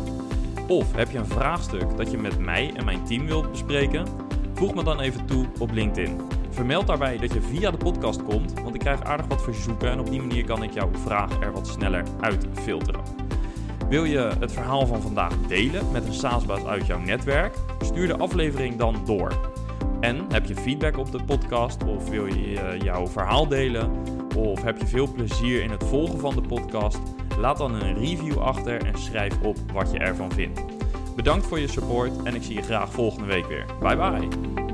Of 0.67 0.95
heb 0.95 1.09
je 1.09 1.17
een 1.17 1.25
vraagstuk 1.25 1.97
dat 1.97 2.11
je 2.11 2.17
met 2.17 2.39
mij 2.39 2.71
en 2.75 2.85
mijn 2.85 3.03
team 3.03 3.25
wilt 3.25 3.51
bespreken? 3.51 4.05
Voeg 4.53 4.75
me 4.75 4.83
dan 4.83 4.99
even 4.99 5.25
toe 5.25 5.45
op 5.59 5.71
LinkedIn. 5.71 6.21
Vermeld 6.49 6.87
daarbij 6.87 7.17
dat 7.17 7.33
je 7.33 7.41
via 7.41 7.71
de 7.71 7.77
podcast 7.77 8.23
komt, 8.23 8.61
want 8.61 8.75
ik 8.75 8.81
krijg 8.81 9.03
aardig 9.03 9.27
wat 9.27 9.43
verzoeken 9.43 9.89
en 9.89 9.99
op 9.99 10.09
die 10.09 10.21
manier 10.21 10.45
kan 10.45 10.63
ik 10.63 10.71
jouw 10.71 10.89
vraag 10.93 11.41
er 11.41 11.51
wat 11.51 11.67
sneller 11.67 12.03
uitfilteren. 12.19 13.24
Wil 13.89 14.03
je 14.03 14.31
het 14.39 14.51
verhaal 14.51 14.87
van 14.87 15.01
vandaag 15.01 15.37
delen 15.47 15.91
met 15.91 16.05
een 16.05 16.13
SaaS-baas 16.13 16.65
uit 16.65 16.85
jouw 16.85 16.99
netwerk? 16.99 17.55
Stuur 17.79 18.07
de 18.07 18.17
aflevering 18.17 18.75
dan 18.75 18.95
door. 19.05 19.53
En 19.99 20.25
heb 20.31 20.45
je 20.45 20.55
feedback 20.55 20.97
op 20.97 21.11
de 21.11 21.23
podcast 21.23 21.83
of 21.83 22.09
wil 22.09 22.25
je 22.25 22.77
jouw 22.83 23.07
verhaal 23.07 23.47
delen? 23.47 23.91
Of 24.37 24.63
heb 24.63 24.77
je 24.77 24.87
veel 24.87 25.11
plezier 25.11 25.63
in 25.63 25.69
het 25.69 25.83
volgen 25.83 26.19
van 26.19 26.35
de 26.35 26.41
podcast? 26.41 26.99
Laat 27.39 27.57
dan 27.57 27.73
een 27.73 27.97
review 27.97 28.37
achter 28.37 28.85
en 28.85 28.99
schrijf 28.99 29.41
op 29.41 29.57
wat 29.73 29.91
je 29.91 29.99
ervan 29.99 30.31
vindt. 30.31 30.61
Bedankt 31.15 31.45
voor 31.45 31.59
je 31.59 31.67
support 31.67 32.23
en 32.23 32.35
ik 32.35 32.43
zie 32.43 32.55
je 32.55 32.61
graag 32.61 32.91
volgende 32.91 33.27
week 33.27 33.45
weer. 33.45 33.65
Bye 33.79 33.95
bye! 33.95 34.64